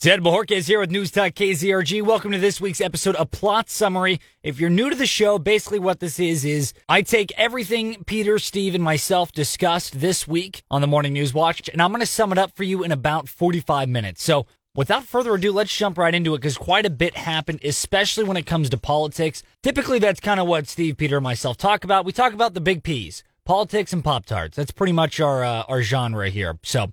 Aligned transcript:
Ted 0.00 0.22
Bojorquez 0.22 0.66
here 0.66 0.80
with 0.80 0.90
News 0.90 1.10
Talk 1.10 1.34
KZRG. 1.34 2.00
Welcome 2.00 2.32
to 2.32 2.38
this 2.38 2.58
week's 2.58 2.80
episode 2.80 3.16
of 3.16 3.30
Plot 3.30 3.68
Summary. 3.68 4.18
If 4.42 4.58
you're 4.58 4.70
new 4.70 4.88
to 4.88 4.96
the 4.96 5.04
show, 5.04 5.38
basically 5.38 5.78
what 5.78 6.00
this 6.00 6.18
is, 6.18 6.42
is 6.42 6.72
I 6.88 7.02
take 7.02 7.30
everything 7.36 8.02
Peter, 8.04 8.38
Steve, 8.38 8.74
and 8.74 8.82
myself 8.82 9.30
discussed 9.30 10.00
this 10.00 10.26
week 10.26 10.62
on 10.70 10.80
the 10.80 10.86
Morning 10.86 11.12
News 11.12 11.34
Watch, 11.34 11.68
and 11.68 11.82
I'm 11.82 11.90
going 11.90 12.00
to 12.00 12.06
sum 12.06 12.32
it 12.32 12.38
up 12.38 12.56
for 12.56 12.64
you 12.64 12.82
in 12.82 12.92
about 12.92 13.28
45 13.28 13.90
minutes. 13.90 14.22
So 14.22 14.46
without 14.74 15.04
further 15.04 15.34
ado, 15.34 15.52
let's 15.52 15.76
jump 15.76 15.98
right 15.98 16.14
into 16.14 16.32
it 16.32 16.38
because 16.38 16.56
quite 16.56 16.86
a 16.86 16.90
bit 16.90 17.18
happened, 17.18 17.60
especially 17.62 18.24
when 18.24 18.38
it 18.38 18.46
comes 18.46 18.70
to 18.70 18.78
politics. 18.78 19.42
Typically, 19.62 19.98
that's 19.98 20.20
kind 20.20 20.40
of 20.40 20.46
what 20.46 20.66
Steve, 20.66 20.96
Peter, 20.96 21.18
and 21.18 21.24
myself 21.24 21.58
talk 21.58 21.84
about. 21.84 22.06
We 22.06 22.12
talk 22.12 22.32
about 22.32 22.54
the 22.54 22.62
big 22.62 22.84
P's, 22.84 23.22
politics 23.44 23.92
and 23.92 24.02
Pop 24.02 24.24
Tarts. 24.24 24.56
That's 24.56 24.72
pretty 24.72 24.94
much 24.94 25.20
our, 25.20 25.44
uh, 25.44 25.64
our 25.68 25.82
genre 25.82 26.30
here. 26.30 26.58
So 26.62 26.90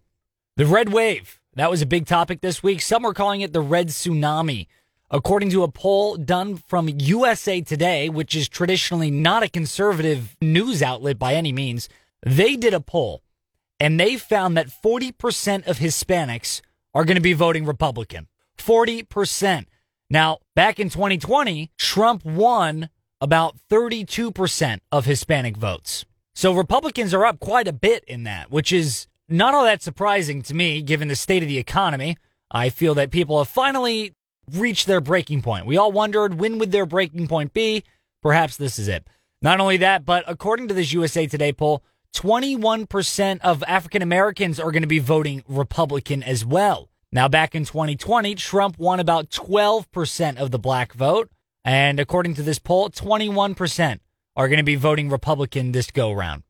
the 0.58 0.66
red 0.66 0.92
wave. 0.92 1.37
That 1.58 1.72
was 1.72 1.82
a 1.82 1.88
big 1.88 2.06
topic 2.06 2.42
this 2.42 2.62
week. 2.62 2.84
Some 2.84 3.04
are 3.04 3.16
calling 3.16 3.42
it 3.42 3.52
the 3.52 3.62
red 3.62 3.88
tsunami. 3.88 4.68
According 5.10 5.50
to 5.50 5.64
a 5.64 5.68
poll 5.68 6.16
done 6.16 6.58
from 6.58 6.88
USA 6.88 7.62
Today, 7.62 8.10
which 8.10 8.36
is 8.36 8.48
traditionally 8.48 9.10
not 9.10 9.42
a 9.42 9.50
conservative 9.50 10.38
news 10.40 10.84
outlet 10.84 11.18
by 11.18 11.34
any 11.34 11.52
means, 11.52 11.90
they 12.24 12.56
did 12.58 12.76
a 12.76 12.80
poll 12.80 13.24
and 13.80 14.00
they 14.00 14.18
found 14.18 14.56
that 14.56 14.68
40% 14.68 15.66
of 15.66 15.80
Hispanics 15.80 16.62
are 16.94 17.06
going 17.06 17.16
to 17.16 17.22
be 17.22 17.34
voting 17.34 17.66
Republican. 17.66 18.28
40%. 18.60 19.66
Now, 20.12 20.38
back 20.54 20.80
in 20.80 20.92
2020, 20.92 21.72
Trump 21.76 22.24
won 22.24 22.90
about 23.20 23.56
32% 23.72 24.80
of 24.92 25.06
Hispanic 25.06 25.58
votes. 25.58 26.06
So 26.36 26.54
Republicans 26.54 27.16
are 27.16 27.26
up 27.26 27.40
quite 27.40 27.68
a 27.68 27.74
bit 27.74 28.04
in 28.04 28.26
that, 28.26 28.52
which 28.52 28.72
is 28.72 29.08
not 29.30 29.54
all 29.54 29.64
that 29.64 29.82
surprising 29.82 30.42
to 30.44 30.54
me, 30.54 30.82
given 30.82 31.08
the 31.08 31.16
state 31.16 31.44
of 31.44 31.50
the 31.50 31.58
economy. 31.58 32.18
I 32.50 32.70
feel 32.70 32.96
that 32.96 33.12
people 33.12 33.38
have 33.40 33.50
finally 33.50 34.14
reached 34.52 34.88
their 34.88 35.02
breaking 35.02 35.42
point. 35.42 35.66
We 35.66 35.78
all 35.78 35.92
wondered 35.92 36.40
when 36.40 36.58
would 36.60 36.72
their 36.72 36.86
breaking 36.86 37.28
point 37.28 37.54
be? 37.54 37.84
Perhaps 38.22 38.58
this 38.58 38.80
is 38.80 38.88
it. 38.88 39.06
Not 39.42 39.60
only 39.60 39.78
that, 39.78 40.06
but 40.06 40.24
according 40.28 40.70
to 40.70 40.74
this 40.74 40.94
USA 40.94 41.28
Today 41.28 41.54
poll, 41.54 41.84
21% 42.16 43.40
of 43.42 43.64
African 43.68 44.02
Americans 44.02 44.60
are 44.60 44.72
going 44.72 44.82
to 44.82 44.88
be 44.88 45.00
voting 45.00 45.44
Republican 45.48 46.24
as 46.24 46.46
well. 46.46 46.90
Now, 47.12 47.28
back 47.28 47.54
in 47.54 47.66
2020, 47.66 48.36
Trump 48.36 48.78
won 48.80 49.00
about 49.00 49.30
12% 49.30 50.38
of 50.38 50.52
the 50.52 50.60
black 50.60 50.94
vote. 50.94 51.30
And 51.64 52.00
according 52.00 52.34
to 52.36 52.44
this 52.44 52.60
poll, 52.60 52.90
21% 52.90 54.00
are 54.36 54.48
going 54.48 54.58
to 54.58 54.64
be 54.64 54.76
voting 54.76 55.10
Republican 55.10 55.72
this 55.74 55.92
go 55.92 56.12
round. 56.12 56.44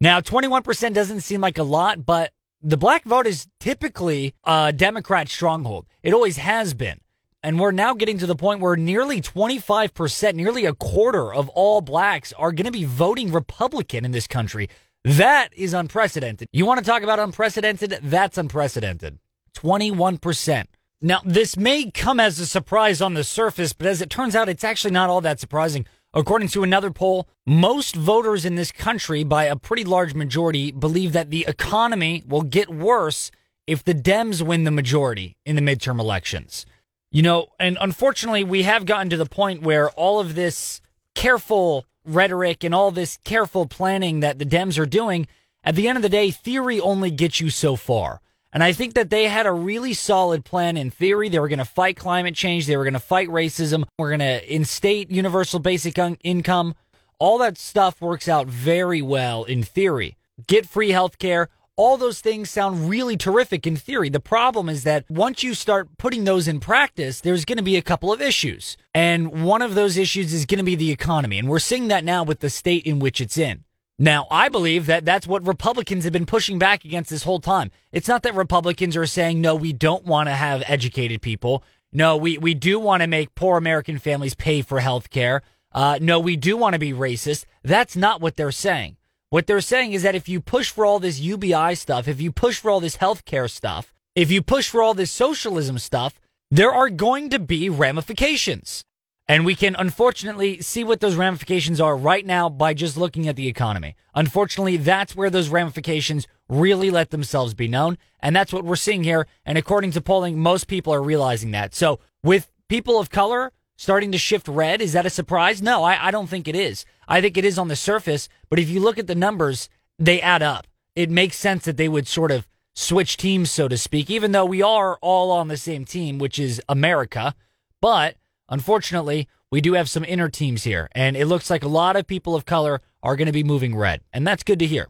Now, 0.00 0.20
21% 0.20 0.92
doesn't 0.92 1.20
seem 1.20 1.40
like 1.40 1.58
a 1.58 1.62
lot, 1.62 2.04
but 2.04 2.32
the 2.60 2.76
black 2.76 3.04
vote 3.04 3.26
is 3.26 3.46
typically 3.60 4.34
a 4.44 4.72
Democrat 4.72 5.28
stronghold. 5.28 5.86
It 6.02 6.14
always 6.14 6.38
has 6.38 6.74
been. 6.74 7.00
And 7.42 7.60
we're 7.60 7.72
now 7.72 7.92
getting 7.92 8.16
to 8.18 8.26
the 8.26 8.34
point 8.34 8.60
where 8.60 8.74
nearly 8.74 9.20
25%, 9.20 10.34
nearly 10.34 10.64
a 10.64 10.72
quarter 10.72 11.32
of 11.32 11.50
all 11.50 11.82
blacks 11.82 12.32
are 12.38 12.52
going 12.52 12.64
to 12.64 12.70
be 12.70 12.84
voting 12.84 13.30
Republican 13.30 14.06
in 14.06 14.12
this 14.12 14.26
country. 14.26 14.70
That 15.04 15.50
is 15.54 15.74
unprecedented. 15.74 16.48
You 16.52 16.64
want 16.64 16.78
to 16.78 16.90
talk 16.90 17.02
about 17.02 17.18
unprecedented? 17.18 17.98
That's 18.02 18.38
unprecedented. 18.38 19.18
21%. 19.54 20.64
Now, 21.02 21.20
this 21.22 21.58
may 21.58 21.90
come 21.90 22.18
as 22.18 22.40
a 22.40 22.46
surprise 22.46 23.02
on 23.02 23.12
the 23.12 23.24
surface, 23.24 23.74
but 23.74 23.86
as 23.86 24.00
it 24.00 24.08
turns 24.08 24.34
out, 24.34 24.48
it's 24.48 24.64
actually 24.64 24.92
not 24.92 25.10
all 25.10 25.20
that 25.20 25.38
surprising. 25.38 25.84
According 26.16 26.48
to 26.48 26.62
another 26.62 26.92
poll, 26.92 27.28
most 27.44 27.96
voters 27.96 28.44
in 28.44 28.54
this 28.54 28.70
country, 28.70 29.24
by 29.24 29.44
a 29.44 29.56
pretty 29.56 29.82
large 29.82 30.14
majority, 30.14 30.70
believe 30.70 31.12
that 31.12 31.30
the 31.30 31.44
economy 31.48 32.22
will 32.28 32.42
get 32.42 32.72
worse 32.72 33.32
if 33.66 33.82
the 33.82 33.94
Dems 33.94 34.40
win 34.40 34.62
the 34.62 34.70
majority 34.70 35.36
in 35.44 35.56
the 35.56 35.62
midterm 35.62 35.98
elections. 35.98 36.66
You 37.10 37.22
know, 37.22 37.48
and 37.58 37.76
unfortunately, 37.80 38.44
we 38.44 38.62
have 38.62 38.86
gotten 38.86 39.10
to 39.10 39.16
the 39.16 39.26
point 39.26 39.62
where 39.62 39.90
all 39.90 40.20
of 40.20 40.36
this 40.36 40.80
careful 41.16 41.84
rhetoric 42.04 42.62
and 42.62 42.74
all 42.74 42.92
this 42.92 43.18
careful 43.24 43.66
planning 43.66 44.20
that 44.20 44.38
the 44.38 44.46
Dems 44.46 44.78
are 44.78 44.86
doing, 44.86 45.26
at 45.64 45.74
the 45.74 45.88
end 45.88 45.96
of 45.96 46.02
the 46.02 46.08
day, 46.08 46.30
theory 46.30 46.78
only 46.78 47.10
gets 47.10 47.40
you 47.40 47.50
so 47.50 47.74
far. 47.74 48.20
And 48.54 48.62
I 48.62 48.72
think 48.72 48.94
that 48.94 49.10
they 49.10 49.24
had 49.24 49.46
a 49.46 49.52
really 49.52 49.94
solid 49.94 50.44
plan 50.44 50.76
in 50.76 50.92
theory. 50.92 51.28
They 51.28 51.40
were 51.40 51.48
going 51.48 51.58
to 51.58 51.64
fight 51.64 51.96
climate 51.96 52.36
change. 52.36 52.66
They 52.66 52.76
were 52.76 52.84
going 52.84 52.94
to 52.94 53.00
fight 53.00 53.28
racism. 53.28 53.84
We're 53.98 54.16
going 54.16 54.20
to 54.20 54.54
instate 54.54 55.10
universal 55.10 55.58
basic 55.58 55.98
un- 55.98 56.18
income. 56.22 56.76
All 57.18 57.36
that 57.38 57.58
stuff 57.58 58.00
works 58.00 58.28
out 58.28 58.46
very 58.46 59.02
well 59.02 59.42
in 59.42 59.64
theory. 59.64 60.16
Get 60.46 60.66
free 60.66 60.90
health 60.90 61.18
care. 61.18 61.48
All 61.76 61.96
those 61.96 62.20
things 62.20 62.48
sound 62.48 62.88
really 62.88 63.16
terrific 63.16 63.66
in 63.66 63.74
theory. 63.74 64.08
The 64.08 64.20
problem 64.20 64.68
is 64.68 64.84
that 64.84 65.04
once 65.10 65.42
you 65.42 65.54
start 65.54 65.88
putting 65.98 66.22
those 66.22 66.46
in 66.46 66.60
practice, 66.60 67.20
there's 67.20 67.44
going 67.44 67.58
to 67.58 67.64
be 67.64 67.76
a 67.76 67.82
couple 67.82 68.12
of 68.12 68.22
issues. 68.22 68.76
And 68.94 69.42
one 69.42 69.62
of 69.62 69.74
those 69.74 69.96
issues 69.96 70.32
is 70.32 70.46
going 70.46 70.58
to 70.58 70.64
be 70.64 70.76
the 70.76 70.92
economy. 70.92 71.40
And 71.40 71.48
we're 71.48 71.58
seeing 71.58 71.88
that 71.88 72.04
now 72.04 72.22
with 72.22 72.38
the 72.38 72.50
state 72.50 72.84
in 72.86 73.00
which 73.00 73.20
it's 73.20 73.36
in. 73.36 73.64
Now, 73.98 74.26
I 74.30 74.48
believe 74.48 74.86
that 74.86 75.04
that's 75.04 75.26
what 75.26 75.46
Republicans 75.46 76.02
have 76.04 76.12
been 76.12 76.26
pushing 76.26 76.58
back 76.58 76.84
against 76.84 77.10
this 77.10 77.22
whole 77.22 77.38
time. 77.38 77.70
It's 77.92 78.08
not 78.08 78.24
that 78.24 78.34
Republicans 78.34 78.96
are 78.96 79.06
saying, 79.06 79.40
no, 79.40 79.54
we 79.54 79.72
don't 79.72 80.04
want 80.04 80.28
to 80.28 80.34
have 80.34 80.64
educated 80.66 81.22
people. 81.22 81.62
No, 81.92 82.16
we, 82.16 82.36
we 82.36 82.54
do 82.54 82.80
want 82.80 83.02
to 83.02 83.06
make 83.06 83.36
poor 83.36 83.56
American 83.56 83.98
families 83.98 84.34
pay 84.34 84.62
for 84.62 84.80
health 84.80 85.10
care. 85.10 85.42
Uh, 85.70 85.98
no, 86.00 86.18
we 86.18 86.34
do 86.34 86.56
want 86.56 86.72
to 86.72 86.78
be 86.80 86.92
racist. 86.92 87.44
That's 87.62 87.94
not 87.94 88.20
what 88.20 88.36
they're 88.36 88.50
saying. 88.50 88.96
What 89.30 89.46
they're 89.46 89.60
saying 89.60 89.92
is 89.92 90.02
that 90.02 90.16
if 90.16 90.28
you 90.28 90.40
push 90.40 90.70
for 90.70 90.84
all 90.84 90.98
this 90.98 91.20
UBI 91.20 91.76
stuff, 91.76 92.08
if 92.08 92.20
you 92.20 92.32
push 92.32 92.58
for 92.58 92.70
all 92.70 92.80
this 92.80 92.96
health 92.96 93.24
care 93.24 93.46
stuff, 93.46 93.92
if 94.16 94.30
you 94.30 94.42
push 94.42 94.68
for 94.68 94.82
all 94.82 94.94
this 94.94 95.10
socialism 95.10 95.78
stuff, 95.78 96.20
there 96.50 96.72
are 96.72 96.90
going 96.90 97.30
to 97.30 97.38
be 97.38 97.68
ramifications. 97.68 98.84
And 99.26 99.46
we 99.46 99.54
can 99.54 99.74
unfortunately 99.76 100.60
see 100.60 100.84
what 100.84 101.00
those 101.00 101.16
ramifications 101.16 101.80
are 101.80 101.96
right 101.96 102.26
now 102.26 102.50
by 102.50 102.74
just 102.74 102.96
looking 102.96 103.26
at 103.26 103.36
the 103.36 103.48
economy. 103.48 103.96
Unfortunately, 104.14 104.76
that's 104.76 105.16
where 105.16 105.30
those 105.30 105.48
ramifications 105.48 106.26
really 106.48 106.90
let 106.90 107.10
themselves 107.10 107.54
be 107.54 107.66
known. 107.66 107.96
And 108.20 108.36
that's 108.36 108.52
what 108.52 108.64
we're 108.64 108.76
seeing 108.76 109.02
here. 109.02 109.26
And 109.46 109.56
according 109.56 109.92
to 109.92 110.02
polling, 110.02 110.38
most 110.38 110.66
people 110.66 110.92
are 110.92 111.02
realizing 111.02 111.52
that. 111.52 111.74
So 111.74 112.00
with 112.22 112.52
people 112.68 113.00
of 113.00 113.08
color 113.08 113.52
starting 113.76 114.12
to 114.12 114.18
shift 114.18 114.46
red, 114.46 114.82
is 114.82 114.92
that 114.92 115.06
a 115.06 115.10
surprise? 115.10 115.62
No, 115.62 115.82
I, 115.82 116.08
I 116.08 116.10
don't 116.10 116.28
think 116.28 116.46
it 116.46 116.54
is. 116.54 116.84
I 117.08 117.22
think 117.22 117.38
it 117.38 117.46
is 117.46 117.58
on 117.58 117.68
the 117.68 117.76
surface. 117.76 118.28
But 118.50 118.58
if 118.58 118.68
you 118.68 118.78
look 118.78 118.98
at 118.98 119.06
the 119.06 119.14
numbers, 119.14 119.70
they 119.98 120.20
add 120.20 120.42
up. 120.42 120.66
It 120.94 121.10
makes 121.10 121.36
sense 121.36 121.64
that 121.64 121.78
they 121.78 121.88
would 121.88 122.06
sort 122.06 122.30
of 122.30 122.46
switch 122.74 123.16
teams, 123.16 123.50
so 123.50 123.68
to 123.68 123.78
speak, 123.78 124.10
even 124.10 124.32
though 124.32 124.44
we 124.44 124.60
are 124.60 124.98
all 125.00 125.30
on 125.30 125.48
the 125.48 125.56
same 125.56 125.84
team, 125.84 126.18
which 126.18 126.38
is 126.38 126.60
America. 126.68 127.34
But 127.80 128.16
Unfortunately, 128.48 129.28
we 129.50 129.60
do 129.60 129.74
have 129.74 129.88
some 129.88 130.04
inner 130.04 130.28
teams 130.28 130.64
here, 130.64 130.88
and 130.92 131.16
it 131.16 131.26
looks 131.26 131.50
like 131.50 131.62
a 131.62 131.68
lot 131.68 131.96
of 131.96 132.06
people 132.06 132.34
of 132.34 132.44
color 132.44 132.80
are 133.02 133.16
going 133.16 133.26
to 133.26 133.32
be 133.32 133.44
moving 133.44 133.76
red, 133.76 134.02
and 134.12 134.26
that's 134.26 134.42
good 134.42 134.58
to 134.58 134.66
hear. 134.66 134.88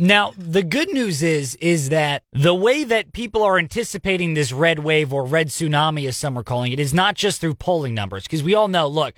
Now, 0.00 0.32
the 0.38 0.62
good 0.62 0.90
news 0.92 1.24
is 1.24 1.56
is 1.56 1.88
that 1.88 2.22
the 2.32 2.54
way 2.54 2.84
that 2.84 3.12
people 3.12 3.42
are 3.42 3.58
anticipating 3.58 4.34
this 4.34 4.52
red 4.52 4.78
wave 4.78 5.12
or 5.12 5.24
red 5.24 5.48
tsunami 5.48 6.06
as 6.06 6.16
some 6.16 6.38
are 6.38 6.44
calling 6.44 6.70
it 6.70 6.78
is 6.78 6.94
not 6.94 7.16
just 7.16 7.40
through 7.40 7.54
polling 7.54 7.94
numbers 7.94 8.22
because 8.22 8.44
we 8.44 8.54
all 8.54 8.68
know, 8.68 8.86
look, 8.86 9.14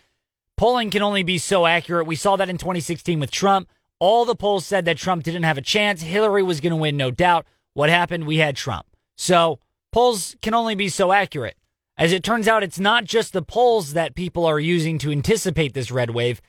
polling 0.56 0.88
can 0.88 1.02
only 1.02 1.22
be 1.22 1.36
so 1.36 1.66
accurate. 1.66 2.06
We 2.06 2.16
saw 2.16 2.36
that 2.36 2.48
in 2.48 2.56
2016 2.56 3.20
with 3.20 3.30
Trump. 3.30 3.68
All 3.98 4.24
the 4.24 4.34
polls 4.34 4.64
said 4.64 4.86
that 4.86 4.96
Trump 4.96 5.22
didn't 5.22 5.42
have 5.42 5.58
a 5.58 5.62
chance. 5.62 6.00
Hillary 6.00 6.42
was 6.42 6.60
going 6.62 6.70
to 6.70 6.76
win, 6.76 6.96
no 6.96 7.10
doubt. 7.10 7.44
What 7.74 7.90
happened? 7.90 8.26
We 8.26 8.38
had 8.38 8.56
Trump. 8.56 8.86
So, 9.18 9.58
polls 9.92 10.34
can 10.40 10.54
only 10.54 10.74
be 10.74 10.88
so 10.88 11.12
accurate. 11.12 11.58
As 12.00 12.12
it 12.12 12.24
turns 12.24 12.48
out, 12.48 12.62
it's 12.62 12.80
not 12.80 13.04
just 13.04 13.34
the 13.34 13.42
polls 13.42 13.92
that 13.92 14.14
people 14.14 14.46
are 14.46 14.58
using 14.58 14.96
to 15.00 15.10
anticipate 15.10 15.74
this 15.74 15.90
red 15.90 16.12
wave, 16.12 16.40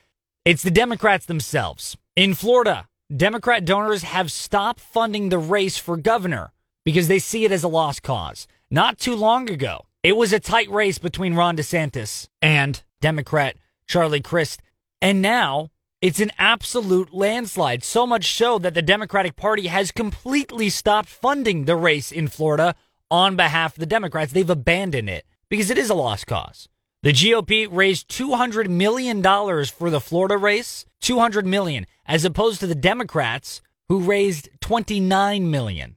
it's 0.46 0.62
the 0.62 0.70
Democrats 0.70 1.26
themselves. 1.26 1.94
In 2.16 2.32
Florida, 2.32 2.88
Democrat 3.14 3.66
donors 3.66 4.02
have 4.02 4.32
stopped 4.32 4.80
funding 4.80 5.28
the 5.28 5.36
race 5.38 5.76
for 5.76 5.98
governor 5.98 6.52
because 6.86 7.06
they 7.06 7.18
see 7.18 7.44
it 7.44 7.52
as 7.52 7.62
a 7.62 7.68
lost 7.68 8.02
cause. 8.02 8.46
Not 8.70 8.98
too 8.98 9.14
long 9.14 9.50
ago, 9.50 9.84
it 10.02 10.16
was 10.16 10.32
a 10.32 10.40
tight 10.40 10.70
race 10.70 10.96
between 10.96 11.34
Ron 11.34 11.58
DeSantis 11.58 12.28
and 12.40 12.82
Democrat 13.02 13.58
Charlie 13.86 14.22
Crist. 14.22 14.62
And 15.02 15.20
now 15.20 15.68
it's 16.00 16.20
an 16.20 16.32
absolute 16.38 17.12
landslide, 17.12 17.84
so 17.84 18.06
much 18.06 18.32
so 18.32 18.58
that 18.58 18.72
the 18.72 18.80
Democratic 18.80 19.36
Party 19.36 19.66
has 19.66 19.92
completely 19.92 20.70
stopped 20.70 21.10
funding 21.10 21.66
the 21.66 21.76
race 21.76 22.10
in 22.10 22.28
Florida 22.28 22.74
on 23.10 23.36
behalf 23.36 23.74
of 23.74 23.80
the 23.80 23.86
Democrats. 23.86 24.32
They've 24.32 24.48
abandoned 24.48 25.10
it 25.10 25.26
because 25.52 25.70
it 25.70 25.76
is 25.76 25.90
a 25.90 25.94
lost 25.94 26.26
cause. 26.26 26.66
The 27.02 27.12
GOP 27.12 27.68
raised 27.70 28.08
$200 28.08 28.70
million 28.70 29.22
for 29.66 29.90
the 29.90 30.00
Florida 30.00 30.38
race, 30.38 30.86
200 31.02 31.44
million, 31.44 31.86
as 32.06 32.24
opposed 32.24 32.60
to 32.60 32.66
the 32.66 32.74
Democrats 32.74 33.60
who 33.86 34.00
raised 34.00 34.48
29 34.62 35.50
million. 35.50 35.96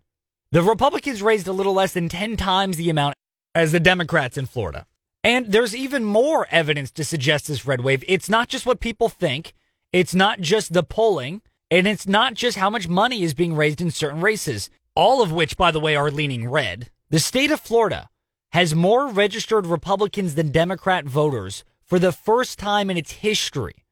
The 0.52 0.62
Republicans 0.62 1.22
raised 1.22 1.48
a 1.48 1.54
little 1.54 1.72
less 1.72 1.94
than 1.94 2.10
10 2.10 2.36
times 2.36 2.76
the 2.76 2.90
amount 2.90 3.16
as 3.56 3.72
the 3.72 3.80
Democrats 3.80 4.38
in 4.38 4.46
Florida. 4.46 4.88
And 5.24 5.54
there's 5.54 5.74
even 5.74 6.04
more 6.04 6.48
evidence 6.52 6.92
to 6.92 7.06
suggest 7.06 7.48
this 7.48 7.66
red 7.66 7.80
wave. 7.80 8.04
It's 8.10 8.28
not 8.28 8.50
just 8.50 8.66
what 8.66 8.82
people 8.82 9.08
think. 9.08 9.54
It's 9.94 10.14
not 10.14 10.42
just 10.42 10.74
the 10.74 10.84
polling. 10.84 11.42
And 11.72 11.88
it's 11.88 12.06
not 12.06 12.34
just 12.34 12.58
how 12.58 12.70
much 12.70 12.90
money 12.90 13.24
is 13.24 13.34
being 13.34 13.56
raised 13.56 13.80
in 13.80 13.90
certain 13.90 14.20
races, 14.20 14.70
all 14.96 15.22
of 15.22 15.32
which, 15.32 15.56
by 15.56 15.72
the 15.72 15.80
way, 15.80 15.96
are 15.96 16.12
leaning 16.12 16.50
red. 16.50 16.90
The 17.10 17.20
state 17.20 17.52
of 17.52 17.62
Florida 17.62 18.10
has 18.52 18.74
more 18.74 19.10
registered 19.10 19.66
Republicans 19.66 20.36
than 20.36 20.52
Democrat 20.52 21.06
voters 21.06 21.64
for 21.84 22.00
the 22.00 22.12
first 22.12 22.58
time 22.58 22.90
in 22.90 22.98
its 22.98 23.12
history. 23.12 23.86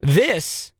This, 0.00 0.72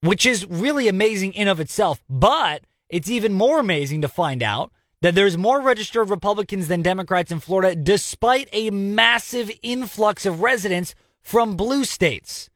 which 0.00 0.26
is 0.26 0.46
really 0.46 0.88
amazing 0.88 1.32
in 1.32 1.48
of 1.48 1.60
itself, 1.60 2.02
but 2.08 2.62
it's 2.88 3.10
even 3.10 3.32
more 3.32 3.60
amazing 3.60 4.02
to 4.02 4.08
find 4.08 4.42
out 4.42 4.72
that 5.02 5.14
there's 5.14 5.38
more 5.38 5.60
registered 5.60 6.10
Republicans 6.10 6.68
than 6.68 6.82
Democrats 6.82 7.32
in 7.32 7.40
Florida 7.40 7.74
despite 7.74 8.48
a 8.52 8.70
massive 8.70 9.50
influx 9.62 10.26
of 10.26 10.42
residents 10.42 10.94
from 11.22 11.56
blue 11.56 11.84
states. 11.84 12.50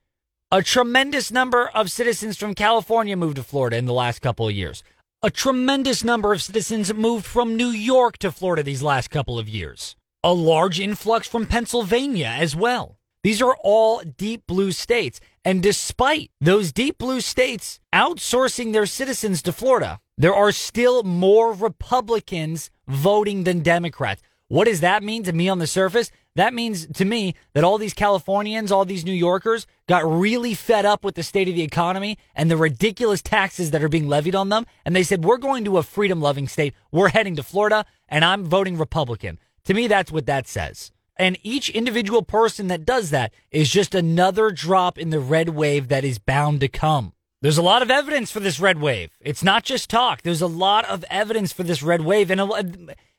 A 0.51 0.63
tremendous 0.63 1.31
number 1.31 1.69
of 1.69 1.91
citizens 1.91 2.37
from 2.37 2.55
California 2.55 3.17
moved 3.17 3.37
to 3.37 3.43
Florida 3.43 3.77
in 3.77 3.87
the 3.87 3.93
last 3.93 4.21
couple 4.21 4.47
of 4.47 4.55
years. 4.55 4.85
A 5.25 5.31
tremendous 5.31 6.05
number 6.05 6.35
of 6.35 6.43
citizens 6.43 6.93
moved 6.93 7.25
from 7.25 7.57
New 7.57 7.71
York 7.71 8.19
to 8.19 8.31
Florida 8.31 8.63
these 8.63 8.83
last 8.83 9.09
couple 9.09 9.39
of 9.39 9.49
years. 9.49 9.97
A 10.23 10.35
large 10.35 10.79
influx 10.79 11.27
from 11.27 11.47
Pennsylvania 11.47 12.27
as 12.27 12.55
well. 12.55 12.99
These 13.23 13.41
are 13.41 13.57
all 13.65 14.03
deep 14.03 14.47
blue 14.47 14.71
states. 14.71 15.21
And 15.43 15.63
despite 15.63 16.31
those 16.43 16.73
deep 16.73 16.99
blue 16.99 17.23
states 17.23 17.81
outsourcing 17.91 18.75
their 18.75 18.85
citizens 18.85 19.41
to 19.45 19.53
Florida, 19.53 19.99
there 20.19 20.35
are 20.35 20.53
still 20.53 21.03
more 21.05 21.55
Republicans 21.55 22.71
voting 22.87 23.45
than 23.45 23.61
Democrats. 23.61 24.21
What 24.49 24.67
does 24.67 24.81
that 24.81 25.03
mean 25.03 25.23
to 25.23 25.33
me 25.33 25.49
on 25.49 25.59
the 25.59 25.67
surface? 25.67 26.11
That 26.37 26.53
means 26.53 26.87
to 26.87 27.05
me 27.05 27.35
that 27.53 27.63
all 27.63 27.79
these 27.79 27.95
Californians, 27.95 28.73
all 28.73 28.85
these 28.85 29.05
New 29.05 29.13
Yorkers 29.13 29.67
got 29.87 30.05
really 30.05 30.55
fed 30.55 30.85
up 30.85 31.05
with 31.05 31.15
the 31.15 31.23
state 31.23 31.49
of 31.49 31.55
the 31.55 31.63
economy 31.63 32.19
and 32.35 32.51
the 32.51 32.57
ridiculous 32.57 33.23
taxes 33.23 33.71
that 33.71 33.85
are 33.85 33.89
being 33.89 34.09
levied 34.09 34.35
on 34.35 34.49
them. 34.49 34.67
And 34.85 34.97
they 34.97 35.05
said, 35.05 35.25
we're 35.25 35.39
going 35.39 35.65
to 35.65 35.79
a 35.79 35.85
freedom 35.85 36.21
loving 36.21 36.49
state. 36.49 36.75
We're 36.91 37.11
heading 37.11 37.37
to 37.37 37.45
Florida 37.45 37.85
and 38.09 38.25
I'm 38.25 38.45
voting 38.45 38.77
Republican. 38.77 39.39
To 39.67 39.75
me, 39.75 39.87
that's 39.87 40.11
what 40.11 40.27
that 40.27 40.49
says. 40.49 40.91
And 41.17 41.39
each 41.45 41.71
individual 41.71 42.23
person 42.23 42.67
that 42.67 42.85
does 42.85 43.11
that 43.11 43.33
is 43.53 43.71
just 43.71 43.95
another 43.95 44.51
drop 44.51 44.99
in 44.99 45.11
the 45.11 45.21
red 45.21 45.51
wave 45.51 45.87
that 45.89 46.05
is 46.05 46.19
bound 46.19 46.61
to 46.61 46.69
come. 46.69 47.13
There's 47.41 47.59
a 47.59 47.63
lot 47.63 47.83
of 47.83 47.91
evidence 47.91 48.33
for 48.33 48.41
this 48.41 48.59
red 48.59 48.81
wave. 48.81 49.11
It's 49.21 49.45
not 49.45 49.63
just 49.65 49.91
talk. 49.91 50.23
There's 50.23 50.43
a 50.43 50.47
lot 50.47 50.85
of 50.87 51.05
evidence 51.11 51.53
for 51.53 51.63
this 51.63 51.83
red 51.83 52.01
wave. 52.01 52.31
And, 52.31 52.41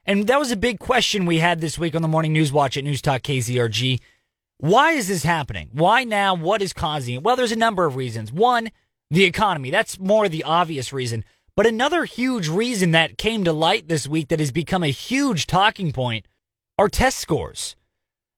and 0.05 0.27
that 0.27 0.39
was 0.39 0.51
a 0.51 0.57
big 0.57 0.79
question 0.79 1.25
we 1.25 1.39
had 1.39 1.61
this 1.61 1.79
week 1.79 1.95
on 1.95 2.01
the 2.01 2.07
Morning 2.07 2.33
News 2.33 2.53
Watch 2.53 2.77
at 2.77 2.83
News 2.83 3.01
Talk 3.01 3.23
KZRG. 3.23 3.99
Why 4.57 4.91
is 4.91 5.07
this 5.07 5.23
happening? 5.23 5.69
Why 5.73 6.03
now? 6.03 6.35
What 6.35 6.61
is 6.61 6.73
causing 6.73 7.15
it? 7.15 7.23
Well, 7.23 7.35
there's 7.35 7.51
a 7.51 7.57
number 7.57 7.85
of 7.85 7.95
reasons. 7.95 8.31
One, 8.31 8.69
the 9.09 9.25
economy. 9.25 9.71
That's 9.71 9.99
more 9.99 10.29
the 10.29 10.43
obvious 10.43 10.93
reason. 10.93 11.25
But 11.55 11.65
another 11.65 12.05
huge 12.05 12.47
reason 12.47 12.91
that 12.91 13.17
came 13.17 13.43
to 13.45 13.53
light 13.53 13.87
this 13.87 14.07
week 14.07 14.27
that 14.27 14.39
has 14.39 14.51
become 14.51 14.83
a 14.83 14.87
huge 14.87 15.47
talking 15.47 15.91
point 15.91 16.27
are 16.77 16.89
test 16.89 17.19
scores. 17.19 17.75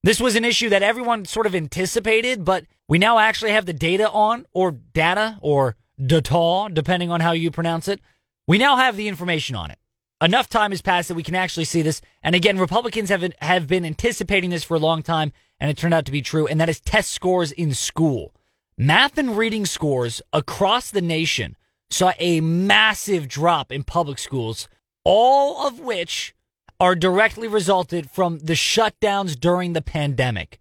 This 0.02 0.20
was 0.20 0.36
an 0.36 0.44
issue 0.44 0.68
that 0.68 0.82
everyone 0.82 1.24
sort 1.24 1.46
of 1.46 1.54
anticipated, 1.54 2.44
but 2.44 2.64
we 2.88 2.98
now 2.98 3.18
actually 3.18 3.50
have 3.50 3.66
the 3.66 3.72
data 3.72 4.08
on, 4.08 4.46
or 4.52 4.70
data, 4.72 5.38
or 5.42 5.76
data, 6.04 6.68
depending 6.72 7.10
on 7.10 7.20
how 7.20 7.32
you 7.32 7.50
pronounce 7.50 7.88
it. 7.88 8.00
We 8.46 8.58
now 8.58 8.76
have 8.76 8.96
the 8.96 9.08
information 9.08 9.56
on 9.56 9.70
it. 9.70 9.78
Enough 10.20 10.48
time 10.48 10.72
has 10.72 10.82
passed 10.82 11.08
that 11.08 11.14
we 11.14 11.22
can 11.22 11.36
actually 11.36 11.64
see 11.64 11.80
this. 11.80 12.00
And 12.22 12.34
again, 12.34 12.58
Republicans 12.58 13.08
have 13.08 13.20
been, 13.20 13.34
have 13.40 13.68
been 13.68 13.84
anticipating 13.84 14.50
this 14.50 14.64
for 14.64 14.74
a 14.74 14.80
long 14.80 15.02
time, 15.02 15.32
and 15.60 15.70
it 15.70 15.76
turned 15.76 15.94
out 15.94 16.04
to 16.06 16.12
be 16.12 16.22
true, 16.22 16.46
and 16.46 16.60
that 16.60 16.68
is 16.68 16.80
test 16.80 17.12
scores 17.12 17.52
in 17.52 17.72
school. 17.72 18.34
Math 18.76 19.16
and 19.16 19.36
reading 19.36 19.64
scores 19.64 20.20
across 20.32 20.90
the 20.90 21.00
nation 21.00 21.56
saw 21.90 22.12
a 22.18 22.40
massive 22.40 23.28
drop 23.28 23.70
in 23.70 23.84
public 23.84 24.18
schools, 24.18 24.68
all 25.04 25.66
of 25.66 25.78
which 25.78 26.34
are 26.80 26.94
directly 26.94 27.48
resulted 27.48 28.10
from 28.10 28.38
the 28.38 28.54
shutdowns 28.54 29.38
during 29.38 29.72
the 29.72 29.82
pandemic. 29.82 30.58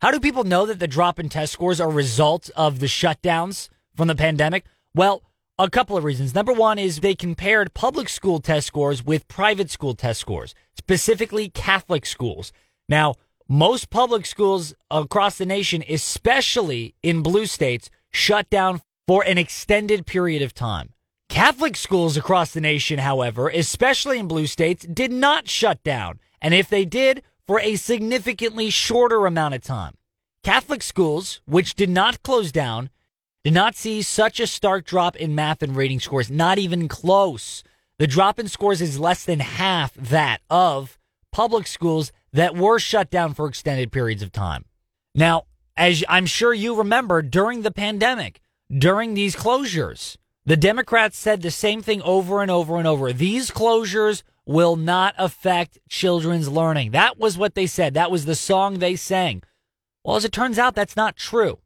How 0.00 0.10
do 0.10 0.20
people 0.20 0.44
know 0.44 0.64
that 0.66 0.78
the 0.78 0.86
drop 0.86 1.18
in 1.18 1.28
test 1.28 1.52
scores 1.52 1.80
are 1.80 1.90
a 1.90 1.92
result 1.92 2.50
of 2.56 2.78
the 2.78 2.86
shutdowns 2.86 3.68
from 3.96 4.08
the 4.08 4.14
pandemic? 4.14 4.64
Well, 4.94 5.22
a 5.58 5.68
couple 5.68 5.96
of 5.96 6.04
reasons. 6.04 6.34
Number 6.34 6.52
one 6.52 6.78
is 6.78 7.00
they 7.00 7.14
compared 7.14 7.74
public 7.74 8.08
school 8.08 8.40
test 8.40 8.66
scores 8.66 9.04
with 9.04 9.26
private 9.28 9.70
school 9.70 9.94
test 9.94 10.20
scores, 10.20 10.54
specifically 10.76 11.48
Catholic 11.48 12.06
schools. 12.06 12.52
Now, 12.88 13.14
most 13.48 13.90
public 13.90 14.24
schools 14.26 14.74
across 14.90 15.38
the 15.38 15.46
nation, 15.46 15.82
especially 15.88 16.94
in 17.02 17.22
blue 17.22 17.46
states, 17.46 17.90
shut 18.10 18.48
down 18.50 18.82
for 19.06 19.24
an 19.24 19.38
extended 19.38 20.06
period 20.06 20.42
of 20.42 20.54
time. 20.54 20.92
Catholic 21.28 21.76
schools 21.76 22.16
across 22.16 22.52
the 22.52 22.60
nation, 22.60 23.00
however, 23.00 23.48
especially 23.48 24.18
in 24.18 24.28
blue 24.28 24.46
states, 24.46 24.86
did 24.86 25.12
not 25.12 25.48
shut 25.48 25.82
down. 25.82 26.20
And 26.40 26.54
if 26.54 26.68
they 26.68 26.84
did, 26.84 27.22
for 27.46 27.58
a 27.60 27.76
significantly 27.76 28.70
shorter 28.70 29.26
amount 29.26 29.54
of 29.54 29.62
time. 29.62 29.94
Catholic 30.44 30.82
schools, 30.82 31.40
which 31.46 31.74
did 31.74 31.90
not 31.90 32.22
close 32.22 32.52
down, 32.52 32.90
did 33.44 33.54
not 33.54 33.74
see 33.74 34.02
such 34.02 34.40
a 34.40 34.46
stark 34.46 34.84
drop 34.84 35.16
in 35.16 35.34
math 35.34 35.62
and 35.62 35.76
reading 35.76 36.00
scores, 36.00 36.30
not 36.30 36.58
even 36.58 36.88
close. 36.88 37.62
The 37.98 38.06
drop 38.06 38.38
in 38.38 38.48
scores 38.48 38.80
is 38.80 39.00
less 39.00 39.24
than 39.24 39.40
half 39.40 39.94
that 39.94 40.40
of 40.50 40.98
public 41.32 41.66
schools 41.66 42.12
that 42.32 42.56
were 42.56 42.78
shut 42.78 43.10
down 43.10 43.34
for 43.34 43.46
extended 43.46 43.92
periods 43.92 44.22
of 44.22 44.32
time. 44.32 44.64
Now, 45.14 45.44
as 45.76 46.04
I'm 46.08 46.26
sure 46.26 46.52
you 46.52 46.74
remember, 46.74 47.22
during 47.22 47.62
the 47.62 47.70
pandemic, 47.70 48.40
during 48.76 49.14
these 49.14 49.36
closures, 49.36 50.16
the 50.44 50.56
Democrats 50.56 51.18
said 51.18 51.42
the 51.42 51.50
same 51.50 51.82
thing 51.82 52.02
over 52.02 52.42
and 52.42 52.50
over 52.50 52.76
and 52.78 52.86
over. 52.86 53.12
These 53.12 53.50
closures 53.50 54.22
will 54.46 54.76
not 54.76 55.14
affect 55.18 55.78
children's 55.88 56.48
learning. 56.48 56.90
That 56.90 57.18
was 57.18 57.36
what 57.36 57.54
they 57.54 57.66
said. 57.66 57.94
That 57.94 58.10
was 58.10 58.24
the 58.24 58.34
song 58.34 58.78
they 58.78 58.96
sang. 58.96 59.42
Well, 60.04 60.16
as 60.16 60.24
it 60.24 60.32
turns 60.32 60.58
out, 60.58 60.74
that's 60.74 60.96
not 60.96 61.16
true. 61.16 61.58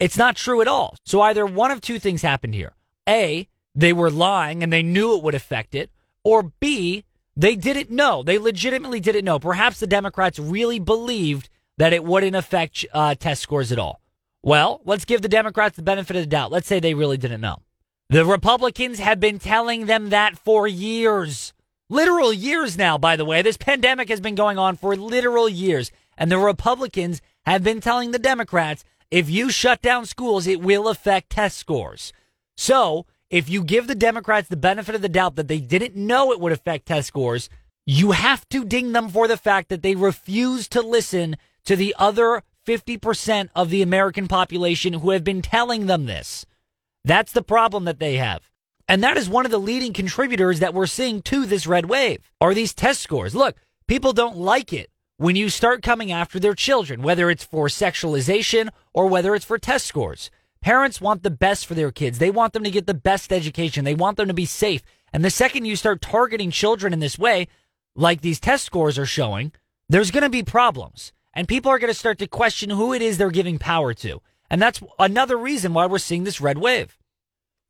It's 0.00 0.16
not 0.16 0.36
true 0.36 0.60
at 0.60 0.68
all. 0.68 0.96
So 1.04 1.20
either 1.22 1.44
one 1.44 1.70
of 1.70 1.80
two 1.80 1.98
things 1.98 2.22
happened 2.22 2.54
here. 2.54 2.74
A, 3.08 3.48
they 3.74 3.92
were 3.92 4.10
lying 4.10 4.62
and 4.62 4.72
they 4.72 4.82
knew 4.82 5.16
it 5.16 5.22
would 5.22 5.34
affect 5.34 5.74
it. 5.74 5.90
Or 6.24 6.52
B, 6.60 7.04
they 7.36 7.56
didn't 7.56 7.90
know. 7.90 8.22
They 8.22 8.38
legitimately 8.38 9.00
didn't 9.00 9.24
know. 9.24 9.38
Perhaps 9.38 9.80
the 9.80 9.86
Democrats 9.86 10.38
really 10.38 10.78
believed 10.78 11.48
that 11.78 11.92
it 11.92 12.04
wouldn't 12.04 12.36
affect 12.36 12.84
uh, 12.92 13.14
test 13.14 13.42
scores 13.42 13.72
at 13.72 13.78
all. 13.78 14.00
Well, 14.42 14.80
let's 14.84 15.04
give 15.04 15.22
the 15.22 15.28
Democrats 15.28 15.76
the 15.76 15.82
benefit 15.82 16.16
of 16.16 16.22
the 16.22 16.28
doubt. 16.28 16.52
Let's 16.52 16.66
say 16.66 16.80
they 16.80 16.94
really 16.94 17.16
didn't 17.16 17.40
know. 17.40 17.62
The 18.10 18.24
Republicans 18.24 18.98
have 18.98 19.20
been 19.20 19.38
telling 19.38 19.86
them 19.86 20.10
that 20.10 20.38
for 20.38 20.66
years. 20.66 21.52
Literal 21.90 22.32
years 22.32 22.78
now, 22.78 22.98
by 22.98 23.16
the 23.16 23.24
way. 23.24 23.42
This 23.42 23.56
pandemic 23.56 24.08
has 24.08 24.20
been 24.20 24.34
going 24.34 24.58
on 24.58 24.76
for 24.76 24.96
literal 24.96 25.48
years. 25.48 25.90
And 26.16 26.30
the 26.30 26.38
Republicans 26.38 27.20
have 27.46 27.62
been 27.62 27.80
telling 27.80 28.10
the 28.10 28.18
Democrats 28.18 28.84
if 29.10 29.30
you 29.30 29.50
shut 29.50 29.80
down 29.80 30.06
schools, 30.06 30.46
it 30.46 30.60
will 30.60 30.88
affect 30.88 31.30
test 31.30 31.56
scores. 31.56 32.12
So, 32.56 33.06
if 33.30 33.48
you 33.48 33.62
give 33.62 33.86
the 33.86 33.94
Democrats 33.94 34.48
the 34.48 34.56
benefit 34.56 34.94
of 34.94 35.02
the 35.02 35.08
doubt 35.08 35.36
that 35.36 35.48
they 35.48 35.60
didn't 35.60 35.94
know 35.94 36.32
it 36.32 36.40
would 36.40 36.52
affect 36.52 36.86
test 36.86 37.08
scores, 37.08 37.48
you 37.86 38.12
have 38.12 38.48
to 38.50 38.64
ding 38.64 38.92
them 38.92 39.08
for 39.08 39.28
the 39.28 39.36
fact 39.36 39.68
that 39.68 39.82
they 39.82 39.94
refuse 39.94 40.68
to 40.68 40.82
listen 40.82 41.36
to 41.64 41.76
the 41.76 41.94
other 41.98 42.42
50% 42.66 43.48
of 43.54 43.70
the 43.70 43.80
American 43.80 44.28
population 44.28 44.94
who 44.94 45.10
have 45.10 45.24
been 45.24 45.40
telling 45.40 45.86
them 45.86 46.04
this. 46.06 46.44
That's 47.04 47.32
the 47.32 47.42
problem 47.42 47.84
that 47.84 47.98
they 47.98 48.16
have. 48.16 48.50
And 48.88 49.02
that 49.02 49.16
is 49.16 49.28
one 49.28 49.46
of 49.46 49.50
the 49.50 49.58
leading 49.58 49.92
contributors 49.92 50.60
that 50.60 50.74
we're 50.74 50.86
seeing 50.86 51.22
to 51.22 51.46
this 51.46 51.66
red 51.66 51.86
wave 51.86 52.30
are 52.40 52.54
these 52.54 52.74
test 52.74 53.00
scores. 53.00 53.34
Look, 53.34 53.56
people 53.86 54.12
don't 54.12 54.36
like 54.36 54.72
it 54.72 54.90
when 55.18 55.34
you 55.34 55.48
start 55.48 55.82
coming 55.82 56.12
after 56.12 56.38
their 56.38 56.54
children, 56.54 57.02
whether 57.02 57.28
it's 57.28 57.44
for 57.44 57.66
sexualization 57.66 58.68
or 58.94 59.08
whether 59.08 59.34
it's 59.34 59.44
for 59.44 59.58
test 59.58 59.84
scores. 59.84 60.30
Parents 60.60 61.00
want 61.00 61.22
the 61.22 61.30
best 61.30 61.66
for 61.66 61.74
their 61.74 61.90
kids. 61.90 62.18
They 62.18 62.30
want 62.30 62.52
them 62.52 62.64
to 62.64 62.70
get 62.70 62.86
the 62.86 62.94
best 62.94 63.32
education. 63.32 63.84
They 63.84 63.94
want 63.94 64.16
them 64.16 64.28
to 64.28 64.34
be 64.34 64.46
safe. 64.46 64.82
And 65.12 65.24
the 65.24 65.30
second 65.30 65.64
you 65.64 65.76
start 65.76 66.00
targeting 66.00 66.50
children 66.52 66.92
in 66.92 67.00
this 67.00 67.18
way, 67.18 67.48
like 67.96 68.20
these 68.20 68.40
test 68.40 68.64
scores 68.64 68.98
are 68.98 69.06
showing, 69.06 69.52
there's 69.88 70.12
going 70.12 70.22
to 70.22 70.30
be 70.30 70.42
problems. 70.42 71.12
And 71.34 71.48
people 71.48 71.70
are 71.70 71.78
going 71.78 71.92
to 71.92 71.98
start 71.98 72.18
to 72.18 72.28
question 72.28 72.70
who 72.70 72.92
it 72.92 73.02
is 73.02 73.18
they're 73.18 73.30
giving 73.30 73.58
power 73.58 73.94
to. 73.94 74.22
And 74.50 74.62
that's 74.62 74.80
another 74.98 75.36
reason 75.36 75.74
why 75.74 75.86
we're 75.86 75.98
seeing 75.98 76.24
this 76.24 76.40
red 76.40 76.58
wave. 76.58 76.96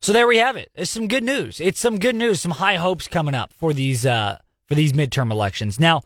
So 0.00 0.12
there 0.12 0.28
we 0.28 0.36
have 0.36 0.56
it. 0.56 0.70
It's 0.74 0.90
some 0.90 1.08
good 1.08 1.24
news. 1.24 1.60
It's 1.60 1.80
some 1.80 1.98
good 1.98 2.14
news, 2.14 2.40
some 2.40 2.52
high 2.52 2.76
hopes 2.76 3.08
coming 3.08 3.34
up 3.34 3.52
for 3.52 3.72
these 3.72 4.06
uh, 4.06 4.38
for 4.66 4.74
these 4.74 4.92
midterm 4.92 5.32
elections. 5.32 5.80
Now, 5.80 6.02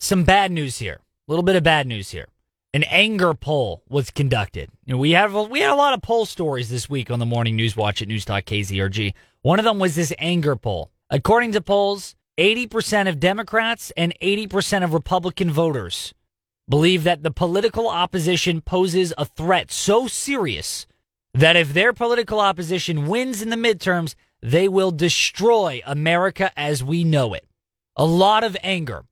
some 0.00 0.24
bad 0.24 0.50
news 0.50 0.78
here. 0.78 1.00
A 1.28 1.30
little 1.30 1.42
bit 1.44 1.56
of 1.56 1.62
bad 1.62 1.86
news 1.86 2.10
here. 2.10 2.26
An 2.72 2.84
anger 2.84 3.34
poll 3.34 3.82
was 3.88 4.10
conducted. 4.10 4.70
You 4.84 4.94
know, 4.94 4.98
we 4.98 5.12
have 5.12 5.34
we 5.50 5.60
had 5.60 5.70
a 5.70 5.76
lot 5.76 5.94
of 5.94 6.02
poll 6.02 6.24
stories 6.24 6.70
this 6.70 6.88
week 6.88 7.10
on 7.10 7.18
the 7.18 7.26
morning 7.26 7.56
news 7.56 7.76
watch 7.76 8.00
at 8.00 8.08
News 8.08 8.24
Talk 8.24 8.44
KZRG. 8.44 9.12
One 9.42 9.58
of 9.58 9.64
them 9.64 9.78
was 9.78 9.94
this 9.94 10.12
anger 10.18 10.56
poll. 10.56 10.90
According 11.10 11.52
to 11.52 11.60
polls, 11.60 12.14
80% 12.38 13.08
of 13.08 13.20
Democrats 13.20 13.92
and 13.96 14.14
80% 14.22 14.84
of 14.84 14.94
Republican 14.94 15.50
voters 15.50 16.14
believe 16.68 17.04
that 17.04 17.22
the 17.22 17.32
political 17.32 17.88
opposition 17.88 18.60
poses 18.60 19.12
a 19.18 19.24
threat 19.24 19.70
so 19.72 20.06
serious 20.06 20.86
that 21.34 21.56
if 21.56 21.74
their 21.74 21.92
political 21.92 22.40
opposition 22.40 23.08
wins 23.08 23.42
in 23.42 23.50
the 23.50 23.56
midterms, 23.56 24.14
they 24.40 24.68
will 24.68 24.92
destroy 24.92 25.82
America 25.84 26.52
as 26.56 26.82
we 26.82 27.02
know 27.02 27.34
it. 27.34 27.44
A 27.96 28.04
lot 28.04 28.44
of 28.44 28.56
anger. 28.62 29.04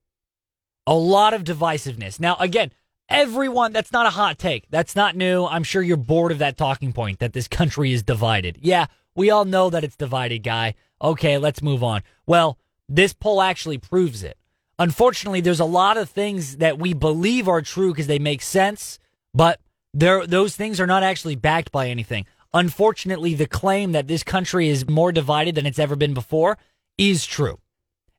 A 0.89 0.95
lot 0.95 1.35
of 1.35 1.45
divisiveness. 1.45 2.19
Now, 2.19 2.37
again, 2.41 2.73
everyone, 3.11 3.75
that's 3.75 3.93
not 3.93 4.07
a 4.07 4.11
hot 4.11 4.39
take. 4.39 4.65
That's 4.71 4.97
not 4.97 5.15
new. 5.15 5.45
I'm 5.45 5.63
sure 5.63 5.83
you're 5.83 5.99
bored 5.99 6.33
of 6.33 6.39
that 6.39 6.57
talking 6.57 6.95
point 6.95 7.19
that 7.19 7.35
this 7.35 7.47
country 7.47 7.93
is 7.93 8.03
divided. 8.03 8.57
Yeah, 8.63 8.87
we 9.15 9.29
all 9.29 9.45
know 9.45 9.69
that 9.69 9.85
it's 9.85 9.97
divided, 9.97 10.39
guy. 10.43 10.75
Okay, 11.03 11.37
let's 11.37 11.61
move 11.61 11.85
on. 11.85 12.03
Well, 12.27 12.59
this 12.89 13.13
poll 13.13 13.43
actually 13.43 13.77
proves 13.77 14.23
it. 14.23 14.39
Unfortunately, 14.79 15.43
there's 15.43 15.61
a 15.61 15.67
lot 15.67 15.99
of 15.99 16.09
things 16.09 16.57
that 16.57 16.79
we 16.79 16.95
believe 16.95 17.49
are 17.49 17.61
true 17.61 17.93
because 17.93 18.07
they 18.07 18.19
make 18.19 18.41
sense, 18.41 18.99
but 19.35 19.61
those 19.93 20.57
things 20.57 20.81
are 20.81 20.87
not 20.87 21.03
actually 21.03 21.37
backed 21.37 21.71
by 21.71 21.89
anything. 21.89 22.25
Unfortunately, 22.55 23.35
the 23.35 23.47
claim 23.47 23.93
that 23.93 24.07
this 24.07 24.23
country 24.23 24.69
is 24.69 24.89
more 24.89 25.13
divided 25.13 25.55
than 25.55 25.67
it's 25.67 25.79
ever 25.79 25.97
been 25.97 26.15
before 26.15 26.57
is 26.97 27.27
true. 27.27 27.59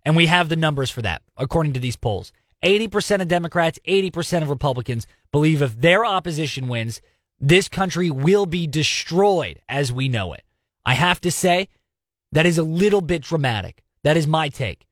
And 0.05 0.15
we 0.15 0.27
have 0.27 0.49
the 0.49 0.55
numbers 0.55 0.91
for 0.91 1.01
that, 1.01 1.23
according 1.35 1.73
to 1.73 1.79
these 1.79 1.95
polls. 1.95 2.31
80% 2.63 3.21
of 3.21 3.27
Democrats, 3.27 3.79
80% 3.87 4.41
of 4.41 4.49
Republicans 4.49 5.07
believe 5.31 5.61
if 5.61 5.79
their 5.79 6.05
opposition 6.05 6.67
wins, 6.67 7.01
this 7.39 7.69
country 7.69 8.09
will 8.09 8.45
be 8.45 8.67
destroyed 8.67 9.61
as 9.69 9.93
we 9.93 10.09
know 10.09 10.33
it. 10.33 10.43
I 10.85 10.93
have 10.95 11.21
to 11.21 11.31
say, 11.31 11.69
that 12.31 12.45
is 12.45 12.57
a 12.57 12.63
little 12.63 13.01
bit 13.01 13.23
dramatic. 13.23 13.83
That 14.03 14.17
is 14.17 14.27
my 14.27 14.49
take. 14.49 14.85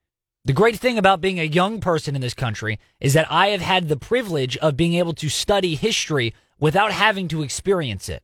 The 0.45 0.53
great 0.53 0.77
thing 0.77 0.97
about 0.97 1.19
being 1.19 1.39
a 1.39 1.43
young 1.43 1.81
person 1.81 2.15
in 2.15 2.21
this 2.21 2.33
country 2.33 2.79
is 3.01 3.13
that 3.13 3.29
I 3.29 3.47
have 3.47 3.61
had 3.61 3.89
the 3.89 3.97
privilege 3.97 4.55
of 4.57 4.77
being 4.77 4.93
able 4.93 5.13
to 5.15 5.27
study 5.27 5.75
history 5.75 6.33
without 6.59 6.93
having 6.93 7.27
to 7.29 7.43
experience 7.43 8.07
it. 8.07 8.23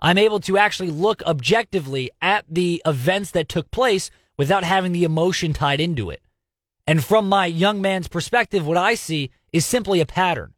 I'm 0.00 0.16
able 0.16 0.40
to 0.40 0.56
actually 0.56 0.90
look 0.90 1.22
objectively 1.24 2.10
at 2.22 2.46
the 2.48 2.80
events 2.86 3.32
that 3.32 3.48
took 3.48 3.70
place 3.70 4.10
without 4.38 4.64
having 4.64 4.92
the 4.92 5.04
emotion 5.04 5.52
tied 5.52 5.80
into 5.80 6.08
it. 6.08 6.22
And 6.88 7.04
from 7.04 7.28
my 7.28 7.44
young 7.44 7.82
man's 7.82 8.08
perspective, 8.08 8.66
what 8.66 8.78
I 8.78 8.94
see 8.94 9.30
is 9.52 9.66
simply 9.66 10.00
a 10.00 10.06
pattern. 10.06 10.54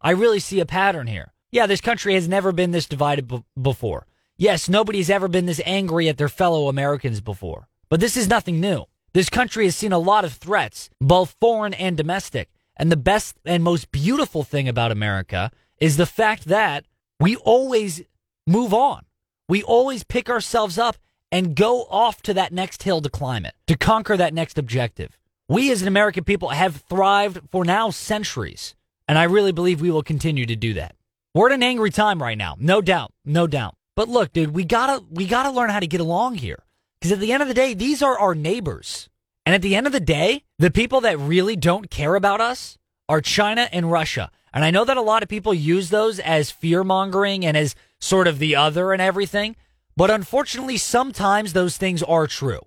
I 0.00 0.12
really 0.12 0.40
see 0.40 0.58
a 0.60 0.64
pattern 0.64 1.06
here. 1.06 1.34
Yeah, 1.52 1.66
this 1.66 1.82
country 1.82 2.14
has 2.14 2.26
never 2.26 2.52
been 2.52 2.70
this 2.70 2.86
divided 2.86 3.28
b- 3.28 3.44
before. 3.60 4.06
Yes, 4.38 4.66
nobody's 4.66 5.10
ever 5.10 5.28
been 5.28 5.44
this 5.44 5.60
angry 5.66 6.08
at 6.08 6.16
their 6.16 6.30
fellow 6.30 6.68
Americans 6.68 7.20
before. 7.20 7.68
But 7.90 8.00
this 8.00 8.16
is 8.16 8.28
nothing 8.28 8.62
new. 8.62 8.86
This 9.12 9.28
country 9.28 9.66
has 9.66 9.76
seen 9.76 9.92
a 9.92 9.98
lot 9.98 10.24
of 10.24 10.32
threats, 10.32 10.88
both 11.02 11.36
foreign 11.38 11.74
and 11.74 11.98
domestic. 11.98 12.48
And 12.78 12.90
the 12.90 12.96
best 12.96 13.36
and 13.44 13.62
most 13.62 13.92
beautiful 13.92 14.42
thing 14.42 14.66
about 14.66 14.90
America 14.90 15.50
is 15.80 15.98
the 15.98 16.06
fact 16.06 16.46
that 16.46 16.86
we 17.20 17.36
always 17.36 18.00
move 18.46 18.72
on. 18.72 19.04
We 19.50 19.62
always 19.62 20.02
pick 20.02 20.30
ourselves 20.30 20.78
up 20.78 20.96
and 21.30 21.54
go 21.54 21.82
off 21.90 22.22
to 22.22 22.32
that 22.32 22.54
next 22.54 22.84
hill 22.84 23.02
to 23.02 23.10
climb 23.10 23.44
it, 23.44 23.52
to 23.66 23.76
conquer 23.76 24.16
that 24.16 24.32
next 24.32 24.56
objective. 24.56 25.18
We 25.48 25.70
as 25.70 25.82
an 25.82 25.88
American 25.88 26.24
people 26.24 26.48
have 26.48 26.76
thrived 26.88 27.40
for 27.50 27.66
now 27.66 27.90
centuries, 27.90 28.74
and 29.06 29.18
I 29.18 29.24
really 29.24 29.52
believe 29.52 29.80
we 29.80 29.90
will 29.90 30.02
continue 30.02 30.46
to 30.46 30.56
do 30.56 30.72
that. 30.74 30.96
We're 31.34 31.50
at 31.50 31.54
an 31.54 31.62
angry 31.62 31.90
time 31.90 32.22
right 32.22 32.38
now, 32.38 32.56
no 32.58 32.80
doubt, 32.80 33.12
no 33.26 33.46
doubt. 33.46 33.76
But 33.94 34.08
look, 34.08 34.32
dude, 34.32 34.54
we 34.54 34.64
gotta 34.64 35.04
we 35.10 35.26
gotta 35.26 35.50
learn 35.50 35.68
how 35.68 35.80
to 35.80 35.86
get 35.86 36.00
along 36.00 36.36
here. 36.36 36.64
Because 36.98 37.12
at 37.12 37.20
the 37.20 37.32
end 37.32 37.42
of 37.42 37.48
the 37.48 37.54
day, 37.54 37.74
these 37.74 38.02
are 38.02 38.18
our 38.18 38.34
neighbors. 38.34 39.10
And 39.44 39.54
at 39.54 39.60
the 39.60 39.76
end 39.76 39.86
of 39.86 39.92
the 39.92 40.00
day, 40.00 40.44
the 40.58 40.70
people 40.70 41.02
that 41.02 41.18
really 41.18 41.56
don't 41.56 41.90
care 41.90 42.14
about 42.14 42.40
us 42.40 42.78
are 43.10 43.20
China 43.20 43.68
and 43.70 43.92
Russia. 43.92 44.30
And 44.54 44.64
I 44.64 44.70
know 44.70 44.86
that 44.86 44.96
a 44.96 45.02
lot 45.02 45.22
of 45.22 45.28
people 45.28 45.52
use 45.52 45.90
those 45.90 46.18
as 46.20 46.50
fear 46.50 46.82
mongering 46.82 47.44
and 47.44 47.54
as 47.54 47.74
sort 48.00 48.26
of 48.26 48.38
the 48.38 48.56
other 48.56 48.94
and 48.94 49.02
everything. 49.02 49.56
But 49.94 50.10
unfortunately, 50.10 50.78
sometimes 50.78 51.52
those 51.52 51.76
things 51.76 52.02
are 52.02 52.26
true. 52.26 52.60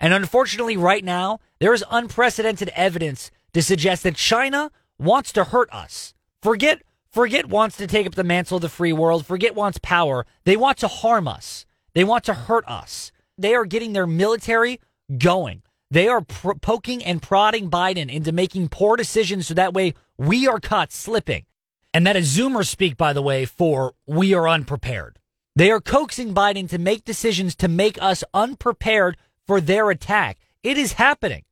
And 0.00 0.12
unfortunately, 0.12 0.76
right 0.76 1.04
now, 1.04 1.38
there 1.64 1.72
is 1.72 1.82
unprecedented 1.90 2.70
evidence 2.74 3.30
to 3.54 3.62
suggest 3.62 4.02
that 4.02 4.16
China 4.16 4.70
wants 4.98 5.32
to 5.32 5.44
hurt 5.44 5.72
us. 5.72 6.12
Forget, 6.42 6.82
forget 7.10 7.46
wants 7.48 7.78
to 7.78 7.86
take 7.86 8.06
up 8.06 8.14
the 8.16 8.22
mantle 8.22 8.56
of 8.56 8.60
the 8.60 8.68
free 8.68 8.92
world. 8.92 9.24
Forget 9.24 9.54
wants 9.54 9.78
power. 9.78 10.26
They 10.44 10.58
want 10.58 10.76
to 10.80 10.88
harm 10.88 11.26
us. 11.26 11.64
They 11.94 12.04
want 12.04 12.24
to 12.24 12.34
hurt 12.34 12.68
us. 12.68 13.12
They 13.38 13.54
are 13.54 13.64
getting 13.64 13.94
their 13.94 14.06
military 14.06 14.78
going. 15.16 15.62
They 15.90 16.06
are 16.06 16.20
poking 16.20 17.02
and 17.02 17.22
prodding 17.22 17.70
Biden 17.70 18.12
into 18.12 18.30
making 18.30 18.68
poor 18.68 18.98
decisions 18.98 19.46
so 19.46 19.54
that 19.54 19.72
way 19.72 19.94
we 20.18 20.46
are 20.46 20.60
caught 20.60 20.92
slipping. 20.92 21.46
And 21.94 22.06
that 22.06 22.14
is 22.14 22.36
Zoomer 22.36 22.66
speak, 22.66 22.98
by 22.98 23.14
the 23.14 23.22
way, 23.22 23.46
for 23.46 23.94
we 24.06 24.34
are 24.34 24.46
unprepared. 24.46 25.18
They 25.56 25.70
are 25.70 25.80
coaxing 25.80 26.34
Biden 26.34 26.68
to 26.68 26.78
make 26.78 27.06
decisions 27.06 27.54
to 27.54 27.68
make 27.68 27.96
us 28.02 28.22
unprepared 28.34 29.16
for 29.46 29.62
their 29.62 29.88
attack. 29.88 30.36
It 30.62 30.76
is 30.76 30.92
happening. 30.92 31.44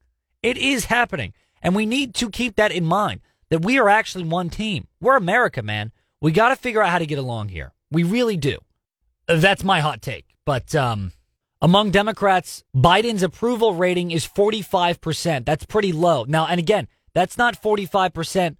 It 0.42 0.56
is 0.56 0.86
happening. 0.86 1.32
And 1.62 1.76
we 1.76 1.86
need 1.86 2.14
to 2.16 2.28
keep 2.28 2.56
that 2.56 2.72
in 2.72 2.84
mind 2.84 3.20
that 3.50 3.64
we 3.64 3.78
are 3.78 3.88
actually 3.88 4.24
one 4.24 4.50
team. 4.50 4.88
We're 5.00 5.16
America, 5.16 5.62
man. 5.62 5.92
We 6.20 6.32
got 6.32 6.48
to 6.48 6.56
figure 6.56 6.82
out 6.82 6.90
how 6.90 6.98
to 6.98 7.06
get 7.06 7.18
along 7.18 7.48
here. 7.48 7.72
We 7.90 8.02
really 8.02 8.36
do. 8.36 8.58
That's 9.28 9.62
my 9.62 9.80
hot 9.80 10.02
take. 10.02 10.26
But 10.44 10.74
um, 10.74 11.12
among 11.60 11.90
Democrats, 11.90 12.64
Biden's 12.74 13.22
approval 13.22 13.74
rating 13.74 14.10
is 14.10 14.26
45%. 14.26 15.44
That's 15.44 15.64
pretty 15.64 15.92
low. 15.92 16.24
Now, 16.26 16.46
and 16.46 16.58
again, 16.58 16.88
that's 17.14 17.38
not 17.38 17.60
45% 17.60 18.56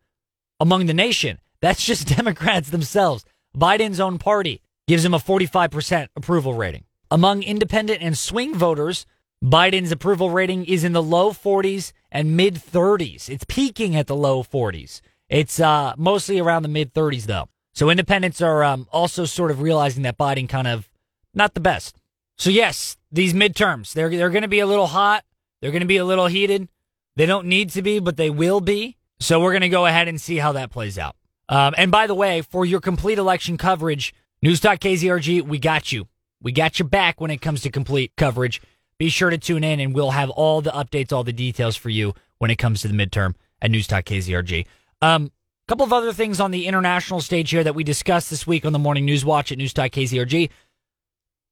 among 0.61 0.87
the 0.87 0.95
nation. 0.95 1.41
That's 1.61 1.85
just 1.85 2.07
Democrats 2.09 2.71
themselves. 2.71 3.25
Biden's 3.57 4.01
own 4.01 4.19
party 4.19 4.63
gives 4.87 5.05
him 5.05 5.15
a 5.15 5.19
45% 5.19 6.09
approval 6.17 6.55
rating. 6.55 6.85
Among 7.11 7.43
independent 7.43 8.03
and 8.03 8.17
swing 8.17 8.55
voters, 8.55 9.07
Biden's 9.43 9.91
approval 9.91 10.31
rating 10.31 10.65
is 10.67 10.85
in 10.85 10.93
the 10.93 11.03
low 11.03 11.33
40s 11.33 11.93
and 12.13 12.37
mid 12.37 12.55
30s. 12.55 13.29
It's 13.29 13.45
peaking 13.49 13.97
at 13.97 14.07
the 14.07 14.15
low 14.15 14.45
40s. 14.45 15.01
It's 15.29 15.59
uh, 15.59 15.95
mostly 15.97 16.39
around 16.39 16.63
the 16.63 16.69
mid 16.69 16.95
30s, 16.95 17.25
though. 17.25 17.49
So 17.75 17.91
independents 17.91 18.41
are 18.41 18.63
um, 18.63 18.87
also 18.93 19.25
sort 19.25 19.51
of 19.51 19.61
realizing 19.61 20.05
that 20.05 20.17
Biden 20.17 20.49
kind 20.49 20.69
of 20.69 20.89
not 21.35 21.55
the 21.55 21.61
best. 21.61 21.97
So 22.39 22.51
yes, 22.51 22.97
these 23.11 23.35
midterms 23.35 23.93
they're 23.93 24.11
they're 24.11 24.31
going 24.31 24.43
to 24.43 24.49
be 24.49 24.61
a 24.61 24.67
little 24.67 24.87
hot. 24.87 25.25
They're 25.61 25.73
going 25.73 25.81
to 25.81 25.87
be 25.87 25.97
a 25.97 26.05
little 26.05 26.27
heated. 26.27 26.69
They 27.17 27.27
don't 27.27 27.47
need 27.47 27.71
to 27.71 27.83
be, 27.83 27.99
but 27.99 28.17
they 28.17 28.31
will 28.31 28.61
be. 28.61 28.97
So 29.19 29.41
we're 29.41 29.53
going 29.53 29.63
to 29.63 29.69
go 29.69 29.87
ahead 29.87 30.09
and 30.09 30.21
see 30.21 30.37
how 30.37 30.53
that 30.53 30.71
plays 30.71 30.99
out. 30.99 31.17
Um, 31.49 31.75
and 31.77 31.91
by 31.91 32.07
the 32.07 32.15
way, 32.15 32.43
for 32.43 32.65
your 32.65 32.81
complete 32.81 33.19
election 33.19 33.57
coverage, 33.57 34.15
News.KZRG, 34.41 35.43
we 35.43 35.59
got 35.59 35.93
you. 35.93 36.09
We 36.41 36.53
got 36.53 36.79
your 36.79 36.89
back 36.89 37.21
when 37.21 37.31
it 37.31 37.41
comes 37.41 37.61
to 37.63 37.71
complete 37.71 38.13
coverage 38.17 38.61
be 38.99 39.09
sure 39.09 39.31
to 39.31 39.39
tune 39.39 39.65
in 39.65 39.81
and 39.81 39.95
we'll 39.95 40.13
have 40.13 40.31
all 40.31 40.61
the 40.61 40.71
updates, 40.71 41.13
all 41.13 41.25
the 41.25 41.33
details 41.33 41.77
for 41.77 41.91
you 41.91 42.15
when 42.39 42.51
it 42.51 42.57
comes 42.57 42.83
to 42.83 42.89
the 42.89 42.95
midterm 42.95 43.35
at 43.61 43.71
News.KZRG. 43.71 44.67
Um, 45.01 45.27
a 45.27 45.69
couple 45.69 45.85
of 45.85 45.93
other 45.93 46.13
things 46.13 46.41
on 46.41 46.51
the 46.51 46.67
international 46.67 47.21
stage 47.21 47.51
here 47.51 47.65
that 47.65 47.75
we 47.75 47.85
discussed 47.85 48.31
this 48.31 48.47
week 48.47 48.65
on 48.65 48.73
the 48.73 48.79
Morning 48.79 49.05
News 49.05 49.25
Watch 49.25 49.53
at 49.53 49.59
News.KZRG. 49.59 50.51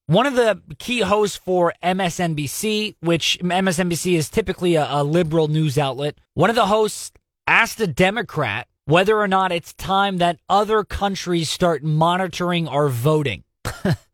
One 0.07 0.27
of 0.27 0.35
the 0.35 0.61
key 0.79 1.01
hosts 1.01 1.37
for 1.37 1.73
MSNBC, 1.85 2.97
which 3.01 3.39
MSNBC 3.41 4.15
is 4.15 4.29
typically 4.29 4.75
a, 4.75 4.87
a 4.91 5.05
liberal 5.05 5.47
news 5.47 5.79
outlet, 5.79 6.19
one 6.35 6.51
of 6.51 6.57
the 6.57 6.67
hosts 6.67 7.13
asked 7.47 7.81
a 7.81 7.87
Democrat 7.87 8.67
whether 8.87 9.17
or 9.17 9.29
not 9.29 9.53
it's 9.53 9.73
time 9.75 10.19
that 10.19 10.41
other 10.49 10.83
countries 10.83 11.49
start 11.49 11.85
monitoring 11.85 12.67
our 12.67 12.89
voting. 12.89 13.45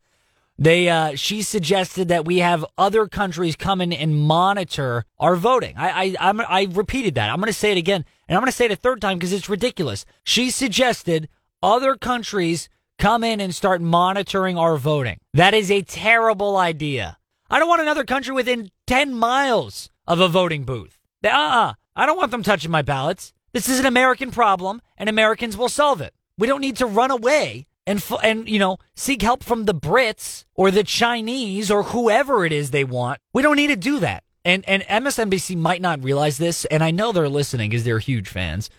They, 0.59 0.89
uh, 0.89 1.15
she 1.15 1.43
suggested 1.43 2.07
that 2.07 2.25
we 2.25 2.39
have 2.39 2.65
other 2.77 3.07
countries 3.07 3.55
come 3.55 3.79
in 3.79 3.93
and 3.93 4.15
monitor 4.15 5.05
our 5.19 5.35
voting. 5.35 5.75
I, 5.77 5.89
I, 5.89 6.15
I'm, 6.19 6.41
I 6.41 6.67
repeated 6.71 7.15
that. 7.15 7.29
I'm 7.29 7.37
going 7.37 7.47
to 7.47 7.53
say 7.53 7.71
it 7.71 7.77
again, 7.77 8.03
and 8.27 8.35
I'm 8.35 8.41
going 8.41 8.51
to 8.51 8.55
say 8.55 8.65
it 8.65 8.71
a 8.71 8.75
third 8.75 8.99
time 8.99 9.17
because 9.17 9.33
it's 9.33 9.49
ridiculous. 9.49 10.05
She 10.23 10.49
suggested 10.49 11.29
other 11.61 11.95
countries 11.95 12.69
come 12.97 13.23
in 13.23 13.39
and 13.39 13.53
start 13.53 13.81
monitoring 13.81 14.57
our 14.57 14.77
voting. 14.77 15.19
That 15.33 15.53
is 15.53 15.69
a 15.69 15.83
terrible 15.83 16.57
idea. 16.57 17.17
I 17.49 17.59
don't 17.59 17.69
want 17.69 17.81
another 17.81 18.03
country 18.03 18.33
within 18.33 18.71
10 18.87 19.13
miles 19.13 19.89
of 20.07 20.19
a 20.19 20.27
voting 20.27 20.63
booth. 20.63 20.97
Uh 21.23 21.27
uh-uh. 21.29 21.73
I 21.95 22.05
don't 22.05 22.17
want 22.17 22.31
them 22.31 22.43
touching 22.43 22.71
my 22.71 22.81
ballots. 22.81 23.33
This 23.53 23.69
is 23.69 23.79
an 23.79 23.85
American 23.85 24.31
problem, 24.31 24.81
and 24.97 25.09
Americans 25.09 25.55
will 25.55 25.69
solve 25.69 26.01
it. 26.01 26.13
We 26.37 26.47
don't 26.47 26.61
need 26.61 26.77
to 26.77 26.85
run 26.85 27.11
away 27.11 27.66
and 27.87 28.03
and 28.21 28.47
you 28.47 28.59
know 28.59 28.77
seek 28.95 29.23
help 29.23 29.43
from 29.43 29.65
the 29.65 29.73
Brits 29.73 30.45
or 30.53 30.69
the 30.69 30.83
Chinese 30.83 31.71
or 31.71 31.83
whoever 31.83 32.45
it 32.45 32.51
is 32.51 32.69
they 32.69 32.83
want. 32.83 33.19
We 33.33 33.41
don't 33.41 33.55
need 33.55 33.67
to 33.67 33.75
do 33.75 33.99
that. 33.99 34.23
And 34.45 34.63
and 34.67 34.83
MSNBC 34.83 35.57
might 35.57 35.81
not 35.81 36.03
realize 36.03 36.37
this, 36.37 36.65
and 36.65 36.83
I 36.83 36.91
know 36.91 37.11
they're 37.11 37.29
listening 37.29 37.71
because 37.71 37.83
they're 37.83 37.99
huge 37.99 38.27
fans. 38.27 38.69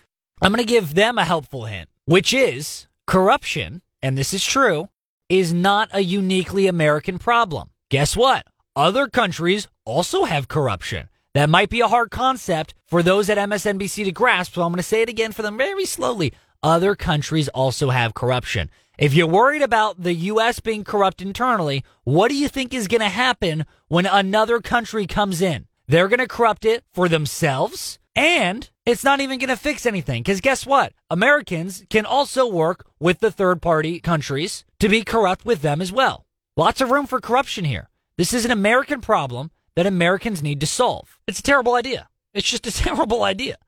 I'm 0.41 0.53
going 0.53 0.65
to 0.65 0.73
give 0.73 0.95
them 0.95 1.19
a 1.19 1.25
helpful 1.25 1.65
hint, 1.65 1.89
which 2.05 2.33
is 2.33 2.87
corruption, 3.07 3.83
and 4.01 4.17
this 4.17 4.33
is 4.33 4.45
true, 4.45 4.89
is 5.29 5.53
not 5.53 5.89
a 5.93 6.01
uniquely 6.01 6.69
American 6.69 7.19
problem. 7.19 7.71
Guess 7.89 8.17
what? 8.17 8.47
Other 8.77 9.09
countries 9.09 9.67
also 9.85 10.25
have 10.25 10.47
corruption. 10.47 11.09
That 11.35 11.51
might 11.51 11.71
be 11.71 11.81
a 11.81 11.89
hard 11.89 12.11
concept 12.11 12.75
for 12.87 13.03
those 13.03 13.29
at 13.29 13.39
MSNBC 13.39 14.05
to 14.05 14.13
grasp, 14.13 14.55
so 14.55 14.63
I'm 14.63 14.71
going 14.71 14.77
to 14.77 14.83
say 14.83 15.03
it 15.03 15.09
again 15.09 15.33
for 15.33 15.43
them 15.43 15.59
very 15.59 15.85
slowly. 15.85 16.33
Other 16.63 16.95
countries 16.95 17.49
also 17.49 17.91
have 17.91 18.15
corruption. 18.15 18.71
If 18.99 19.15
you're 19.15 19.29
worried 19.29 19.63
about 19.63 20.03
the 20.03 20.13
U.S. 20.13 20.59
being 20.59 20.83
corrupt 20.83 21.23
internally, 21.23 21.85
what 22.03 22.31
do 22.31 22.35
you 22.35 22.49
think 22.49 22.75
is 22.75 22.89
going 22.89 23.01
to 23.01 23.09
happen 23.09 23.65
when 23.87 24.07
another 24.07 24.61
country 24.61 25.07
comes 25.07 25.41
in? 25.41 25.67
They're 25.87 26.09
going 26.09 26.19
to 26.19 26.27
corrupt 26.27 26.65
it 26.65 26.83
for 26.93 27.09
themselves 27.09 28.01
and 28.17 28.69
it's 28.85 29.05
not 29.05 29.21
even 29.21 29.39
going 29.39 29.51
to 29.51 29.57
fix 29.57 29.87
anything. 29.87 30.25
Because 30.25 30.41
guess 30.41 30.67
what? 30.67 30.95
Americans 31.09 31.85
can 31.89 32.07
also 32.07 32.51
work 32.51 32.87
with 32.99 33.21
the 33.21 33.31
third 33.31 33.63
party 33.63 34.01
countries 34.01 34.65
to 34.81 34.89
be 34.89 35.05
corrupt 35.05 35.45
with 35.45 35.63
them 35.63 35.81
as 35.81 35.93
well. 35.93 36.27
Lots 36.57 36.81
of 36.81 36.91
room 36.91 37.07
for 37.07 37.21
corruption 37.21 37.65
here. 37.65 37.91
This 38.17 38.35
is 38.35 38.45
an 38.45 38.51
American 38.51 39.01
problem 39.01 39.53
that 39.77 39.87
Americans 39.87 40.43
need 40.43 40.59
to 40.59 40.67
solve. 40.67 41.21
It's 41.29 41.39
a 41.39 41.45
terrible 41.45 41.75
idea. 41.75 42.09
It's 42.35 42.51
just 42.51 42.67
a 42.67 42.73
terrible 42.85 43.23
idea. 43.23 43.59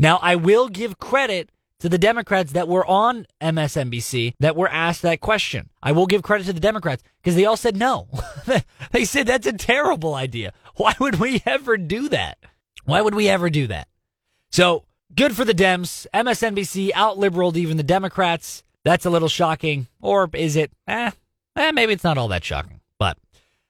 Now, 0.00 0.18
I 0.20 0.34
will 0.34 0.68
give 0.68 0.98
credit 0.98 1.50
to 1.84 1.90
the 1.90 1.98
Democrats 1.98 2.52
that 2.52 2.66
were 2.66 2.86
on 2.86 3.26
MSNBC 3.42 4.36
that 4.40 4.56
were 4.56 4.70
asked 4.70 5.02
that 5.02 5.20
question. 5.20 5.68
I 5.82 5.92
will 5.92 6.06
give 6.06 6.22
credit 6.22 6.46
to 6.46 6.54
the 6.54 6.58
Democrats 6.58 7.02
because 7.20 7.36
they 7.36 7.44
all 7.44 7.58
said 7.58 7.76
no. 7.76 8.08
they 8.92 9.04
said 9.04 9.26
that's 9.26 9.46
a 9.46 9.52
terrible 9.52 10.14
idea. 10.14 10.54
Why 10.76 10.94
would 10.98 11.16
we 11.16 11.42
ever 11.44 11.76
do 11.76 12.08
that? 12.08 12.38
Why 12.86 13.02
would 13.02 13.14
we 13.14 13.28
ever 13.28 13.50
do 13.50 13.66
that? 13.66 13.88
So 14.50 14.86
good 15.14 15.36
for 15.36 15.44
the 15.44 15.52
Dems. 15.52 16.06
MSNBC 16.14 16.90
out 16.94 17.18
liberaled 17.18 17.58
even 17.58 17.76
the 17.76 17.82
Democrats. 17.82 18.62
That's 18.82 19.04
a 19.04 19.10
little 19.10 19.28
shocking. 19.28 19.86
Or 20.00 20.30
is 20.32 20.56
it? 20.56 20.72
Eh, 20.88 21.10
eh, 21.54 21.70
maybe 21.72 21.92
it's 21.92 22.02
not 22.02 22.16
all 22.16 22.28
that 22.28 22.44
shocking. 22.44 22.80
But 22.98 23.18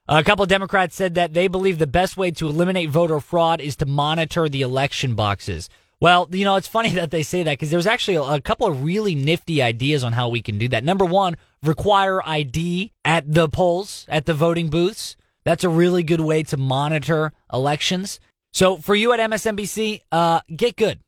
a 0.07 0.23
couple 0.23 0.45
of 0.45 0.49
Democrats 0.49 0.95
said 0.95 1.17
that 1.17 1.35
they 1.35 1.49
believe 1.49 1.81
the 1.81 1.89
best 1.89 2.17
way 2.17 2.31
to 2.31 2.47
eliminate 2.47 2.91
voter 2.91 3.19
fraud 3.19 3.61
is 3.61 3.75
to 3.79 3.87
monitor 3.87 4.49
the 4.49 4.63
election 4.63 5.17
boxes. 5.17 5.69
Well, 6.05 6.29
you 6.33 6.45
know, 6.45 6.57
it's 6.57 6.69
funny 6.69 6.91
that 6.97 7.11
they 7.11 7.23
say 7.23 7.45
that 7.45 7.53
because 7.53 7.71
there's 7.71 7.87
actually 7.87 8.17
a, 8.17 8.39
couple 8.39 8.67
of 8.67 8.85
really 8.85 9.15
nifty 9.15 9.63
ideas 9.63 10.05
on 10.05 10.13
how 10.13 10.29
we 10.29 10.43
can 10.43 10.59
do 10.59 10.69
that. 10.69 10.85
Number 10.85 11.07
one, 11.07 11.39
require 11.63 12.21
ID 12.29 12.93
at 13.07 13.33
the 13.33 13.49
polls, 13.49 14.05
at 14.11 14.27
the 14.27 14.35
voting 14.35 14.69
booths. 14.69 15.17
That's 15.45 15.65
a 15.65 15.71
really 15.71 16.03
good 16.03 16.21
way 16.21 16.43
to 16.43 16.59
monitor 16.59 17.33
elections. 17.51 18.21
So 18.53 18.77
for 18.77 18.95
you 18.95 19.15
at 19.15 19.21
MSNBC, 19.31 20.03
uh, 20.13 20.41
get 20.55 20.77
good. 20.77 21.01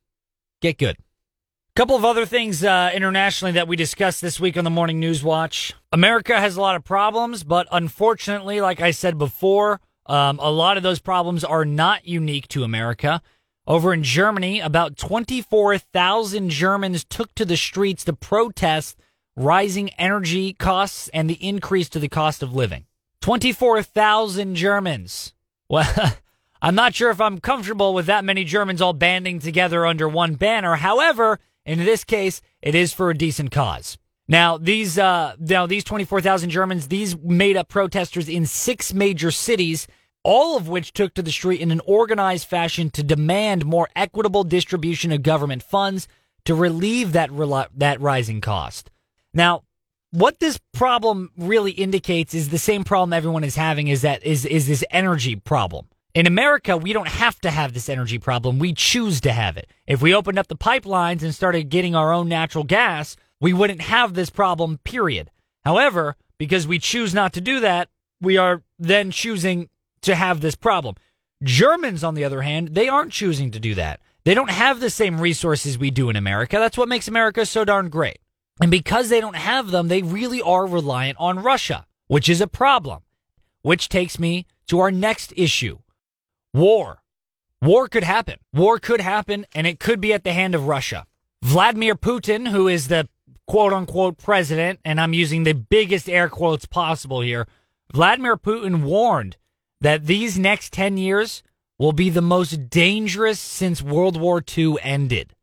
Get 0.62 0.78
good. 0.78 0.96
A 0.96 1.74
Couple 1.74 1.96
of 1.96 2.06
other 2.06 2.24
things 2.24 2.64
uh, 2.64 2.90
internationally 2.94 3.52
that 3.52 3.68
we 3.68 3.76
discussed 3.76 4.22
this 4.22 4.40
week 4.40 4.56
on 4.56 4.64
the 4.64 4.70
Morning 4.70 4.98
News 4.98 5.22
Watch. 5.22 5.74
America 5.92 6.40
has 6.40 6.56
a 6.56 6.62
lot 6.62 6.74
of 6.74 6.84
problems, 6.84 7.44
but 7.44 7.68
unfortunately, 7.70 8.62
like 8.62 8.80
I 8.80 8.92
said 8.92 9.18
before, 9.18 9.78
um, 10.06 10.38
a 10.40 10.50
lot 10.50 10.78
of 10.78 10.82
those 10.82 11.00
problems 11.00 11.44
are 11.44 11.66
not 11.66 12.06
unique 12.06 12.48
to 12.48 12.64
America. 12.64 13.20
Over 13.66 13.92
in 13.92 14.04
Germany, 14.04 14.60
about 14.60 14.96
24,000 14.96 16.50
Germans 16.50 17.04
took 17.04 17.34
to 17.34 17.44
the 17.44 17.56
streets 17.56 18.04
to 18.04 18.12
protest 18.12 18.96
rising 19.34 19.90
energy 19.90 20.52
costs 20.52 21.08
and 21.12 21.28
the 21.28 21.46
increase 21.46 21.88
to 21.90 21.98
the 21.98 22.08
cost 22.08 22.42
of 22.42 22.54
living. 22.54 22.86
24,000 23.22 24.54
Germans. 24.54 25.34
Well, 25.68 26.14
I'm 26.62 26.76
not 26.76 26.94
sure 26.94 27.10
if 27.10 27.20
I'm 27.20 27.40
comfortable 27.40 27.92
with 27.92 28.06
that 28.06 28.24
many 28.24 28.44
Germans 28.44 28.80
all 28.80 28.92
banding 28.92 29.40
together 29.40 29.84
under 29.84 30.08
one 30.08 30.34
banner. 30.34 30.76
However, 30.76 31.40
in 31.64 31.80
this 31.80 32.04
case, 32.04 32.40
it 32.62 32.76
is 32.76 32.92
for 32.92 33.10
a 33.10 33.18
decent 33.18 33.50
cause. 33.50 33.98
Now, 34.28 34.58
these 34.58 34.98
uh, 34.98 35.34
now 35.38 35.66
these 35.66 35.84
24,000 35.84 36.50
Germans, 36.50 36.88
these 36.88 37.16
made 37.18 37.56
up 37.56 37.68
protesters 37.68 38.28
in 38.28 38.46
six 38.46 38.94
major 38.94 39.30
cities, 39.30 39.86
all 40.26 40.56
of 40.56 40.68
which 40.68 40.92
took 40.92 41.14
to 41.14 41.22
the 41.22 41.30
street 41.30 41.60
in 41.60 41.70
an 41.70 41.80
organized 41.86 42.48
fashion 42.48 42.90
to 42.90 43.04
demand 43.04 43.64
more 43.64 43.88
equitable 43.94 44.42
distribution 44.42 45.12
of 45.12 45.22
government 45.22 45.62
funds 45.62 46.08
to 46.44 46.52
relieve 46.52 47.12
that 47.12 47.30
that 47.76 48.00
rising 48.00 48.40
cost. 48.40 48.90
Now, 49.32 49.62
what 50.10 50.40
this 50.40 50.58
problem 50.74 51.30
really 51.38 51.70
indicates 51.70 52.34
is 52.34 52.48
the 52.48 52.58
same 52.58 52.82
problem 52.82 53.12
everyone 53.12 53.44
is 53.44 53.54
having 53.54 53.86
is 53.86 54.02
that 54.02 54.24
is 54.24 54.44
is 54.44 54.66
this 54.66 54.82
energy 54.90 55.36
problem. 55.36 55.86
In 56.12 56.26
America, 56.26 56.76
we 56.76 56.92
don't 56.92 57.06
have 57.06 57.38
to 57.40 57.50
have 57.50 57.72
this 57.72 57.88
energy 57.88 58.18
problem. 58.18 58.58
We 58.58 58.72
choose 58.72 59.20
to 59.20 59.32
have 59.32 59.56
it. 59.56 59.70
If 59.86 60.02
we 60.02 60.12
opened 60.12 60.40
up 60.40 60.48
the 60.48 60.56
pipelines 60.56 61.22
and 61.22 61.32
started 61.32 61.68
getting 61.68 61.94
our 61.94 62.12
own 62.12 62.28
natural 62.28 62.64
gas, 62.64 63.14
we 63.40 63.52
wouldn't 63.52 63.82
have 63.82 64.14
this 64.14 64.30
problem, 64.30 64.78
period. 64.82 65.30
However, 65.64 66.16
because 66.36 66.66
we 66.66 66.80
choose 66.80 67.14
not 67.14 67.32
to 67.34 67.40
do 67.40 67.60
that, 67.60 67.90
we 68.20 68.36
are 68.38 68.62
then 68.78 69.12
choosing 69.12 69.68
to 70.06 70.14
have 70.14 70.40
this 70.40 70.56
problem. 70.56 70.96
Germans, 71.42 72.02
on 72.02 72.14
the 72.14 72.24
other 72.24 72.42
hand, 72.42 72.68
they 72.68 72.88
aren't 72.88 73.12
choosing 73.12 73.50
to 73.50 73.60
do 73.60 73.74
that. 73.74 74.00
They 74.24 74.34
don't 74.34 74.50
have 74.50 74.80
the 74.80 74.90
same 74.90 75.20
resources 75.20 75.78
we 75.78 75.90
do 75.90 76.10
in 76.10 76.16
America. 76.16 76.58
That's 76.58 76.78
what 76.78 76.88
makes 76.88 77.06
America 77.06 77.46
so 77.46 77.64
darn 77.64 77.88
great. 77.90 78.18
And 78.60 78.70
because 78.70 79.08
they 79.08 79.20
don't 79.20 79.36
have 79.36 79.70
them, 79.70 79.88
they 79.88 80.02
really 80.02 80.42
are 80.42 80.66
reliant 80.66 81.18
on 81.20 81.42
Russia, 81.42 81.86
which 82.08 82.28
is 82.28 82.40
a 82.40 82.46
problem. 82.46 83.02
Which 83.62 83.88
takes 83.88 84.18
me 84.18 84.46
to 84.68 84.80
our 84.80 84.90
next 84.90 85.32
issue 85.36 85.78
War. 86.56 87.02
War 87.60 87.86
could 87.86 88.04
happen. 88.04 88.38
War 88.54 88.78
could 88.78 89.02
happen, 89.02 89.44
and 89.54 89.66
it 89.66 89.78
could 89.78 90.00
be 90.00 90.14
at 90.14 90.24
the 90.24 90.32
hand 90.32 90.54
of 90.54 90.66
Russia. 90.66 91.06
Vladimir 91.42 91.94
Putin, 91.94 92.48
who 92.48 92.66
is 92.66 92.88
the 92.88 93.08
quote 93.46 93.74
unquote 93.74 94.16
president, 94.16 94.80
and 94.82 94.98
I'm 94.98 95.12
using 95.12 95.42
the 95.42 95.52
biggest 95.52 96.08
air 96.08 96.30
quotes 96.30 96.64
possible 96.64 97.20
here, 97.20 97.46
Vladimir 97.92 98.38
Putin 98.38 98.84
warned 98.84 99.36
that 99.80 100.06
these 100.06 100.38
next 100.38 100.72
10 100.72 100.96
years 100.96 101.42
will 101.78 101.92
be 101.92 102.10
the 102.10 102.22
most 102.22 102.70
dangerous 102.70 103.38
since 103.38 103.82
World 103.82 104.18
War 104.20 104.42
II 104.56 104.76
ended. 104.82 105.34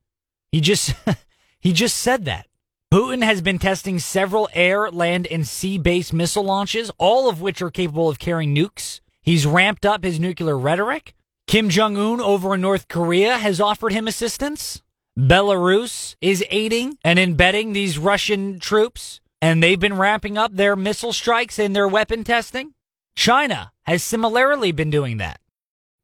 He 0.51 0.61
just 0.61 0.93
he 1.59 1.73
just 1.73 1.97
said 1.97 2.25
that. 2.25 2.47
Putin 2.93 3.23
has 3.23 3.41
been 3.41 3.57
testing 3.57 3.97
several 3.97 4.47
air, 4.53 4.91
land, 4.91 5.25
and 5.27 5.47
sea 5.47 5.79
based 5.79 6.13
missile 6.13 6.43
launches, 6.43 6.91
all 6.99 7.27
of 7.27 7.41
which 7.41 7.61
are 7.61 7.71
capable 7.71 8.07
of 8.07 8.19
carrying 8.19 8.53
nukes. 8.53 8.99
He's 9.21 9.47
ramped 9.47 9.85
up 9.85 10.03
his 10.03 10.19
nuclear 10.19 10.57
rhetoric. 10.57 11.15
Kim 11.47 11.69
Jong 11.69 11.97
un 11.97 12.21
over 12.21 12.53
in 12.53 12.61
North 12.61 12.87
Korea 12.87 13.37
has 13.37 13.59
offered 13.59 13.93
him 13.93 14.07
assistance. 14.07 14.81
Belarus 15.17 16.15
is 16.21 16.43
aiding 16.49 16.97
and 17.03 17.19
embedding 17.19 17.73
these 17.73 17.97
Russian 17.97 18.59
troops, 18.59 19.21
and 19.41 19.61
they've 19.61 19.79
been 19.79 19.97
ramping 19.97 20.37
up 20.37 20.55
their 20.55 20.75
missile 20.75 21.13
strikes 21.13 21.59
and 21.59 21.75
their 21.75 21.87
weapon 21.87 22.23
testing. 22.23 22.73
China 23.15 23.71
has 23.83 24.03
similarly 24.03 24.71
been 24.71 24.89
doing 24.89 25.17
that. 25.17 25.39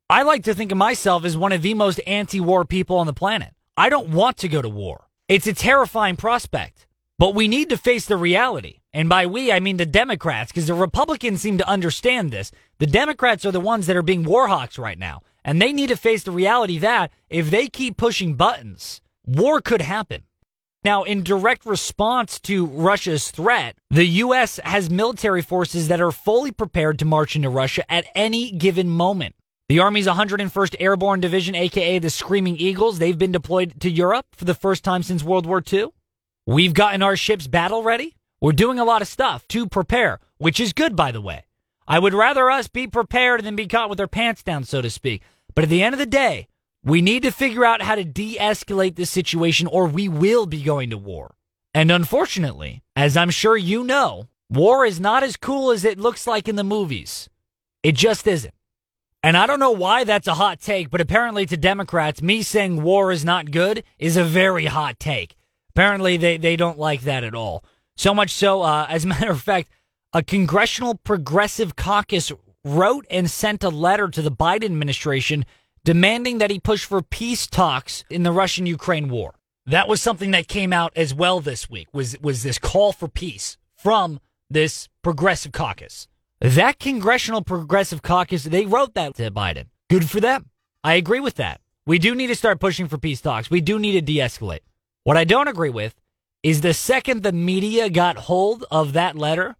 I 0.09 0.23
like 0.23 0.43
to 0.43 0.53
think 0.53 0.71
of 0.71 0.77
myself 0.77 1.25
as 1.25 1.37
one 1.37 1.51
of 1.51 1.61
the 1.61 1.73
most 1.73 1.99
anti 2.07 2.39
war 2.39 2.65
people 2.65 2.97
on 2.97 3.07
the 3.07 3.13
planet. 3.13 3.53
I 3.77 3.89
don't 3.89 4.09
want 4.09 4.37
to 4.37 4.47
go 4.47 4.61
to 4.61 4.69
war. 4.69 5.07
It's 5.27 5.47
a 5.47 5.53
terrifying 5.53 6.15
prospect, 6.15 6.87
but 7.17 7.35
we 7.35 7.47
need 7.47 7.69
to 7.69 7.77
face 7.77 8.05
the 8.05 8.17
reality. 8.17 8.79
And 8.91 9.07
by 9.07 9.27
we, 9.27 9.51
I 9.51 9.59
mean 9.59 9.77
the 9.77 9.85
Democrats, 9.85 10.51
because 10.51 10.65
the 10.67 10.73
Republicans 10.73 11.41
seem 11.41 11.59
to 11.59 11.69
understand 11.69 12.31
this. 12.31 12.51
The 12.79 12.87
Democrats 12.87 13.45
are 13.45 13.51
the 13.51 13.59
ones 13.59 13.85
that 13.85 13.95
are 13.95 14.01
being 14.01 14.25
warhawks 14.25 14.79
right 14.79 14.97
now. 14.97 15.21
And 15.45 15.61
they 15.61 15.71
need 15.71 15.89
to 15.89 15.95
face 15.95 16.23
the 16.23 16.31
reality 16.31 16.79
that 16.79 17.11
if 17.29 17.51
they 17.51 17.67
keep 17.67 17.97
pushing 17.97 18.33
buttons, 18.33 19.01
war 19.25 19.61
could 19.61 19.81
happen. 19.81 20.23
Now, 20.83 21.03
in 21.03 21.23
direct 21.23 21.65
response 21.65 22.39
to 22.41 22.65
Russia's 22.65 23.31
threat, 23.31 23.75
the 23.89 24.05
U.S. 24.05 24.61
has 24.63 24.89
military 24.89 25.41
forces 25.41 25.89
that 25.89 25.99
are 25.99 26.11
fully 26.11 26.51
prepared 26.51 26.99
to 26.99 27.05
march 27.05 27.35
into 27.35 27.49
Russia 27.49 27.89
at 27.91 28.05
any 28.15 28.51
given 28.51 28.89
moment. 28.89 29.35
The 29.67 29.79
Army's 29.79 30.07
101st 30.07 30.77
Airborne 30.79 31.19
Division, 31.19 31.53
aka 31.53 31.99
the 31.99 32.09
Screaming 32.09 32.55
Eagles, 32.55 32.97
they've 32.97 33.17
been 33.17 33.33
deployed 33.33 33.81
to 33.81 33.89
Europe 33.89 34.27
for 34.33 34.45
the 34.45 34.55
first 34.55 34.85
time 34.85 35.03
since 35.03 35.21
World 35.21 35.45
War 35.45 35.61
II. 35.71 35.87
We've 36.47 36.73
gotten 36.73 37.03
our 37.03 37.17
ships 37.17 37.47
battle 37.47 37.83
ready. 37.83 38.15
We're 38.39 38.53
doing 38.53 38.79
a 38.79 38.85
lot 38.85 39.01
of 39.01 39.09
stuff 39.09 39.45
to 39.49 39.67
prepare, 39.67 40.19
which 40.37 40.61
is 40.61 40.71
good, 40.71 40.95
by 40.95 41.11
the 41.11 41.21
way. 41.21 41.43
I 41.87 41.99
would 41.99 42.13
rather 42.13 42.49
us 42.49 42.69
be 42.69 42.87
prepared 42.87 43.43
than 43.43 43.55
be 43.57 43.67
caught 43.67 43.89
with 43.89 43.99
our 43.99 44.07
pants 44.07 44.43
down, 44.43 44.63
so 44.63 44.81
to 44.81 44.89
speak. 44.89 45.23
But 45.53 45.65
at 45.65 45.69
the 45.69 45.83
end 45.83 45.93
of 45.93 45.99
the 45.99 46.05
day, 46.05 46.47
we 46.83 47.01
need 47.01 47.23
to 47.23 47.31
figure 47.31 47.65
out 47.65 47.81
how 47.81 47.95
to 47.95 48.03
de 48.03 48.37
escalate 48.37 48.95
this 48.95 49.09
situation 49.09 49.67
or 49.67 49.87
we 49.87 50.07
will 50.07 50.45
be 50.45 50.63
going 50.63 50.89
to 50.89 50.97
war. 50.97 51.35
And 51.73 51.91
unfortunately, 51.91 52.81
as 52.95 53.17
I'm 53.17 53.29
sure 53.29 53.57
you 53.57 53.83
know, 53.83 54.27
war 54.49 54.85
is 54.85 54.99
not 54.99 55.23
as 55.23 55.37
cool 55.37 55.71
as 55.71 55.85
it 55.85 55.99
looks 55.99 56.25
like 56.25 56.47
in 56.47 56.55
the 56.55 56.63
movies. 56.63 57.29
It 57.83 57.95
just 57.95 58.27
isn't. 58.27 58.53
And 59.21 59.35
I 59.35 59.45
don't 59.45 59.59
know 59.59 59.71
why 59.71 60.05
that's 60.05 60.27
a 60.27 60.35
hot 60.35 60.61
take, 60.61 60.89
but 60.89 61.01
apparently 61.01 61.45
to 61.45 61.57
Democrats, 61.57 62.21
me 62.21 62.41
saying 62.41 62.81
war 62.81 63.11
is 63.11 63.25
not 63.25 63.51
good 63.51 63.83
is 63.97 64.15
a 64.15 64.23
very 64.23 64.65
hot 64.65 64.99
take. 64.99 65.35
Apparently 65.71 66.17
they, 66.17 66.37
they 66.37 66.55
don't 66.55 66.79
like 66.79 67.01
that 67.01 67.23
at 67.23 67.35
all. 67.35 67.63
So 67.97 68.13
much 68.13 68.31
so, 68.31 68.61
uh, 68.61 68.87
as 68.89 69.03
a 69.03 69.07
matter 69.07 69.31
of 69.31 69.41
fact, 69.41 69.69
a 70.13 70.23
congressional 70.23 70.95
progressive 70.95 71.75
caucus 71.75 72.31
wrote 72.65 73.05
and 73.09 73.29
sent 73.29 73.63
a 73.63 73.69
letter 73.69 74.07
to 74.07 74.21
the 74.21 74.31
Biden 74.31 74.65
administration 74.65 75.45
demanding 75.83 76.37
that 76.39 76.51
he 76.51 76.59
push 76.59 76.85
for 76.85 77.01
peace 77.01 77.47
talks 77.47 78.03
in 78.09 78.23
the 78.23 78.31
Russian 78.31 78.65
Ukraine 78.65 79.09
war. 79.09 79.35
That 79.65 79.87
was 79.87 80.01
something 80.01 80.31
that 80.31 80.47
came 80.47 80.73
out 80.73 80.91
as 80.95 81.13
well 81.13 81.39
this 81.39 81.69
week 81.69 81.87
was 81.93 82.17
was 82.21 82.43
this 82.43 82.57
call 82.57 82.91
for 82.91 83.07
peace 83.07 83.57
from 83.75 84.19
this 84.49 84.89
progressive 85.03 85.51
caucus. 85.51 86.07
That 86.41 86.79
congressional 86.79 87.43
progressive 87.43 88.01
caucus, 88.01 88.45
they 88.45 88.65
wrote 88.65 88.93
that 88.95 89.15
to 89.15 89.29
Biden. 89.29 89.65
Good 89.89 90.09
for 90.09 90.19
them. 90.19 90.49
I 90.83 90.93
agree 90.95 91.19
with 91.19 91.35
that. 91.35 91.61
We 91.85 91.99
do 91.99 92.15
need 92.15 92.27
to 92.27 92.35
start 92.35 92.59
pushing 92.59 92.87
for 92.87 92.97
peace 92.97 93.21
talks. 93.21 93.49
We 93.49 93.61
do 93.61 93.77
need 93.77 93.93
to 93.93 94.01
de-escalate. 94.01 94.61
What 95.03 95.17
I 95.17 95.23
don't 95.23 95.47
agree 95.47 95.69
with 95.69 95.95
is 96.43 96.61
the 96.61 96.73
second 96.73 97.23
the 97.23 97.31
media 97.31 97.89
got 97.89 98.17
hold 98.17 98.63
of 98.71 98.93
that 98.93 99.15
letter, 99.15 99.55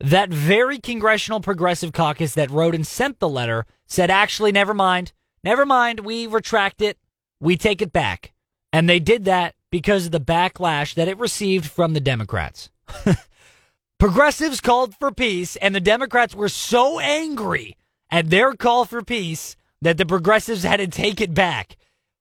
that 0.00 0.30
very 0.30 0.78
congressional 0.78 1.40
progressive 1.40 1.92
caucus 1.92 2.34
that 2.34 2.50
wrote 2.50 2.74
and 2.74 2.86
sent 2.86 3.20
the 3.20 3.28
letter 3.28 3.64
said, 3.86 4.10
actually, 4.10 4.52
never 4.52 4.74
mind. 4.74 5.12
Never 5.46 5.64
mind. 5.64 6.00
We 6.00 6.26
retract 6.26 6.82
it. 6.82 6.98
we 7.38 7.56
take 7.56 7.80
it 7.80 7.92
back. 7.92 8.32
And 8.72 8.88
they 8.88 8.98
did 8.98 9.26
that 9.26 9.54
because 9.70 10.06
of 10.06 10.10
the 10.10 10.18
backlash 10.18 10.94
that 10.94 11.06
it 11.06 11.18
received 11.18 11.70
from 11.70 11.92
the 11.92 12.00
Democrats. 12.00 12.68
Progressives 14.00 14.60
called 14.60 14.96
for 14.96 15.12
peace, 15.12 15.54
and 15.54 15.72
the 15.72 15.80
Democrats 15.80 16.34
were 16.34 16.48
so 16.48 16.98
angry 16.98 17.76
at 18.10 18.28
their 18.28 18.54
call 18.54 18.86
for 18.86 19.02
peace 19.02 19.54
that 19.80 19.98
the 19.98 20.04
progressives 20.04 20.64
had 20.64 20.78
to 20.78 20.88
take 20.88 21.20
it 21.20 21.32
back. 21.32 21.76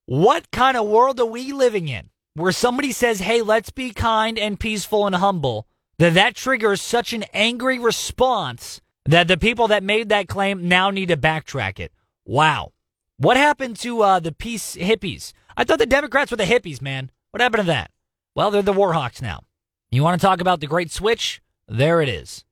What 0.06 0.52
kind 0.52 0.78
of 0.78 0.86
world 0.86 1.20
are 1.20 1.26
we 1.26 1.52
living 1.52 1.88
in 1.88 2.12
where 2.36 2.52
somebody 2.52 2.92
says, 2.92 3.22
hey, 3.22 3.42
let's 3.42 3.72
be 3.72 3.90
kind 3.90 4.38
and 4.38 4.60
peaceful 4.60 5.08
and 5.08 5.16
humble, 5.16 5.66
that 5.98 6.14
that 6.14 6.36
triggers 6.36 6.80
such 6.80 7.12
an 7.12 7.24
angry 7.34 7.80
response 7.80 8.82
that 9.08 9.28
the 9.28 9.38
people 9.38 9.70
that 9.70 9.82
made 9.82 10.10
that 10.10 10.28
claim 10.28 10.68
now 10.68 10.92
need 10.92 11.08
to 11.08 11.18
backtrack 11.18 11.80
it? 11.80 11.92
Wow. 12.24 12.74
What 13.18 13.38
happened 13.38 13.78
to 13.78 14.02
uh, 14.02 14.20
the 14.20 14.34
peace 14.34 14.76
hippies? 14.76 15.32
I 15.56 15.64
thought 15.64 15.80
the 15.80 15.86
Democrats 15.86 16.32
were 16.32 16.38
the 16.38 16.44
hippies, 16.44 16.82
man. 16.82 17.12
What 17.32 17.42
happened 17.42 17.62
to 17.62 17.68
that? 17.68 17.92
Well, 18.36 18.52
they're 18.52 18.62
the 18.62 18.74
Warhawks 18.74 19.22
now. 19.22 19.42
You 19.90 20.04
want 20.04 20.20
to 20.20 20.26
talk 20.26 20.42
about 20.42 20.60
the 20.60 20.68
great 20.68 20.92
switch? 20.92 21.42
There 21.68 22.02
it 22.02 22.10
is. 22.10 22.44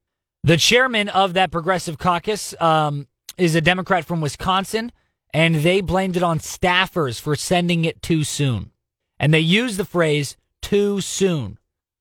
The 0.44 0.56
chairman 0.56 1.10
of 1.10 1.34
that 1.34 1.52
progressive 1.52 1.98
caucus 1.98 2.56
um, 2.62 3.08
is 3.38 3.56
a 3.56 3.62
Democrat 3.62 4.06
from 4.06 4.22
Wisconsin, 4.22 4.94
and 5.34 5.56
they 5.56 5.82
blamed 5.82 6.16
it 6.16 6.24
on 6.24 6.40
staffers 6.40 7.20
for 7.20 7.36
sending 7.36 7.84
it 7.84 8.02
too 8.02 8.24
soon. 8.24 8.72
And 9.20 9.34
they 9.34 9.40
used 9.42 9.78
the 9.78 9.86
phrase 9.86 10.38
too 10.62 11.02
soon. 11.02 11.58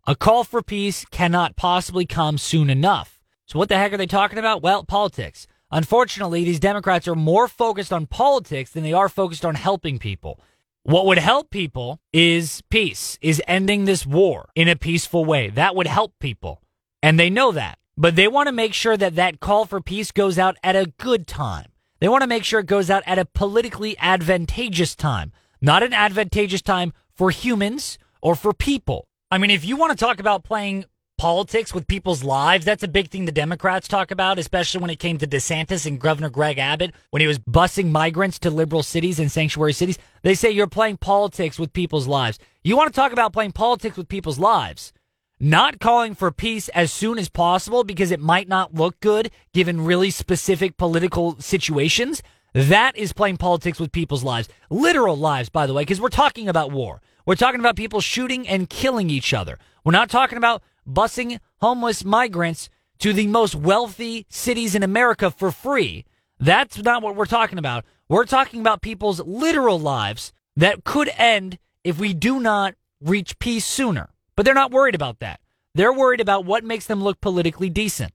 A 0.07 0.15
call 0.15 0.45
for 0.45 0.63
peace 0.63 1.05
cannot 1.11 1.57
possibly 1.57 2.07
come 2.07 2.39
soon 2.39 2.71
enough. 2.71 3.21
So, 3.47 3.59
what 3.59 3.69
the 3.69 3.77
heck 3.77 3.93
are 3.93 3.97
they 3.97 4.07
talking 4.07 4.39
about? 4.39 4.63
Well, 4.63 4.85
politics. 4.85 5.47
Unfortunately, 5.73 6.45
these 6.45 6.61
Democrats 6.61 7.09
are 7.09 7.15
more 7.15 7.49
focused 7.49 7.95
on 7.95 8.07
politics 8.07 8.71
than 8.71 8.83
they 8.83 8.93
are 8.93 9.09
focused 9.09 9.45
on 9.45 9.55
helping 9.55 9.99
people. 9.99 10.39
What 10.83 11.07
would 11.07 11.19
help 11.19 11.51
people 11.51 11.99
is 12.13 12.63
peace, 12.69 13.19
is 13.23 13.41
ending 13.49 13.87
this 13.87 14.05
war 14.05 14.51
in 14.55 14.69
a 14.69 14.77
peaceful 14.77 15.25
way. 15.25 15.49
That 15.49 15.75
would 15.75 15.87
help 15.87 16.13
people. 16.19 16.61
And 17.03 17.19
they 17.19 17.31
know 17.31 17.53
that. 17.53 17.79
But 17.97 18.17
they 18.17 18.29
want 18.29 18.49
to 18.49 18.53
make 18.53 18.75
sure 18.75 18.97
that 18.97 19.15
that 19.15 19.41
call 19.41 19.65
for 19.65 19.81
peace 19.81 20.13
goes 20.13 20.39
out 20.39 20.57
at 20.63 20.77
a 20.77 20.93
good 20.99 21.27
time. 21.27 21.71
They 22.01 22.09
want 22.09 22.23
to 22.23 22.29
make 22.29 22.45
sure 22.45 22.61
it 22.61 22.67
goes 22.67 22.91
out 22.91 23.05
at 23.07 23.19
a 23.19 23.25
politically 23.25 23.97
advantageous 23.99 24.95
time, 24.95 25.33
not 25.61 25.83
an 25.83 25.95
advantageous 25.95 26.63
time 26.63 26.93
for 27.15 27.31
humans 27.31 27.97
or 28.21 28.35
for 28.35 28.53
people. 28.53 29.07
I 29.31 29.39
mean, 29.39 29.51
if 29.51 29.65
you 29.65 29.77
want 29.77 29.97
to 29.97 30.05
talk 30.05 30.21
about 30.21 30.45
playing 30.45 30.85
politics 31.23 31.73
with 31.73 31.87
people's 31.87 32.25
lives. 32.25 32.65
That's 32.65 32.83
a 32.83 32.89
big 32.89 33.09
thing 33.09 33.27
the 33.27 33.31
Democrats 33.31 33.87
talk 33.87 34.11
about, 34.11 34.41
especially 34.41 34.81
when 34.81 34.91
it 34.91 34.99
came 34.99 35.19
to 35.19 35.27
DeSantis 35.29 35.87
and 35.87 36.01
Governor 36.01 36.31
Greg 36.31 36.59
Abbott 36.59 36.93
when 37.11 37.21
he 37.21 37.29
was 37.29 37.39
busing 37.39 37.93
migrants 37.93 38.41
to 38.41 38.51
liberal 38.51 38.83
cities 38.83 39.21
and 39.21 39.31
sanctuary 39.31 39.73
cities. 39.73 39.99
They 40.23 40.35
say 40.35 40.51
you're 40.51 40.67
playing 40.67 40.97
politics 40.97 41.61
with 41.61 41.73
people's 41.73 42.09
lives. 42.09 42.41
You 42.65 42.77
want 42.77 42.93
to 42.93 43.01
talk 43.01 43.13
about 43.13 43.33
playing 43.33 43.53
politics 43.53 43.97
with 43.97 44.09
people's 44.09 44.41
lives? 44.41 44.93
Not 45.39 45.79
calling 45.79 46.17
for 46.17 46.33
peace 46.33 46.69
as 46.71 46.93
soon 46.93 47.21
as 47.21 47.29
possible 47.29 47.85
because 47.85 48.11
it 48.11 48.19
might 48.19 48.49
not 48.49 48.75
look 48.75 48.99
good 48.99 49.31
given 49.55 49.85
really 49.85 50.11
specific 50.11 50.77
political 50.77 51.39
situations. 51.39 52.21
That 52.53 52.97
is 52.97 53.13
playing 53.13 53.37
politics 53.37 53.79
with 53.79 53.93
people's 53.93 54.25
lives. 54.25 54.49
Literal 54.71 55.17
lives, 55.17 55.51
by 55.51 55.69
the 55.69 55.73
way, 55.73 55.83
because 55.83 56.01
we're 56.01 56.09
talking 56.09 56.49
about 56.49 56.73
war. 56.73 57.01
We're 57.25 57.37
talking 57.37 57.61
about 57.61 57.77
people 57.77 58.01
shooting 58.01 58.49
and 58.49 58.69
killing 58.69 59.09
each 59.09 59.33
other. 59.33 59.61
We're 59.85 59.93
not 59.93 60.11
talking 60.11 60.37
about 60.37 60.65
busing 60.89 61.39
homeless 61.61 62.05
migrants 62.05 62.69
to 62.99 63.13
the 63.13 63.27
most 63.27 63.55
wealthy 63.55 64.27
cities 64.29 64.75
in 64.75 64.83
America 64.83 65.31
for 65.31 65.51
free. 65.51 66.05
That's 66.39 66.79
not 66.79 67.03
what 67.03 67.17
we're 67.17 67.27
talking 67.27 67.59
about. 67.59 67.85
We're 68.09 68.27
talking 68.27 68.61
about 68.61 68.83
people's 68.83 69.21
literal 69.21 69.79
lives 69.79 70.33
that 70.57 70.85
could 70.85 71.11
end 71.17 71.59
if 71.85 71.99
we 71.99 72.15
do 72.15 72.41
not 72.41 72.75
reach 73.01 73.39
peace 73.39 73.65
sooner. 73.65 74.11
But 74.37 74.45
they're 74.45 74.55
not 74.55 74.71
worried 74.71 74.95
about 74.95 75.21
that. 75.21 75.41
They're 75.75 75.93
worried 75.93 76.21
about 76.21 76.45
what 76.45 76.65
makes 76.65 76.87
them 76.87 77.03
look 77.03 77.21
politically 77.21 77.71
decent. 77.71 78.13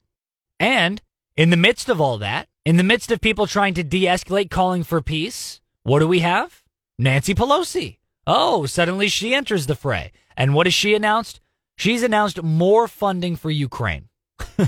And 0.60 1.02
in 1.36 1.50
the 1.50 1.58
midst 1.58 1.90
of 1.90 2.02
all 2.02 2.18
that, 2.20 2.48
in 2.66 2.78
the 2.78 2.84
midst 2.84 3.12
of 3.12 3.22
people 3.22 3.48
trying 3.48 3.74
to 3.76 3.84
de 3.84 4.06
escalate, 4.06 4.50
calling 4.50 4.84
for 4.84 5.02
peace, 5.02 5.62
what 5.84 6.00
do 6.00 6.08
we 6.08 6.20
have? 6.20 6.64
Nancy 7.00 7.34
Pelosi. 7.34 7.98
Oh, 8.26 8.66
suddenly 8.66 9.08
she 9.08 9.34
enters 9.34 9.68
the 9.68 9.76
fray. 9.76 10.12
And 10.36 10.54
what 10.54 10.66
has 10.66 10.74
she 10.74 10.94
announced? 10.94 11.40
She's 11.78 12.02
announced 12.02 12.42
more 12.42 12.88
funding 12.88 13.36
for 13.36 13.52
Ukraine. 13.52 14.10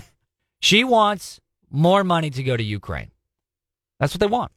she 0.61 0.83
wants 0.83 1.41
more 1.69 2.03
money 2.03 2.29
to 2.29 2.43
go 2.43 2.55
to 2.55 2.63
Ukraine. 2.63 3.11
That's 3.99 4.13
what 4.13 4.19
they 4.19 4.27
want. 4.27 4.51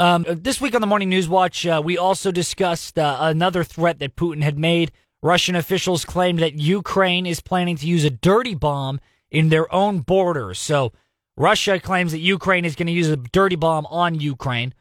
Um, 0.00 0.24
this 0.26 0.62
week 0.62 0.74
on 0.74 0.80
the 0.80 0.86
Morning 0.86 1.10
News 1.10 1.28
Watch, 1.28 1.66
uh, 1.66 1.82
we 1.84 1.98
also 1.98 2.32
discussed 2.32 2.98
uh, 2.98 3.18
another 3.20 3.62
threat 3.62 3.98
that 3.98 4.16
Putin 4.16 4.42
had 4.42 4.58
made. 4.58 4.92
Russian 5.22 5.54
officials 5.54 6.06
claimed 6.06 6.38
that 6.38 6.54
Ukraine 6.54 7.26
is 7.26 7.40
planning 7.40 7.76
to 7.76 7.86
use 7.86 8.04
a 8.04 8.10
dirty 8.10 8.54
bomb 8.54 8.98
in 9.30 9.50
their 9.50 9.72
own 9.74 10.00
borders. 10.00 10.58
So 10.58 10.92
Russia 11.36 11.78
claims 11.78 12.12
that 12.12 12.20
Ukraine 12.20 12.64
is 12.64 12.74
going 12.74 12.86
to 12.86 12.94
use 12.94 13.08
a 13.08 13.16
dirty 13.16 13.56
bomb 13.56 13.84
on 13.90 14.18
Ukraine. 14.18 14.72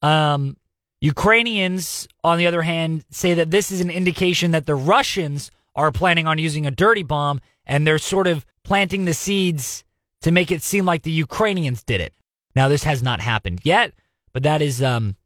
Um, 0.00 0.56
Ukrainians, 1.00 2.06
on 2.22 2.38
the 2.38 2.46
other 2.46 2.62
hand, 2.62 3.04
say 3.10 3.34
that 3.34 3.50
this 3.50 3.72
is 3.72 3.80
an 3.80 3.90
indication 3.90 4.52
that 4.52 4.66
the 4.66 4.76
Russians 4.76 5.50
are 5.78 5.92
planning 5.92 6.26
on 6.26 6.38
using 6.38 6.66
a 6.66 6.70
dirty 6.70 7.02
bomb, 7.02 7.40
and 7.64 7.86
they're 7.86 7.98
sort 7.98 8.26
of 8.26 8.44
planting 8.64 9.04
the 9.04 9.14
seeds 9.14 9.84
to 10.22 10.30
make 10.30 10.50
it 10.50 10.62
seem 10.62 10.84
like 10.84 11.02
the 11.02 11.10
Ukrainians 11.10 11.82
did 11.82 12.00
it. 12.00 12.12
Now, 12.54 12.68
this 12.68 12.84
has 12.84 13.02
not 13.02 13.20
happened 13.20 13.60
yet, 13.62 13.92
but 14.32 14.42
that 14.42 14.60
is 14.60 14.82
um, 14.82 15.16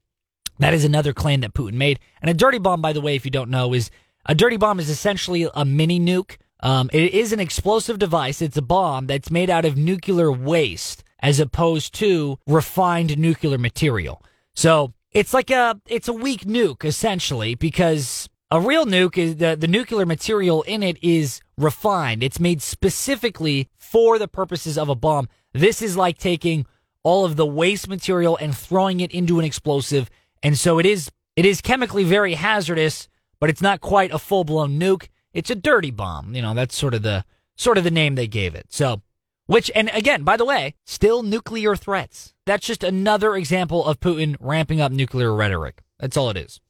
that 0.58 0.74
is 0.74 0.84
another 0.84 1.12
claim 1.12 1.40
that 1.40 1.54
Putin 1.54 1.74
made. 1.74 1.98
And 2.20 2.30
a 2.30 2.34
dirty 2.34 2.58
bomb, 2.58 2.82
by 2.82 2.92
the 2.92 3.00
way, 3.00 3.16
if 3.16 3.24
you 3.24 3.30
don't 3.30 3.50
know, 3.50 3.72
is 3.72 3.90
a 4.26 4.34
dirty 4.34 4.58
bomb 4.58 4.78
is 4.78 4.90
essentially 4.90 5.48
a 5.54 5.64
mini 5.64 5.98
nuke. 5.98 6.36
Um, 6.60 6.90
it 6.92 7.12
is 7.14 7.32
an 7.32 7.40
explosive 7.40 7.98
device. 7.98 8.40
It's 8.40 8.56
a 8.56 8.62
bomb 8.62 9.06
that's 9.06 9.30
made 9.30 9.50
out 9.50 9.64
of 9.64 9.76
nuclear 9.76 10.30
waste 10.30 11.02
as 11.20 11.40
opposed 11.40 11.94
to 11.94 12.38
refined 12.46 13.18
nuclear 13.18 13.58
material. 13.58 14.22
So 14.54 14.92
it's 15.10 15.32
like 15.32 15.50
a 15.50 15.80
it's 15.86 16.08
a 16.08 16.12
weak 16.12 16.42
nuke 16.42 16.84
essentially 16.84 17.54
because 17.54 18.28
a 18.52 18.60
real 18.60 18.84
nuke 18.84 19.16
is 19.16 19.36
the, 19.36 19.56
the 19.58 19.66
nuclear 19.66 20.04
material 20.04 20.60
in 20.64 20.82
it 20.82 21.02
is 21.02 21.40
refined. 21.56 22.22
It's 22.22 22.38
made 22.38 22.60
specifically 22.60 23.70
for 23.78 24.18
the 24.18 24.28
purposes 24.28 24.76
of 24.76 24.90
a 24.90 24.94
bomb. 24.94 25.30
This 25.54 25.80
is 25.80 25.96
like 25.96 26.18
taking 26.18 26.66
all 27.02 27.24
of 27.24 27.36
the 27.36 27.46
waste 27.46 27.88
material 27.88 28.36
and 28.36 28.54
throwing 28.54 29.00
it 29.00 29.10
into 29.10 29.38
an 29.38 29.46
explosive. 29.46 30.10
And 30.42 30.58
so 30.58 30.78
it 30.78 30.84
is 30.84 31.10
it 31.34 31.46
is 31.46 31.62
chemically 31.62 32.04
very 32.04 32.34
hazardous, 32.34 33.08
but 33.40 33.48
it's 33.48 33.62
not 33.62 33.80
quite 33.80 34.12
a 34.12 34.18
full-blown 34.18 34.78
nuke. 34.78 35.08
It's 35.32 35.48
a 35.48 35.54
dirty 35.54 35.90
bomb. 35.90 36.34
You 36.34 36.42
know, 36.42 36.52
that's 36.52 36.76
sort 36.76 36.92
of 36.92 37.00
the 37.00 37.24
sort 37.56 37.78
of 37.78 37.84
the 37.84 37.90
name 37.90 38.16
they 38.16 38.26
gave 38.26 38.54
it. 38.54 38.66
So 38.68 39.00
which 39.46 39.70
and 39.74 39.90
again, 39.94 40.24
by 40.24 40.36
the 40.36 40.44
way, 40.44 40.74
still 40.84 41.22
nuclear 41.22 41.74
threats. 41.74 42.34
That's 42.44 42.66
just 42.66 42.84
another 42.84 43.34
example 43.34 43.82
of 43.86 43.98
Putin 43.98 44.36
ramping 44.40 44.82
up 44.82 44.92
nuclear 44.92 45.34
rhetoric. 45.34 45.80
That's 45.98 46.18
all 46.18 46.28
it 46.28 46.36
is. 46.36 46.60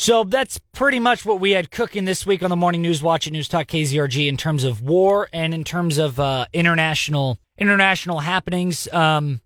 So 0.00 0.24
that's 0.24 0.58
pretty 0.72 0.98
much 0.98 1.26
what 1.26 1.40
we 1.40 1.50
had 1.50 1.70
cooking 1.70 2.06
this 2.06 2.24
week 2.24 2.42
on 2.42 2.48
the 2.48 2.56
Morning 2.56 2.80
News 2.80 3.02
Watch 3.02 3.26
at 3.26 3.34
News 3.34 3.48
Talk 3.48 3.66
KZRG 3.66 4.28
in 4.28 4.38
terms 4.38 4.64
of 4.64 4.80
war 4.80 5.28
and 5.30 5.52
in 5.52 5.62
terms 5.62 5.98
of 5.98 6.18
uh, 6.18 6.46
international 6.54 7.36
international 7.58 8.20
happenings. 8.20 8.90
Um, 8.94 9.42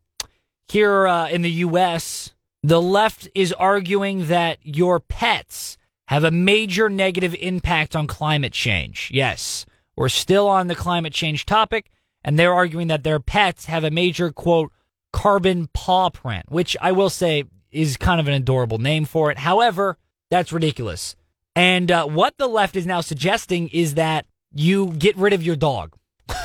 here 0.69 1.09
uh, 1.09 1.29
in 1.29 1.43
the 1.43 1.51
U.S., 1.51 2.35
the 2.63 2.81
left 2.81 3.29
is 3.35 3.53
arguing 3.53 4.29
that 4.29 4.59
your 4.63 5.01
pets 5.01 5.77
have 6.07 6.23
a 6.23 6.31
major 6.31 6.89
negative 6.89 7.35
impact 7.41 7.97
on 7.97 8.07
climate 8.07 8.53
change. 8.53 9.11
Yes, 9.13 9.67
we're 9.97 10.09
still 10.09 10.47
on 10.47 10.69
the 10.69 10.77
climate 10.77 11.13
change 11.13 11.47
topic, 11.47 11.91
and 12.23 12.39
they're 12.39 12.55
arguing 12.55 12.87
that 12.87 13.03
their 13.03 13.19
pets 13.19 13.65
have 13.65 13.83
a 13.83 13.91
major 13.91 14.31
quote 14.31 14.71
carbon 15.13 15.69
paw 15.75 16.11
print, 16.11 16.45
which 16.49 16.77
I 16.81 16.93
will 16.93 17.11
say 17.11 17.43
is 17.73 17.97
kind 17.97 18.21
of 18.21 18.29
an 18.29 18.35
adorable 18.35 18.79
name 18.79 19.05
for 19.05 19.33
it. 19.33 19.39
However 19.39 19.99
that's 20.35 20.53
ridiculous. 20.53 21.15
And 21.55 21.93
uh, 21.93 22.07
what 22.07 22.37
the 22.39 22.49
left 22.49 22.75
is 22.75 22.89
now 22.89 23.01
suggesting 23.01 23.69
is 23.69 23.95
that 23.95 24.27
you 24.53 24.89
get 24.95 25.17
rid 25.17 25.33
of 25.33 25.45
your 25.45 25.55
dog. 25.55 25.95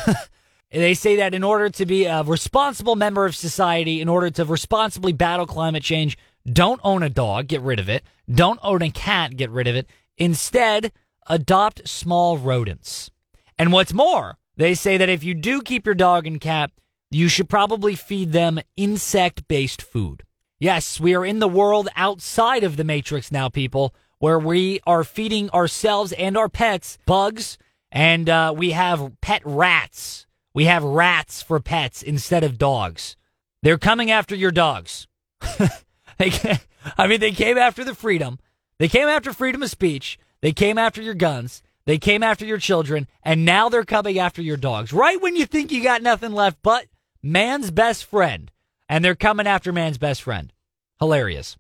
they 0.72 0.94
say 0.94 1.16
that 1.16 1.34
in 1.34 1.44
order 1.44 1.70
to 1.72 1.86
be 1.88 2.06
a 2.06 2.22
responsible 2.22 2.96
member 2.96 3.26
of 3.26 3.36
society, 3.36 4.00
in 4.00 4.08
order 4.08 4.30
to 4.30 4.46
responsibly 4.46 5.12
battle 5.12 5.48
climate 5.48 5.82
change, 5.82 6.20
don't 6.46 6.80
own 6.84 7.02
a 7.02 7.10
dog, 7.10 7.48
get 7.48 7.62
rid 7.62 7.80
of 7.80 7.90
it. 7.90 8.04
Don't 8.32 8.60
own 8.62 8.84
a 8.84 8.92
cat, 8.92 9.36
get 9.36 9.50
rid 9.50 9.66
of 9.66 9.76
it. 9.76 9.88
Instead, 10.18 10.92
adopt 11.26 11.88
small 11.88 12.38
rodents. 12.38 13.10
And 13.58 13.74
what's 13.74 13.92
more, 13.92 14.38
they 14.56 14.76
say 14.76 14.98
that 14.98 15.10
if 15.10 15.24
you 15.24 15.34
do 15.34 15.64
keep 15.64 15.88
your 15.88 15.96
dog 15.96 16.28
and 16.28 16.40
cat, 16.40 16.70
you 17.10 17.28
should 17.28 17.50
probably 17.50 17.96
feed 17.96 18.34
them 18.34 18.60
insect 18.78 19.48
based 19.48 19.82
food. 19.82 20.22
Yes, 20.62 21.00
we 21.00 21.16
are 21.16 21.26
in 21.26 21.40
the 21.40 21.48
world 21.48 21.88
outside 21.96 22.66
of 22.66 22.76
the 22.76 22.84
Matrix 22.84 23.32
now, 23.32 23.48
people, 23.48 23.96
where 24.18 24.38
we 24.38 24.82
are 24.86 25.06
feeding 25.06 25.50
ourselves 25.52 26.12
and 26.12 26.36
our 26.36 26.50
pets 26.50 26.98
bugs, 27.06 27.58
and 27.94 28.30
uh, 28.30 28.54
we 28.56 28.72
have 28.72 29.14
pet 29.22 29.42
rats. 29.46 30.28
We 30.54 30.66
have 30.66 30.84
rats 30.84 31.42
for 31.42 31.62
pets 31.62 32.04
instead 32.04 32.44
of 32.44 32.58
dogs. 32.58 33.16
They're 33.64 33.78
coming 33.78 34.12
after 34.12 34.36
your 34.36 34.52
dogs. 34.52 35.08
I 35.42 37.08
mean, 37.08 37.22
they 37.22 37.32
came 37.32 37.58
after 37.58 37.86
the 37.86 37.96
freedom. 37.96 38.38
They 38.80 38.90
came 38.90 39.08
after 39.08 39.32
freedom 39.32 39.64
of 39.64 39.70
speech. 39.70 40.20
They 40.42 40.52
came 40.52 40.78
after 40.78 41.02
your 41.02 41.14
guns. 41.14 41.64
They 41.86 41.98
came 41.98 42.22
after 42.22 42.46
your 42.46 42.58
children. 42.58 43.08
And 43.24 43.46
now 43.46 43.70
they're 43.70 43.86
coming 43.86 44.20
after 44.20 44.42
your 44.42 44.58
dogs. 44.58 44.92
Right 44.92 45.22
when 45.22 45.38
you 45.38 45.46
think 45.46 45.72
you 45.72 45.82
got 45.82 46.02
nothing 46.02 46.34
left 46.34 46.58
but 46.62 46.88
man's 47.24 47.72
best 47.72 48.04
friend. 48.04 48.52
And 48.90 49.06
they're 49.06 49.16
coming 49.16 49.48
after 49.48 49.72
man's 49.72 49.98
best 49.98 50.24
friend. 50.24 50.52
Hilarious. 51.00 51.56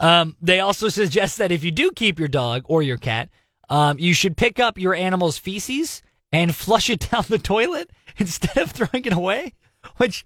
Um, 0.00 0.36
they 0.40 0.58
also 0.60 0.88
suggest 0.90 1.38
that 1.38 1.52
if 1.52 1.62
you 1.62 1.70
do 1.70 1.92
keep 1.92 2.18
your 2.18 2.28
dog 2.28 2.62
or 2.64 2.82
your 2.82 2.96
cat, 2.96 3.28
um, 3.68 3.98
you 3.98 4.14
should 4.14 4.36
pick 4.36 4.58
up 4.58 4.78
your 4.78 4.94
animal's 4.94 5.38
feces 5.38 6.02
and 6.32 6.54
flush 6.54 6.90
it 6.90 7.00
down 7.10 7.24
the 7.28 7.38
toilet 7.38 7.90
instead 8.16 8.56
of 8.58 8.70
throwing 8.70 9.04
it 9.04 9.12
away. 9.12 9.54
Which, 9.98 10.24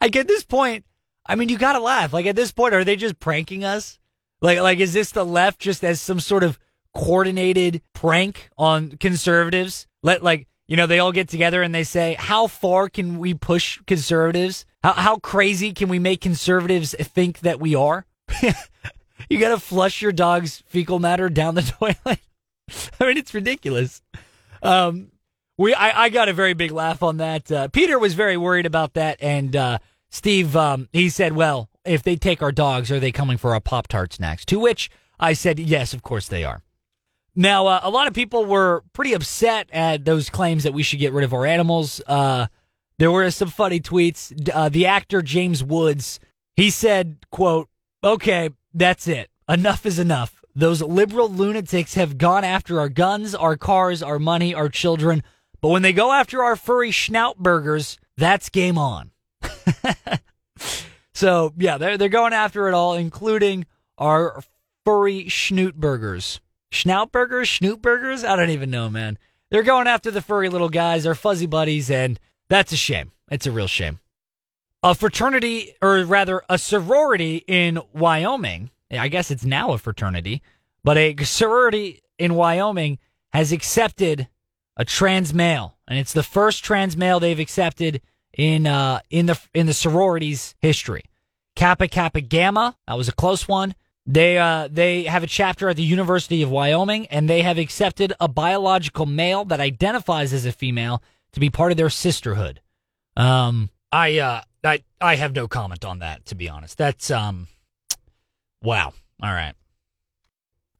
like 0.00 0.14
at 0.16 0.28
this 0.28 0.44
point, 0.44 0.84
I 1.26 1.34
mean, 1.34 1.48
you 1.48 1.58
gotta 1.58 1.80
laugh. 1.80 2.12
Like 2.12 2.26
at 2.26 2.36
this 2.36 2.52
point, 2.52 2.74
are 2.74 2.84
they 2.84 2.96
just 2.96 3.18
pranking 3.18 3.64
us? 3.64 3.98
Like, 4.40 4.58
like 4.60 4.78
is 4.78 4.92
this 4.92 5.10
the 5.10 5.24
left 5.24 5.58
just 5.58 5.84
as 5.84 6.00
some 6.00 6.20
sort 6.20 6.42
of 6.42 6.58
coordinated 6.94 7.82
prank 7.92 8.50
on 8.56 8.96
conservatives? 8.98 9.86
Let 10.02 10.22
like 10.22 10.48
you 10.66 10.76
know 10.76 10.86
they 10.86 10.98
all 10.98 11.12
get 11.12 11.28
together 11.28 11.62
and 11.62 11.74
they 11.74 11.84
say, 11.84 12.16
how 12.18 12.46
far 12.46 12.88
can 12.88 13.18
we 13.18 13.34
push 13.34 13.80
conservatives? 13.86 14.64
How 14.82 14.92
how 14.92 15.16
crazy 15.16 15.72
can 15.72 15.88
we 15.88 15.98
make 15.98 16.20
conservatives 16.20 16.94
think 16.98 17.40
that 17.40 17.60
we 17.60 17.74
are? 17.74 18.06
you 19.28 19.38
gotta 19.38 19.58
flush 19.58 20.00
your 20.00 20.12
dog's 20.12 20.62
fecal 20.66 20.98
matter 20.98 21.28
down 21.28 21.54
the 21.54 21.62
toilet. 21.78 22.20
I 23.00 23.06
mean, 23.06 23.16
it's 23.16 23.34
ridiculous. 23.34 24.02
Um, 24.62 25.10
we 25.58 25.74
I, 25.74 26.04
I 26.04 26.08
got 26.08 26.28
a 26.28 26.32
very 26.32 26.54
big 26.54 26.70
laugh 26.70 27.02
on 27.02 27.18
that. 27.18 27.50
Uh, 27.50 27.68
Peter 27.68 27.98
was 27.98 28.14
very 28.14 28.36
worried 28.36 28.66
about 28.66 28.94
that, 28.94 29.18
and 29.20 29.54
uh, 29.54 29.78
Steve 30.08 30.56
um, 30.56 30.88
he 30.92 31.08
said, 31.10 31.34
"Well, 31.34 31.68
if 31.84 32.02
they 32.02 32.16
take 32.16 32.42
our 32.42 32.52
dogs, 32.52 32.90
are 32.90 33.00
they 33.00 33.12
coming 33.12 33.36
for 33.36 33.52
our 33.52 33.60
pop 33.60 33.88
tarts 33.88 34.18
next?" 34.18 34.48
To 34.48 34.58
which 34.58 34.90
I 35.18 35.34
said, 35.34 35.58
"Yes, 35.58 35.92
of 35.92 36.02
course 36.02 36.28
they 36.28 36.44
are." 36.44 36.62
Now, 37.36 37.66
uh, 37.66 37.80
a 37.82 37.90
lot 37.90 38.06
of 38.06 38.14
people 38.14 38.44
were 38.44 38.82
pretty 38.92 39.12
upset 39.12 39.68
at 39.72 40.04
those 40.04 40.30
claims 40.30 40.64
that 40.64 40.72
we 40.72 40.82
should 40.82 40.98
get 40.98 41.12
rid 41.12 41.24
of 41.24 41.32
our 41.32 41.46
animals. 41.46 42.00
Uh, 42.06 42.46
there 43.00 43.10
were 43.10 43.30
some 43.30 43.48
funny 43.48 43.80
tweets. 43.80 44.50
Uh, 44.54 44.68
the 44.68 44.84
actor 44.84 45.22
James 45.22 45.64
Woods 45.64 46.20
he 46.54 46.68
said, 46.68 47.16
"quote 47.30 47.68
Okay, 48.04 48.50
that's 48.74 49.08
it. 49.08 49.30
Enough 49.48 49.86
is 49.86 49.98
enough." 49.98 50.44
Those 50.54 50.82
liberal 50.82 51.30
lunatics 51.30 51.94
have 51.94 52.18
gone 52.18 52.44
after 52.44 52.78
our 52.78 52.90
guns, 52.90 53.34
our 53.34 53.56
cars, 53.56 54.02
our 54.02 54.18
money, 54.18 54.52
our 54.52 54.68
children. 54.68 55.22
But 55.62 55.68
when 55.68 55.80
they 55.80 55.94
go 55.94 56.12
after 56.12 56.44
our 56.44 56.56
furry 56.56 56.90
schnaut 56.90 57.38
burgers, 57.38 57.98
that's 58.18 58.50
game 58.50 58.76
on. 58.76 59.12
so 61.14 61.54
yeah, 61.56 61.78
they're 61.78 61.96
they're 61.96 62.10
going 62.10 62.34
after 62.34 62.68
it 62.68 62.74
all, 62.74 62.94
including 62.94 63.64
our 63.96 64.42
furry 64.84 65.24
schnoot 65.24 65.74
burgers. 65.74 66.40
Schnaut 66.70 67.10
burgers, 67.12 67.48
schnoot 67.48 67.80
burgers? 67.80 68.24
I 68.24 68.36
don't 68.36 68.50
even 68.50 68.70
know, 68.70 68.90
man. 68.90 69.16
They're 69.50 69.62
going 69.62 69.86
after 69.86 70.10
the 70.10 70.20
furry 70.20 70.50
little 70.50 70.68
guys, 70.68 71.06
our 71.06 71.14
fuzzy 71.14 71.46
buddies, 71.46 71.90
and 71.90 72.20
that's 72.50 72.72
a 72.72 72.76
shame. 72.76 73.12
It's 73.30 73.46
a 73.46 73.52
real 73.52 73.66
shame. 73.66 74.00
A 74.82 74.94
fraternity, 74.94 75.74
or 75.80 76.04
rather, 76.04 76.42
a 76.50 76.58
sorority 76.58 77.44
in 77.46 77.80
Wyoming 77.94 78.70
I 78.98 79.08
guess 79.08 79.30
it's 79.30 79.44
now 79.44 79.72
a 79.72 79.78
fraternity, 79.78 80.42
but 80.82 80.96
a 80.96 81.14
sorority 81.24 82.02
in 82.18 82.34
Wyoming 82.34 82.98
has 83.32 83.52
accepted 83.52 84.28
a 84.76 84.84
trans 84.84 85.32
male, 85.32 85.76
and 85.86 85.98
it's 85.98 86.12
the 86.12 86.22
first 86.22 86.64
trans 86.64 86.96
male 86.96 87.20
they've 87.20 87.38
accepted 87.38 88.00
in 88.36 88.66
uh, 88.66 89.00
in 89.10 89.26
the 89.26 89.38
in 89.54 89.66
the 89.66 89.74
sorority's 89.74 90.54
history. 90.60 91.04
Kappa 91.54 91.88
Kappa 91.88 92.20
Gamma, 92.20 92.76
that 92.86 92.96
was 92.96 93.08
a 93.08 93.12
close 93.12 93.46
one. 93.46 93.74
They 94.06 94.38
uh, 94.38 94.68
they 94.70 95.04
have 95.04 95.22
a 95.22 95.28
chapter 95.28 95.68
at 95.68 95.76
the 95.76 95.84
University 95.84 96.42
of 96.42 96.50
Wyoming, 96.50 97.06
and 97.08 97.28
they 97.28 97.42
have 97.42 97.58
accepted 97.58 98.12
a 98.18 98.26
biological 98.26 99.06
male 99.06 99.44
that 99.44 99.60
identifies 99.60 100.32
as 100.32 100.46
a 100.46 100.52
female 100.52 101.02
to 101.32 101.40
be 101.40 101.50
part 101.50 101.72
of 101.72 101.76
their 101.76 101.90
sisterhood. 101.90 102.60
Um, 103.16 103.70
I 103.92 104.18
uh, 104.18 104.42
I 104.64 104.84
I 105.00 105.16
have 105.16 105.34
no 105.34 105.48
comment 105.48 105.84
on 105.84 106.00
that, 106.00 106.26
to 106.26 106.34
be 106.34 106.48
honest. 106.48 106.78
That's 106.78 107.10
um, 107.10 107.48
Wow. 108.62 108.92
All 109.22 109.32
right. 109.32 109.54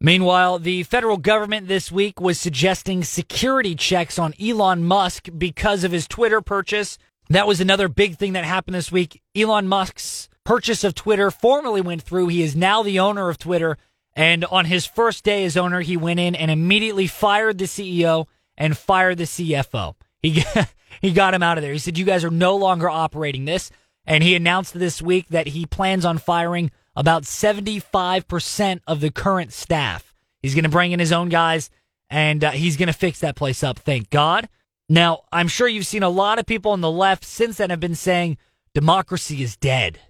Meanwhile, 0.03 0.59
the 0.61 0.83
federal 0.83 1.17
government 1.17 1.69
this 1.69 1.91
week 1.93 2.21
was 2.21 2.39
suggesting 2.39 3.05
security 3.05 3.75
checks 3.75 4.19
on 4.19 4.35
Elon 4.41 4.85
Musk 4.85 5.29
because 5.37 5.85
of 5.85 5.93
his 5.93 6.09
Twitter 6.09 6.41
purchase. 6.41 6.99
That 7.29 7.47
was 7.47 7.61
another 7.61 7.89
big 7.89 8.17
thing 8.17 8.33
that 8.33 8.45
happened 8.45 8.75
this 8.75 8.93
week. 8.93 9.23
Elon 9.37 9.69
Musk's 9.69 10.29
purchase 10.45 10.85
of 10.85 10.95
Twitter 10.95 11.31
formally 11.31 11.81
went 11.81 12.03
through. 12.03 12.29
He 12.29 12.43
is 12.43 12.57
now 12.57 12.83
the 12.83 12.99
owner 12.99 13.29
of 13.29 13.39
Twitter. 13.39 13.77
And 14.15 14.45
on 14.47 14.65
his 14.67 14.87
first 14.87 15.23
day 15.23 15.45
as 15.45 15.57
owner, 15.57 15.81
he 15.81 15.97
went 15.97 16.21
in 16.21 16.35
and 16.35 16.51
immediately 16.51 17.07
fired 17.07 17.59
the 17.59 17.67
CEO 17.67 18.27
and 18.57 18.77
fired 18.77 19.19
the 19.19 19.25
CFO. 19.25 19.95
He, 20.23 20.45
he 21.01 21.13
got 21.13 21.35
him 21.35 21.43
out 21.43 21.59
of 21.59 21.63
there. 21.63 21.73
He 21.73 21.79
said, 21.79 21.99
You 21.99 22.05
guys 22.05 22.25
are 22.25 22.31
no 22.31 22.57
longer 22.57 22.89
operating 22.89 23.45
this. 23.45 23.71
And 24.07 24.23
he 24.23 24.35
announced 24.35 24.75
this 24.75 25.01
week 25.03 25.29
that 25.29 25.49
he 25.49 25.67
plans 25.67 26.05
on 26.05 26.19
firing 26.19 26.71
about 26.97 27.25
75% 27.25 28.81
of 28.87 29.01
the 29.01 29.11
current 29.11 29.53
staff. 29.53 30.15
He's 30.41 30.55
going 30.55 30.65
to 30.65 30.71
bring 30.71 30.93
in 30.93 31.01
his 31.01 31.13
own 31.13 31.29
guys 31.29 31.71
and 32.09 32.43
uh, 32.43 32.51
he's 32.51 32.77
going 32.77 32.89
to 32.89 32.93
fix 32.93 33.21
that 33.21 33.37
place 33.37 33.63
up. 33.63 33.79
Thank 33.79 34.11
God. 34.11 34.49
Now, 34.89 35.23
I'm 35.31 35.49
sure 35.49 35.69
you've 35.69 35.87
seen 35.87 36.03
a 36.03 36.09
lot 36.09 36.39
of 36.39 36.47
people 36.47 36.73
on 36.73 36.81
the 36.81 36.91
left 36.91 37.25
since 37.25 37.59
then 37.59 37.71
have 37.71 37.79
been 37.79 37.95
saying 37.95 38.39
democracy 38.75 39.43
is 39.43 39.57
dead. 39.57 40.01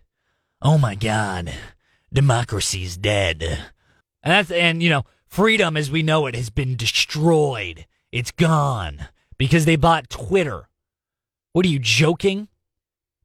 Oh 0.62 0.78
my 0.78 0.94
God, 0.94 1.52
democracy 2.12 2.84
is 2.84 2.96
dead. 2.96 3.42
And 3.42 4.32
that's, 4.32 4.50
and 4.50 4.82
you 4.82 4.88
know, 4.88 5.04
freedom 5.26 5.76
as 5.76 5.90
we 5.90 6.02
know 6.02 6.26
it 6.26 6.34
has 6.34 6.48
been 6.48 6.76
destroyed. 6.76 7.86
It's 8.10 8.30
gone 8.30 9.08
because 9.40 9.64
they 9.64 9.76
bought 9.76 10.10
Twitter. 10.10 10.68
What 11.54 11.64
are 11.64 11.70
you 11.70 11.78
joking? 11.78 12.48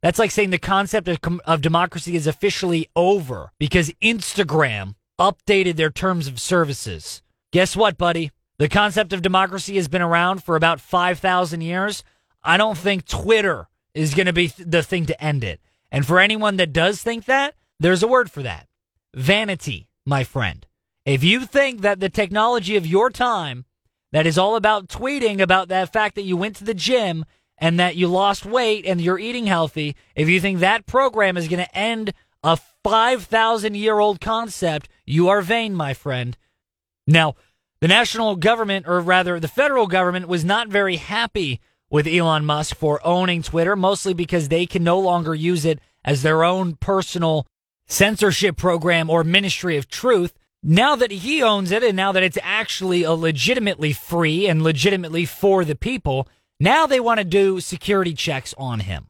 That's 0.02 0.18
like 0.18 0.32
saying 0.32 0.52
the 0.52 0.58
concept 0.58 1.10
of, 1.10 1.20
of 1.44 1.60
democracy 1.60 2.16
is 2.16 2.26
officially 2.26 2.88
over 2.96 3.52
because 3.60 3.92
Instagram 4.02 4.96
updated 5.20 5.76
their 5.76 5.90
terms 5.90 6.30
of 6.30 6.40
services. 6.40 7.22
Guess 7.52 7.76
what, 7.76 7.98
buddy? 7.98 8.32
The 8.60 8.70
concept 8.70 9.12
of 9.12 9.22
democracy 9.22 9.76
has 9.76 9.90
been 9.90 10.02
around 10.02 10.42
for 10.42 10.56
about 10.56 10.80
5,000 10.80 11.60
years. 11.60 12.02
I 12.42 12.56
don't 12.56 12.78
think 12.78 13.06
Twitter 13.06 13.68
is 13.94 14.14
going 14.14 14.28
to 14.28 14.34
be 14.34 14.48
the 14.58 14.84
thing 14.84 15.08
to 15.08 15.22
end 15.22 15.44
it. 15.44 15.60
And 15.92 16.06
for 16.06 16.22
anyone 16.22 16.56
that 16.56 16.72
does 16.72 17.04
think 17.04 17.26
that, 17.26 17.56
there's 17.78 18.04
a 18.04 18.08
word 18.08 18.32
for 18.32 18.42
that 18.42 18.70
vanity, 19.14 19.90
my 20.06 20.24
friend. 20.24 20.66
If 21.06 21.26
you 21.26 21.42
think 21.42 21.82
that 21.82 22.00
the 22.00 22.08
technology 22.08 22.78
of 22.78 22.88
your 22.88 23.10
time 23.10 23.66
that 24.16 24.26
is 24.26 24.38
all 24.38 24.56
about 24.56 24.88
tweeting 24.88 25.42
about 25.42 25.68
that 25.68 25.92
fact 25.92 26.16
that 26.16 26.22
you 26.22 26.38
went 26.38 26.56
to 26.56 26.64
the 26.64 26.74
gym 26.74 27.26
and 27.58 27.78
that 27.82 27.98
you 27.98 28.08
lost 28.08 28.46
weight 28.46 28.86
and 28.86 29.02
you're 29.02 29.20
eating 29.20 29.46
healthy, 29.46 29.94
if 30.16 30.30
you 30.30 30.40
think 30.40 30.60
that 30.60 30.86
program 30.86 31.36
is 31.36 31.50
going 31.50 31.62
to 31.62 31.78
end 31.78 32.14
a 32.42 32.58
5,000 32.82 33.76
year 33.76 34.00
old 34.00 34.22
concept, 34.22 34.88
you 35.06 35.28
are 35.28 35.42
vain, 35.42 35.76
my 35.76 35.94
friend. 35.94 36.38
Now, 37.06 37.36
the 37.82 37.90
national 37.90 38.38
government, 38.38 38.88
or 38.88 39.02
rather 39.02 39.38
the 39.38 39.50
federal 39.50 39.86
government, 39.86 40.30
was 40.30 40.46
not 40.46 40.70
very 40.70 40.96
happy 40.96 41.60
with 41.90 42.08
Elon 42.08 42.46
Musk 42.46 42.78
for 42.78 43.06
owning 43.06 43.42
Twitter, 43.42 43.76
mostly 43.76 44.14
because 44.14 44.48
they 44.48 44.66
can 44.66 44.86
no 44.86 44.98
longer 44.98 45.36
use 45.36 45.66
it 45.66 45.82
as 46.06 46.22
their 46.22 46.46
own 46.46 46.76
personal 46.76 47.48
censorship 47.86 48.56
program 48.56 49.10
or 49.10 49.26
ministry 49.26 49.76
of 49.76 49.90
truth. 49.90 50.34
Now 50.68 50.96
that 50.96 51.12
he 51.12 51.44
owns 51.44 51.72
it 51.72 51.84
and 51.84 51.96
now 51.96 52.12
that 52.12 52.24
it's 52.24 52.40
actually 52.42 53.04
a 53.04 53.12
legitimately 53.12 53.94
free 53.94 54.48
and 54.48 54.64
legitimately 54.64 55.26
for 55.26 55.64
the 55.64 55.76
people, 55.76 56.28
now 56.60 56.88
they 56.88 57.00
want 57.00 57.20
to 57.20 57.24
do 57.24 57.60
security 57.60 58.16
checks 58.16 58.56
on 58.58 58.80
him. 58.80 59.10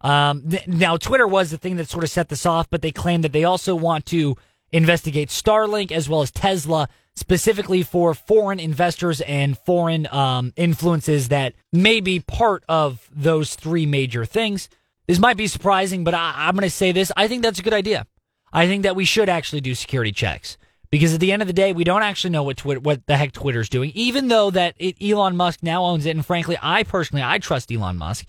Um, 0.00 0.48
th- 0.48 0.68
now, 0.68 0.96
Twitter 0.96 1.26
was 1.26 1.50
the 1.50 1.58
thing 1.58 1.74
that 1.76 1.88
sort 1.88 2.04
of 2.04 2.10
set 2.10 2.28
this 2.28 2.46
off, 2.46 2.70
but 2.70 2.82
they 2.82 2.92
claim 2.92 3.22
that 3.22 3.32
they 3.32 3.42
also 3.42 3.74
want 3.74 4.06
to 4.06 4.36
investigate 4.70 5.28
Starlink 5.28 5.90
as 5.90 6.08
well 6.08 6.22
as 6.22 6.30
Tesla, 6.30 6.88
specifically 7.16 7.82
for 7.82 8.14
foreign 8.14 8.60
investors 8.60 9.20
and 9.22 9.58
foreign 9.58 10.06
um, 10.12 10.52
influences 10.54 11.28
that 11.30 11.54
may 11.72 12.00
be 12.00 12.20
part 12.20 12.62
of 12.68 13.10
those 13.12 13.56
three 13.56 13.86
major 13.86 14.24
things. 14.24 14.68
This 15.08 15.18
might 15.18 15.36
be 15.36 15.48
surprising, 15.48 16.04
but 16.04 16.14
I- 16.14 16.34
I'm 16.36 16.54
going 16.54 16.62
to 16.62 16.70
say 16.70 16.92
this. 16.92 17.10
I 17.16 17.26
think 17.26 17.42
that's 17.42 17.58
a 17.58 17.62
good 17.64 17.74
idea. 17.74 18.06
I 18.52 18.68
think 18.68 18.84
that 18.84 18.94
we 18.94 19.04
should 19.04 19.28
actually 19.28 19.62
do 19.62 19.74
security 19.74 20.12
checks 20.12 20.58
because 20.92 21.14
at 21.14 21.20
the 21.20 21.32
end 21.32 21.40
of 21.40 21.48
the 21.48 21.54
day, 21.54 21.72
we 21.72 21.84
don't 21.84 22.02
actually 22.02 22.30
know 22.30 22.42
what 22.42 22.58
Twitter, 22.58 22.78
what 22.78 23.04
the 23.06 23.16
heck 23.16 23.32
Twitter's 23.32 23.70
doing. 23.70 23.90
Even 23.94 24.28
though 24.28 24.50
that 24.50 24.74
it, 24.78 25.02
Elon 25.02 25.36
Musk 25.36 25.60
now 25.62 25.84
owns 25.84 26.04
it, 26.04 26.10
and 26.10 26.24
frankly, 26.24 26.58
I 26.62 26.82
personally 26.84 27.24
I 27.24 27.38
trust 27.38 27.72
Elon 27.72 27.96
Musk. 27.96 28.26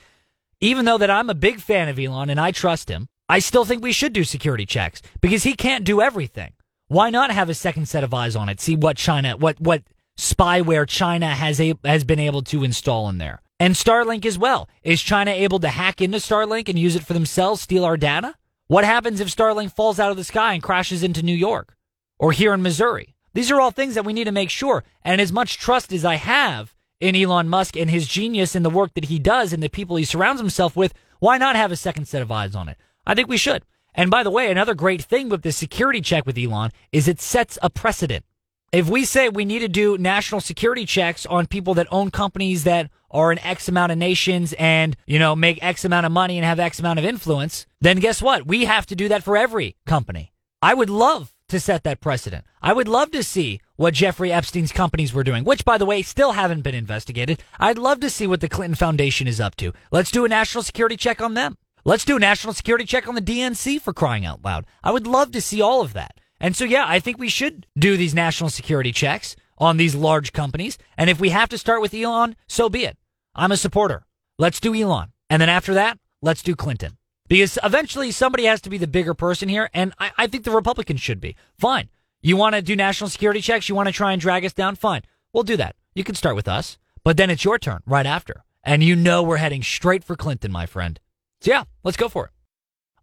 Even 0.62 0.86
though 0.86 0.98
that 0.98 1.12
I'm 1.12 1.30
a 1.30 1.36
big 1.36 1.60
fan 1.60 1.90
of 1.90 2.00
Elon 2.00 2.30
and 2.30 2.40
I 2.40 2.52
trust 2.52 2.90
him, 2.90 3.10
I 3.28 3.40
still 3.40 3.66
think 3.66 3.84
we 3.84 3.92
should 3.92 4.14
do 4.14 4.24
security 4.24 4.66
checks 4.66 5.02
because 5.20 5.44
he 5.44 5.56
can't 5.56 5.84
do 5.84 6.02
everything. 6.02 6.54
Why 6.88 7.10
not 7.10 7.32
have 7.32 7.50
a 7.50 7.54
second 7.54 7.88
set 7.88 8.06
of 8.06 8.14
eyes 8.14 8.36
on 8.36 8.48
it? 8.48 8.62
See 8.62 8.78
what 8.78 8.96
China, 8.96 9.36
what 9.36 9.60
what 9.60 9.84
spyware 10.18 10.88
China 10.88 11.36
has 11.36 11.60
a, 11.60 11.74
has 11.84 12.06
been 12.06 12.20
able 12.20 12.44
to 12.44 12.64
install 12.64 13.10
in 13.10 13.18
there, 13.18 13.42
and 13.60 13.76
Starlink 13.76 14.26
as 14.26 14.38
well. 14.38 14.70
Is 14.84 15.02
China 15.02 15.32
able 15.32 15.60
to 15.60 15.68
hack 15.68 16.00
into 16.00 16.20
Starlink 16.20 16.70
and 16.70 16.80
use 16.80 16.96
it 16.96 17.04
for 17.04 17.14
themselves, 17.14 17.62
steal 17.62 17.84
our 17.84 17.98
data? 17.98 18.36
What 18.68 18.86
happens 18.86 19.20
if 19.20 19.28
Starlink 19.28 19.76
falls 19.76 20.00
out 20.00 20.12
of 20.12 20.18
the 20.18 20.24
sky 20.24 20.54
and 20.54 20.64
crashes 20.64 21.04
into 21.04 21.24
New 21.24 21.36
York 21.36 21.76
or 22.24 22.32
here 22.32 22.54
in 22.54 22.62
Missouri? 22.62 23.14
These 23.34 23.52
are 23.52 23.60
all 23.60 23.72
things 23.72 23.96
that 23.96 24.06
we 24.06 24.14
need 24.14 24.24
to 24.24 24.32
make 24.32 24.50
sure. 24.50 24.86
And 25.04 25.20
as 25.20 25.34
much 25.34 25.58
trust 25.58 25.92
as 25.92 26.06
I 26.06 26.16
have 26.16 26.74
in 27.02 27.18
Elon 27.18 27.50
Musk 27.50 27.76
and 27.76 27.90
his 27.90 28.08
genius 28.08 28.56
and 28.56 28.64
the 28.64 28.70
work 28.70 28.94
that 28.94 29.06
he 29.06 29.20
does 29.20 29.52
and 29.52 29.62
the 29.62 29.68
people 29.68 29.98
he 29.98 30.06
surrounds 30.06 30.40
himself 30.40 30.74
with, 30.74 30.94
why 31.20 31.38
not 31.38 31.58
have 31.58 31.70
a 31.70 31.76
second 31.76 32.06
set 32.06 32.22
of 32.22 32.32
eyes 32.32 32.56
on 32.56 32.70
it? 32.70 32.78
I 33.06 33.14
think 33.14 33.28
we 33.28 33.36
should. 33.36 33.66
And 33.94 34.10
by 34.10 34.24
the 34.24 34.32
way, 34.32 34.50
another 34.50 34.74
great 34.74 35.02
thing 35.02 35.28
with 35.28 35.42
the 35.42 35.52
security 35.52 36.00
check 36.00 36.26
with 36.26 36.38
Elon 36.38 36.72
is 36.94 37.10
it 37.10 37.20
sets 37.20 37.60
a 37.62 37.70
precedent. 37.70 38.24
If 38.72 38.90
we 38.90 39.04
say 39.04 39.28
we 39.28 39.44
need 39.44 39.60
to 39.60 39.68
do 39.68 39.98
national 39.98 40.40
security 40.40 40.86
checks 40.86 41.26
on 41.26 41.48
people 41.48 41.74
that 41.74 41.88
own 41.92 42.10
companies 42.10 42.64
that 42.64 42.90
are 43.12 43.34
in 43.34 43.40
X 43.40 43.68
amount 43.68 43.92
of 43.92 43.98
nations 43.98 44.54
and, 44.58 44.96
you 45.06 45.20
know, 45.20 45.36
make 45.36 45.62
X 45.62 45.84
amount 45.84 46.06
of 46.06 46.14
money 46.14 46.38
and 46.38 46.46
have 46.46 46.60
X 46.60 46.80
amount 46.80 47.00
of 47.00 47.06
influence, 47.06 47.68
then 47.82 48.00
guess 48.00 48.22
what? 48.22 48.48
We 48.48 48.64
have 48.64 48.86
to 48.86 48.96
do 48.96 49.10
that 49.10 49.24
for 49.24 49.36
every 49.36 49.76
company. 49.86 50.32
I 50.62 50.74
would 50.74 50.90
love 50.90 51.33
to 51.54 51.60
set 51.60 51.84
that 51.84 52.02
precedent. 52.02 52.46
I 52.62 52.74
would 52.74 52.88
love 52.88 53.12
to 53.12 53.24
see 53.24 53.62
what 53.76 53.94
Jeffrey 53.94 54.34
Epstein's 54.34 54.72
companies 54.72 55.14
were 55.14 55.24
doing, 55.24 55.44
which, 55.44 55.64
by 55.64 55.78
the 55.78 55.86
way, 55.86 56.02
still 56.02 56.34
haven't 56.34 56.62
been 56.62 56.76
investigated. 56.76 57.42
I'd 57.60 57.78
love 57.78 58.00
to 58.02 58.10
see 58.10 58.28
what 58.28 58.42
the 58.42 58.50
Clinton 58.50 58.76
Foundation 58.76 59.28
is 59.28 59.40
up 59.40 59.56
to. 59.58 59.72
Let's 59.92 60.12
do 60.12 60.26
a 60.26 60.30
national 60.30 60.64
security 60.64 60.98
check 60.98 61.22
on 61.22 61.36
them. 61.36 61.58
Let's 61.86 62.06
do 62.06 62.18
a 62.18 62.20
national 62.20 62.54
security 62.54 62.86
check 62.86 63.08
on 63.08 63.16
the 63.16 63.22
DNC 63.22 63.82
for 63.82 63.94
crying 63.94 64.26
out 64.26 64.44
loud. 64.44 64.66
I 64.84 64.92
would 64.92 65.08
love 65.08 65.32
to 65.32 65.42
see 65.42 65.62
all 65.62 65.82
of 65.82 65.94
that. 65.94 66.20
And 66.40 66.56
so, 66.56 66.66
yeah, 66.66 66.86
I 66.88 67.00
think 67.00 67.18
we 67.18 67.30
should 67.30 67.68
do 67.78 67.96
these 67.96 68.14
national 68.14 68.50
security 68.50 68.92
checks 68.92 69.36
on 69.58 69.78
these 69.78 69.96
large 69.96 70.34
companies. 70.34 70.78
And 70.98 71.10
if 71.10 71.20
we 71.20 71.30
have 71.30 71.50
to 71.50 71.58
start 71.58 71.82
with 71.82 71.94
Elon, 71.94 72.36
so 72.48 72.68
be 72.68 72.86
it. 72.86 72.98
I'm 73.36 73.52
a 73.52 73.58
supporter. 73.58 74.06
Let's 74.40 74.60
do 74.60 74.74
Elon. 74.74 75.12
And 75.30 75.42
then 75.42 75.50
after 75.50 75.74
that, 75.76 76.00
let's 76.22 76.42
do 76.44 76.56
Clinton. 76.56 76.98
Because 77.34 77.58
eventually 77.64 78.12
somebody 78.12 78.44
has 78.44 78.62
to 78.62 78.70
be 78.70 78.78
the 78.78 78.86
bigger 78.86 79.16
person 79.16 79.50
here. 79.50 79.68
And 79.74 79.92
I, 79.98 80.12
I 80.20 80.28
think 80.28 80.44
the 80.44 80.52
Republicans 80.52 81.02
should 81.02 81.20
be. 81.20 81.36
Fine. 81.58 81.90
You 82.22 82.38
want 82.38 82.54
to 82.54 82.62
do 82.62 82.76
national 82.76 83.10
security 83.10 83.42
checks? 83.42 83.68
You 83.68 83.74
want 83.74 83.88
to 83.88 83.92
try 83.92 84.12
and 84.12 84.22
drag 84.22 84.46
us 84.46 84.54
down? 84.54 84.76
Fine. 84.76 85.02
We'll 85.34 85.42
do 85.42 85.58
that. 85.58 85.76
You 85.96 86.04
can 86.04 86.14
start 86.14 86.36
with 86.36 86.48
us. 86.48 86.78
But 87.04 87.18
then 87.18 87.32
it's 87.32 87.44
your 87.44 87.58
turn 87.58 87.80
right 87.88 88.06
after. 88.06 88.44
And 88.64 88.84
you 88.84 88.96
know 88.96 89.24
we're 89.24 89.38
heading 89.38 89.64
straight 89.64 90.04
for 90.04 90.16
Clinton, 90.16 90.52
my 90.52 90.68
friend. 90.68 91.00
So 91.42 91.50
yeah, 91.50 91.64
let's 91.84 91.98
go 91.98 92.08
for 92.08 92.26
it. 92.26 92.32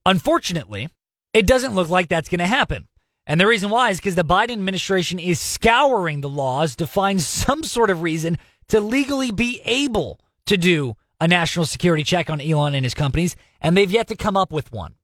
Unfortunately, 0.07 0.91
it 1.35 1.45
doesn't 1.45 1.75
look 1.75 1.89
like 1.89 2.09
that's 2.09 2.29
going 2.29 2.39
to 2.39 2.47
happen. 2.47 2.87
And 3.27 3.41
the 3.41 3.49
reason 3.49 3.69
why 3.69 3.91
is 3.91 3.99
because 3.99 4.15
the 4.15 4.23
Biden 4.23 4.53
administration 4.53 5.19
is 5.19 5.41
scouring 5.41 6.21
the 6.21 6.29
laws 6.29 6.77
to 6.77 6.87
find 6.87 7.21
some 7.21 7.65
sort 7.65 7.91
of 7.91 8.03
reason 8.03 8.39
to 8.69 8.79
legally 8.79 9.33
be 9.33 9.61
able 9.65 10.21
to 10.47 10.57
do 10.57 10.95
a 11.21 11.29
national 11.29 11.67
security 11.67 12.03
check 12.03 12.31
on 12.31 12.41
Elon 12.41 12.75
and 12.75 12.85
his 12.85 12.95
companies, 12.95 13.37
and 13.61 13.77
they've 13.77 13.91
yet 13.91 14.09
to 14.09 14.17
come 14.17 14.37
up 14.37 14.51
with 14.53 14.73
one. 14.73 14.95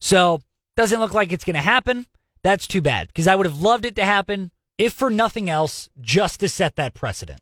So, 0.00 0.40
doesn't 0.76 1.00
look 1.00 1.14
like 1.14 1.32
it's 1.32 1.44
going 1.44 1.54
to 1.54 1.62
happen. 1.62 2.06
That's 2.42 2.66
too 2.66 2.80
bad 2.80 3.08
because 3.08 3.26
I 3.26 3.34
would 3.34 3.46
have 3.46 3.60
loved 3.60 3.84
it 3.84 3.96
to 3.96 4.04
happen, 4.04 4.52
if 4.78 4.92
for 4.92 5.10
nothing 5.10 5.50
else, 5.50 5.88
just 6.00 6.40
to 6.40 6.48
set 6.48 6.76
that 6.76 6.94
precedent 6.94 7.40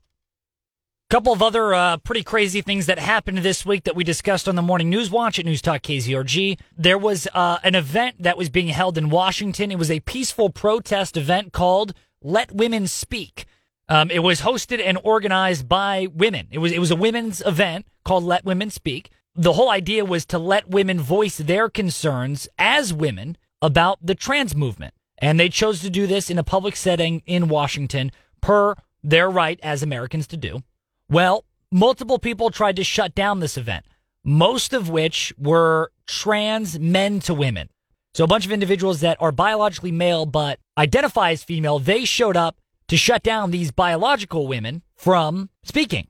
A 1.10 1.14
couple 1.14 1.32
of 1.32 1.42
other 1.42 1.74
uh, 1.74 1.96
pretty 1.98 2.22
crazy 2.22 2.60
things 2.60 2.86
that 2.86 2.98
happened 2.98 3.38
this 3.38 3.66
week 3.66 3.84
that 3.84 3.96
we 3.96 4.04
discussed 4.04 4.48
on 4.48 4.54
the 4.54 4.62
morning 4.62 4.88
news 4.88 5.10
watch 5.10 5.38
at 5.38 5.44
News 5.44 5.60
Talk 5.60 5.82
KZRG. 5.82 6.58
There 6.76 6.98
was 6.98 7.28
uh, 7.34 7.58
an 7.62 7.74
event 7.74 8.22
that 8.22 8.38
was 8.38 8.48
being 8.48 8.68
held 8.68 8.96
in 8.96 9.10
Washington. 9.10 9.70
It 9.70 9.78
was 9.78 9.90
a 9.90 10.00
peaceful 10.00 10.50
protest 10.50 11.16
event 11.16 11.52
called 11.52 11.92
"Let 12.22 12.52
Women 12.52 12.86
Speak." 12.86 13.46
Um, 13.88 14.10
it 14.10 14.20
was 14.20 14.40
hosted 14.40 14.80
and 14.82 14.98
organized 15.04 15.68
by 15.68 16.08
women. 16.12 16.48
It 16.50 16.58
was 16.58 16.72
it 16.72 16.78
was 16.78 16.90
a 16.90 16.96
women's 16.96 17.42
event 17.42 17.86
called 18.04 18.24
"Let 18.24 18.44
Women 18.44 18.70
Speak." 18.70 19.10
The 19.34 19.54
whole 19.54 19.68
idea 19.70 20.04
was 20.04 20.24
to 20.26 20.38
let 20.38 20.70
women 20.70 21.00
voice 21.00 21.38
their 21.38 21.68
concerns 21.68 22.48
as 22.58 22.94
women 22.94 23.36
about 23.60 23.98
the 24.00 24.14
trans 24.14 24.54
movement, 24.54 24.94
and 25.18 25.38
they 25.38 25.48
chose 25.48 25.80
to 25.80 25.90
do 25.90 26.06
this 26.06 26.30
in 26.30 26.38
a 26.38 26.44
public 26.44 26.76
setting 26.76 27.22
in 27.26 27.48
Washington, 27.48 28.12
per 28.40 28.74
their 29.02 29.28
right 29.28 29.60
as 29.62 29.82
Americans 29.82 30.26
to 30.28 30.36
do. 30.36 30.62
Well, 31.10 31.44
multiple 31.70 32.18
people 32.18 32.50
tried 32.50 32.76
to 32.76 32.84
shut 32.84 33.14
down 33.14 33.40
this 33.40 33.58
event, 33.58 33.84
most 34.24 34.72
of 34.72 34.88
which 34.88 35.34
were 35.36 35.90
trans 36.06 36.78
men 36.78 37.20
to 37.20 37.34
women. 37.34 37.68
So 38.14 38.24
a 38.24 38.28
bunch 38.28 38.46
of 38.46 38.52
individuals 38.52 39.00
that 39.00 39.20
are 39.20 39.32
biologically 39.32 39.92
male 39.92 40.24
but 40.24 40.60
identify 40.78 41.32
as 41.32 41.42
female, 41.42 41.78
they 41.78 42.04
showed 42.04 42.36
up 42.36 42.56
to 42.88 42.96
shut 42.96 43.22
down 43.22 43.50
these 43.50 43.70
biological 43.70 44.46
women 44.46 44.82
from 44.94 45.50
speaking. 45.62 46.08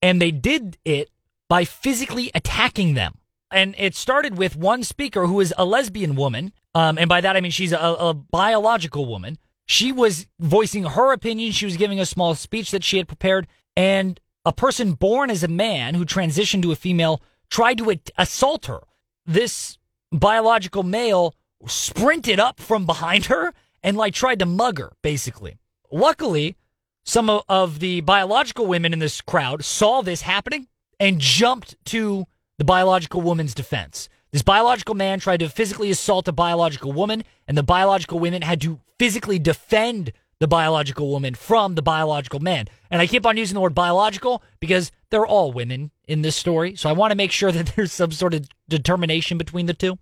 And 0.00 0.20
they 0.20 0.30
did 0.30 0.78
it 0.84 1.10
by 1.48 1.64
physically 1.64 2.30
attacking 2.34 2.94
them. 2.94 3.18
And 3.50 3.74
it 3.78 3.94
started 3.94 4.38
with 4.38 4.56
one 4.56 4.82
speaker 4.82 5.26
who 5.26 5.40
is 5.40 5.54
a 5.58 5.64
lesbian 5.64 6.16
woman. 6.16 6.52
Um, 6.74 6.96
and 6.96 7.08
by 7.08 7.20
that, 7.20 7.36
I 7.36 7.40
mean 7.40 7.50
she's 7.50 7.72
a, 7.72 7.76
a 7.78 8.14
biological 8.14 9.06
woman. 9.06 9.38
She 9.66 9.92
was 9.92 10.26
voicing 10.40 10.84
her 10.84 11.12
opinion. 11.12 11.52
She 11.52 11.66
was 11.66 11.76
giving 11.76 12.00
a 12.00 12.06
small 12.06 12.34
speech 12.34 12.70
that 12.70 12.82
she 12.82 12.96
had 12.96 13.06
prepared. 13.06 13.46
And 13.76 14.18
a 14.44 14.52
person 14.52 14.94
born 14.94 15.30
as 15.30 15.44
a 15.44 15.48
man 15.48 15.94
who 15.94 16.04
transitioned 16.04 16.62
to 16.62 16.72
a 16.72 16.76
female 16.76 17.22
tried 17.50 17.78
to 17.78 17.98
assault 18.16 18.66
her. 18.66 18.80
This 19.26 19.78
biological 20.10 20.82
male 20.82 21.34
sprinted 21.66 22.40
up 22.40 22.58
from 22.58 22.86
behind 22.86 23.26
her 23.26 23.52
and 23.82 23.96
like 23.96 24.14
tried 24.14 24.38
to 24.40 24.46
mug 24.46 24.78
her, 24.78 24.92
basically. 25.02 25.58
Luckily, 25.92 26.56
some 27.04 27.28
of 27.28 27.80
the 27.80 28.00
biological 28.00 28.66
women 28.66 28.94
in 28.94 28.98
this 28.98 29.20
crowd 29.20 29.62
saw 29.62 30.00
this 30.00 30.22
happening 30.22 30.66
and 30.98 31.20
jumped 31.20 31.76
to 31.86 32.26
the 32.56 32.64
biological 32.64 33.20
woman's 33.20 33.54
defense. 33.54 34.08
This 34.32 34.42
biological 34.42 34.94
man 34.94 35.20
tried 35.20 35.40
to 35.40 35.50
physically 35.50 35.90
assault 35.90 36.26
a 36.28 36.32
biological 36.32 36.92
woman, 36.92 37.24
and 37.46 37.58
the 37.58 37.62
biological 37.62 38.18
women 38.18 38.40
had 38.40 38.62
to 38.62 38.80
physically 38.98 39.38
defend 39.38 40.12
the 40.38 40.48
biological 40.48 41.10
woman 41.10 41.34
from 41.34 41.74
the 41.74 41.82
biological 41.82 42.40
man. 42.40 42.68
And 42.90 43.02
I 43.02 43.06
keep 43.06 43.26
on 43.26 43.36
using 43.36 43.54
the 43.54 43.60
word 43.60 43.74
biological 43.74 44.42
because 44.60 44.90
they're 45.10 45.26
all 45.26 45.52
women 45.52 45.90
in 46.08 46.22
this 46.22 46.36
story. 46.36 46.74
So 46.74 46.88
I 46.88 46.94
want 46.94 47.10
to 47.10 47.16
make 47.16 47.32
sure 47.32 47.52
that 47.52 47.66
there's 47.76 47.92
some 47.92 48.12
sort 48.12 48.32
of 48.32 48.48
determination 48.66 49.36
between 49.36 49.66
the 49.66 49.74
two. 49.74 49.98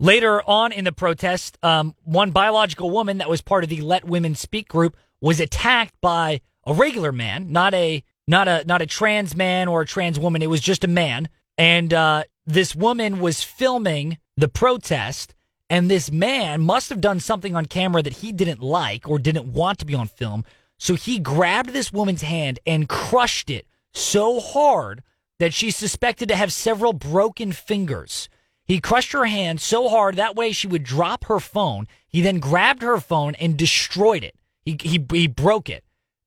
Later 0.00 0.42
on 0.42 0.72
in 0.72 0.84
the 0.84 0.92
protest, 0.92 1.58
um, 1.62 1.94
one 2.02 2.32
biological 2.32 2.90
woman 2.90 3.18
that 3.18 3.28
was 3.28 3.40
part 3.40 3.62
of 3.62 3.70
the 3.70 3.82
Let 3.82 4.04
Women 4.04 4.34
Speak 4.34 4.66
group 4.66 4.96
was 5.22 5.40
attacked 5.40 5.94
by 6.02 6.42
a 6.66 6.74
regular 6.74 7.12
man, 7.12 7.50
not 7.50 7.72
a 7.72 8.04
not 8.28 8.48
a 8.48 8.64
not 8.66 8.82
a 8.82 8.86
trans 8.86 9.34
man 9.34 9.68
or 9.68 9.80
a 9.80 9.86
trans 9.86 10.18
woman. 10.20 10.42
It 10.42 10.50
was 10.50 10.60
just 10.60 10.84
a 10.84 10.88
man, 10.88 11.30
and 11.56 11.94
uh, 11.94 12.24
this 12.44 12.74
woman 12.74 13.20
was 13.20 13.42
filming 13.42 14.18
the 14.36 14.48
protest 14.48 15.34
and 15.72 15.90
this 15.90 16.12
man 16.12 16.60
must 16.60 16.90
have 16.90 17.00
done 17.00 17.18
something 17.18 17.56
on 17.56 17.64
camera 17.64 18.02
that 18.02 18.18
he 18.18 18.30
didn't 18.30 18.60
like 18.60 19.08
or 19.08 19.18
didn't 19.18 19.46
want 19.46 19.78
to 19.78 19.86
be 19.86 19.94
on 19.94 20.06
film. 20.06 20.44
So 20.76 20.96
he 20.96 21.18
grabbed 21.18 21.70
this 21.70 21.90
woman's 21.90 22.20
hand 22.20 22.58
and 22.66 22.90
crushed 22.90 23.48
it 23.48 23.66
so 23.94 24.38
hard 24.38 25.02
that 25.38 25.54
she's 25.54 25.74
suspected 25.74 26.28
to 26.28 26.36
have 26.36 26.52
several 26.52 26.92
broken 26.92 27.52
fingers. 27.52 28.28
He 28.66 28.80
crushed 28.80 29.12
her 29.12 29.24
hand 29.24 29.62
so 29.62 29.88
hard 29.88 30.16
that 30.16 30.36
way 30.36 30.52
she 30.52 30.66
would 30.66 30.84
drop 30.84 31.24
her 31.24 31.40
phone. 31.40 31.86
He 32.06 32.20
then 32.20 32.38
grabbed 32.38 32.82
her 32.82 33.00
phone 33.00 33.34
and 33.36 33.56
destroyed 33.56 34.24
it. 34.24 34.36
He, 34.64 34.76
he, 34.80 35.04
he 35.10 35.26
broke 35.26 35.68
it, 35.68 35.84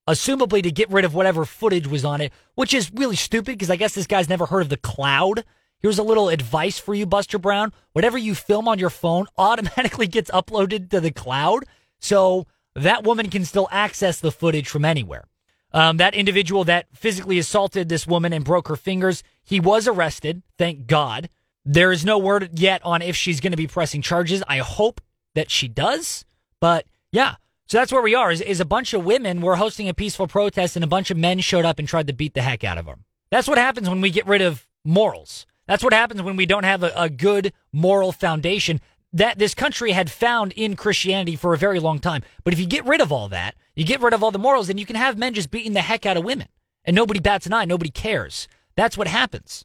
assumably 0.08 0.62
to 0.62 0.70
get 0.70 0.90
rid 0.90 1.04
of 1.04 1.14
whatever 1.14 1.44
footage 1.44 1.86
was 1.86 2.04
on 2.04 2.20
it, 2.20 2.32
which 2.54 2.74
is 2.74 2.92
really 2.92 3.16
stupid 3.16 3.52
because 3.52 3.70
I 3.70 3.76
guess 3.76 3.94
this 3.94 4.06
guy's 4.06 4.28
never 4.28 4.46
heard 4.46 4.62
of 4.62 4.68
the 4.68 4.76
cloud. 4.76 5.44
Here's 5.80 5.98
a 5.98 6.02
little 6.02 6.28
advice 6.28 6.78
for 6.78 6.94
you, 6.94 7.06
Buster 7.06 7.38
Brown. 7.38 7.72
Whatever 7.92 8.18
you 8.18 8.34
film 8.34 8.68
on 8.68 8.78
your 8.78 8.90
phone 8.90 9.26
automatically 9.38 10.06
gets 10.06 10.30
uploaded 10.30 10.90
to 10.90 11.00
the 11.00 11.10
cloud. 11.10 11.64
So 11.98 12.46
that 12.74 13.04
woman 13.04 13.30
can 13.30 13.44
still 13.44 13.68
access 13.70 14.20
the 14.20 14.32
footage 14.32 14.68
from 14.68 14.84
anywhere. 14.84 15.24
Um, 15.72 15.98
that 15.98 16.14
individual 16.14 16.64
that 16.64 16.86
physically 16.94 17.38
assaulted 17.38 17.88
this 17.88 18.06
woman 18.06 18.32
and 18.32 18.44
broke 18.44 18.68
her 18.68 18.76
fingers, 18.76 19.22
he 19.42 19.60
was 19.60 19.86
arrested. 19.86 20.42
Thank 20.58 20.86
God. 20.86 21.28
There 21.64 21.90
is 21.90 22.04
no 22.04 22.18
word 22.18 22.58
yet 22.58 22.80
on 22.84 23.02
if 23.02 23.16
she's 23.16 23.40
going 23.40 23.50
to 23.50 23.56
be 23.56 23.66
pressing 23.66 24.00
charges. 24.00 24.42
I 24.48 24.58
hope 24.58 25.00
that 25.34 25.50
she 25.50 25.68
does. 25.68 26.24
But 26.60 26.86
yeah, 27.10 27.36
so 27.66 27.78
that's 27.78 27.92
where 27.92 28.02
we 28.02 28.14
are. 28.14 28.30
Is, 28.30 28.40
is 28.40 28.60
a 28.60 28.64
bunch 28.64 28.94
of 28.94 29.04
women 29.04 29.40
were 29.40 29.56
hosting 29.56 29.88
a 29.88 29.94
peaceful 29.94 30.28
protest 30.28 30.76
and 30.76 30.84
a 30.84 30.88
bunch 30.88 31.10
of 31.10 31.16
men 31.16 31.40
showed 31.40 31.64
up 31.64 31.78
and 31.78 31.88
tried 31.88 32.06
to 32.06 32.12
beat 32.12 32.34
the 32.34 32.42
heck 32.42 32.64
out 32.64 32.78
of 32.78 32.86
them. 32.86 33.04
That's 33.30 33.48
what 33.48 33.58
happens 33.58 33.88
when 33.88 34.00
we 34.00 34.10
get 34.10 34.26
rid 34.26 34.42
of 34.42 34.66
morals. 34.84 35.46
That's 35.66 35.82
what 35.82 35.92
happens 35.92 36.22
when 36.22 36.36
we 36.36 36.46
don't 36.46 36.64
have 36.64 36.82
a, 36.82 36.92
a 36.96 37.10
good 37.10 37.52
moral 37.72 38.12
foundation 38.12 38.80
that 39.12 39.38
this 39.38 39.54
country 39.54 39.92
had 39.92 40.10
found 40.10 40.52
in 40.52 40.76
Christianity 40.76 41.36
for 41.36 41.54
a 41.54 41.58
very 41.58 41.80
long 41.80 41.98
time. 41.98 42.22
But 42.44 42.52
if 42.52 42.60
you 42.60 42.66
get 42.66 42.84
rid 42.84 43.00
of 43.00 43.10
all 43.10 43.28
that, 43.28 43.54
you 43.74 43.84
get 43.84 44.00
rid 44.00 44.14
of 44.14 44.22
all 44.22 44.30
the 44.30 44.38
morals, 44.38 44.68
then 44.68 44.78
you 44.78 44.86
can 44.86 44.96
have 44.96 45.18
men 45.18 45.34
just 45.34 45.50
beating 45.50 45.72
the 45.72 45.80
heck 45.80 46.06
out 46.06 46.16
of 46.16 46.24
women. 46.24 46.48
And 46.84 46.94
nobody 46.94 47.18
bats 47.18 47.46
an 47.46 47.52
eye, 47.52 47.64
nobody 47.64 47.90
cares. 47.90 48.46
That's 48.76 48.96
what 48.96 49.08
happens. 49.08 49.64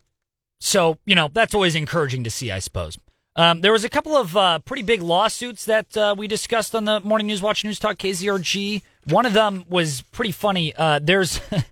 So, 0.59 0.97
you 1.05 1.15
know, 1.15 1.29
that's 1.31 1.53
always 1.53 1.75
encouraging 1.75 2.23
to 2.23 2.31
see, 2.31 2.51
I 2.51 2.59
suppose. 2.59 2.97
Um, 3.35 3.61
there 3.61 3.71
was 3.71 3.83
a 3.83 3.89
couple 3.89 4.15
of 4.17 4.35
uh, 4.35 4.59
pretty 4.59 4.83
big 4.83 5.01
lawsuits 5.01 5.65
that 5.65 5.95
uh, 5.95 6.15
we 6.17 6.27
discussed 6.27 6.75
on 6.75 6.85
the 6.85 6.99
Morning 6.99 7.27
News 7.27 7.41
Watch 7.41 7.63
News 7.63 7.79
Talk 7.79 7.97
KZRG. 7.97 8.81
One 9.05 9.25
of 9.25 9.33
them 9.33 9.65
was 9.69 10.01
pretty 10.11 10.31
funny. 10.31 10.75
Uh, 10.75 10.99
there's 11.01 11.39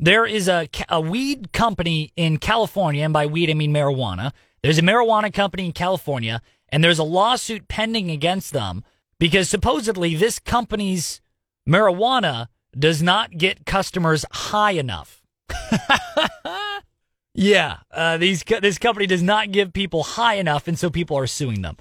There 0.00 0.26
is 0.26 0.46
a, 0.46 0.68
a 0.88 1.00
weed 1.00 1.52
company 1.52 2.12
in 2.16 2.38
California, 2.38 3.02
and 3.04 3.12
by 3.12 3.26
weed 3.26 3.50
I 3.50 3.54
mean 3.54 3.72
marijuana. 3.72 4.32
There's 4.62 4.78
a 4.78 4.82
marijuana 4.82 5.32
company 5.32 5.66
in 5.66 5.72
California, 5.72 6.40
and 6.68 6.84
there's 6.84 7.00
a 7.00 7.04
lawsuit 7.04 7.66
pending 7.66 8.10
against 8.10 8.52
them 8.52 8.84
because 9.18 9.48
supposedly 9.48 10.14
this 10.14 10.38
company's 10.38 11.20
marijuana 11.68 12.46
does 12.78 13.02
not 13.02 13.38
get 13.38 13.66
customers 13.66 14.24
high 14.30 14.72
enough. 14.72 15.20
yeah, 17.34 17.78
uh, 17.90 18.16
these 18.16 18.42
this 18.60 18.78
company 18.78 19.06
does 19.06 19.22
not 19.22 19.52
give 19.52 19.72
people 19.72 20.02
high 20.02 20.34
enough, 20.34 20.66
and 20.68 20.78
so 20.78 20.90
people 20.90 21.16
are 21.16 21.26
suing 21.26 21.62
them. 21.62 21.76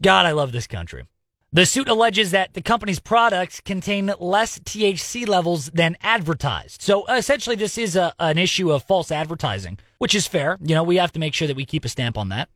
God, 0.00 0.26
I 0.26 0.32
love 0.32 0.52
this 0.52 0.66
country. 0.66 1.04
The 1.54 1.66
suit 1.66 1.86
alleges 1.86 2.30
that 2.30 2.54
the 2.54 2.62
company's 2.62 2.98
products 2.98 3.60
contain 3.60 4.10
less 4.18 4.58
THC 4.58 5.28
levels 5.28 5.66
than 5.66 5.98
advertised. 6.00 6.80
So 6.80 7.04
essentially, 7.06 7.56
this 7.56 7.76
is 7.76 7.94
a, 7.94 8.14
an 8.18 8.38
issue 8.38 8.72
of 8.72 8.84
false 8.84 9.12
advertising, 9.12 9.78
which 9.98 10.14
is 10.14 10.26
fair. 10.26 10.56
You 10.62 10.74
know, 10.74 10.82
we 10.82 10.96
have 10.96 11.12
to 11.12 11.20
make 11.20 11.34
sure 11.34 11.46
that 11.46 11.56
we 11.56 11.66
keep 11.66 11.84
a 11.84 11.90
stamp 11.90 12.16
on 12.16 12.30
that. 12.30 12.48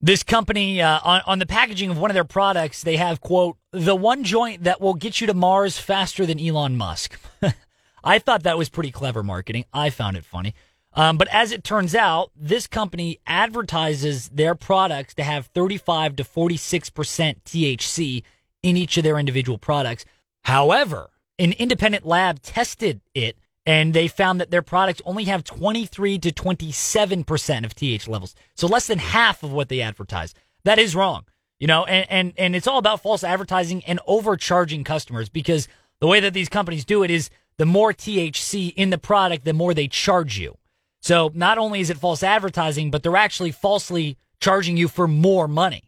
This 0.00 0.24
company, 0.24 0.82
uh, 0.82 0.98
on, 1.04 1.22
on 1.26 1.38
the 1.38 1.46
packaging 1.46 1.90
of 1.90 1.98
one 1.98 2.10
of 2.10 2.14
their 2.14 2.24
products, 2.24 2.82
they 2.82 2.96
have, 2.96 3.20
quote, 3.20 3.56
the 3.70 3.94
one 3.94 4.24
joint 4.24 4.64
that 4.64 4.80
will 4.80 4.94
get 4.94 5.20
you 5.20 5.28
to 5.28 5.34
Mars 5.34 5.78
faster 5.78 6.26
than 6.26 6.40
Elon 6.40 6.76
Musk. 6.76 7.20
I 8.02 8.18
thought 8.18 8.42
that 8.42 8.58
was 8.58 8.68
pretty 8.68 8.90
clever 8.90 9.22
marketing. 9.22 9.64
I 9.72 9.90
found 9.90 10.16
it 10.16 10.24
funny. 10.24 10.54
Um, 10.92 11.16
but 11.18 11.28
as 11.28 11.52
it 11.52 11.62
turns 11.62 11.94
out, 11.94 12.32
this 12.34 12.66
company 12.66 13.20
advertises 13.26 14.28
their 14.30 14.54
products 14.54 15.14
to 15.14 15.22
have 15.22 15.46
35 15.46 16.16
to 16.16 16.24
46% 16.24 17.36
THC 17.44 18.22
in 18.62 18.76
each 18.76 18.96
of 18.96 19.04
their 19.04 19.18
individual 19.18 19.58
products. 19.58 20.04
However, 20.44 21.10
an 21.38 21.52
independent 21.52 22.04
lab 22.04 22.42
tested 22.42 23.00
it 23.14 23.36
and 23.66 23.94
they 23.94 24.08
found 24.08 24.40
that 24.40 24.50
their 24.50 24.62
products 24.62 25.02
only 25.04 25.24
have 25.24 25.44
23 25.44 26.18
to 26.18 26.32
27% 26.32 27.64
of 27.64 27.74
TH 27.74 28.08
levels. 28.08 28.34
So 28.54 28.66
less 28.66 28.86
than 28.86 28.98
half 28.98 29.42
of 29.42 29.52
what 29.52 29.68
they 29.68 29.80
advertise. 29.80 30.34
That 30.64 30.78
is 30.78 30.96
wrong. 30.96 31.24
You 31.58 31.66
know, 31.66 31.84
and, 31.84 32.06
and, 32.10 32.32
and 32.38 32.56
it's 32.56 32.66
all 32.66 32.78
about 32.78 33.02
false 33.02 33.22
advertising 33.22 33.84
and 33.84 34.00
overcharging 34.06 34.82
customers 34.82 35.28
because 35.28 35.68
the 36.00 36.06
way 36.06 36.18
that 36.20 36.32
these 36.32 36.48
companies 36.48 36.86
do 36.86 37.02
it 37.02 37.10
is 37.10 37.28
the 37.58 37.66
more 37.66 37.92
THC 37.92 38.72
in 38.74 38.88
the 38.88 38.96
product, 38.96 39.44
the 39.44 39.52
more 39.52 39.74
they 39.74 39.86
charge 39.86 40.38
you. 40.38 40.56
So 41.00 41.30
not 41.34 41.58
only 41.58 41.80
is 41.80 41.90
it 41.90 41.98
false 41.98 42.22
advertising, 42.22 42.90
but 42.90 43.02
they're 43.02 43.16
actually 43.16 43.52
falsely 43.52 44.16
charging 44.38 44.76
you 44.76 44.88
for 44.88 45.08
more 45.08 45.48
money. 45.48 45.84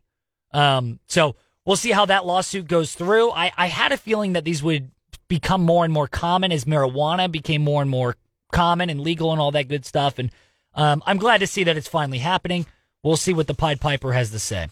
Um, 0.53 1.01
so 1.07 1.37
we'll 1.65 1.77
see 1.77 1.91
how 1.91 2.07
that 2.07 2.27
lawsuit 2.27 2.67
goes 2.67 2.95
through. 2.95 3.31
I, 3.31 3.53
I 3.57 3.67
had 3.67 3.93
a 3.93 3.97
feeling 3.97 4.33
that 4.33 4.45
these 4.45 4.63
would 4.63 4.91
become 5.29 5.63
more 5.63 5.85
and 5.85 5.93
more 5.93 6.09
common 6.09 6.53
as 6.53 6.65
marijuana 6.65 7.31
became 7.31 7.63
more 7.63 7.83
and 7.83 7.91
more 7.91 8.17
common 8.53 8.91
and 8.91 9.01
legal 9.01 9.33
and 9.33 9.41
all 9.41 9.51
that 9.53 9.69
good 9.69 9.85
stuff. 9.87 10.19
And 10.19 10.31
um, 10.75 11.03
I'm 11.07 11.19
glad 11.19 11.39
to 11.39 11.47
see 11.47 11.65
that 11.65 11.77
it's 11.77 11.89
finally 11.89 12.19
happening. 12.19 12.67
We'll 13.03 13.17
see 13.17 13.33
what 13.33 13.47
the 13.47 13.55
Pied 13.55 13.81
Piper 13.81 14.13
has 14.13 14.31
to 14.31 14.39
say. 14.39 14.69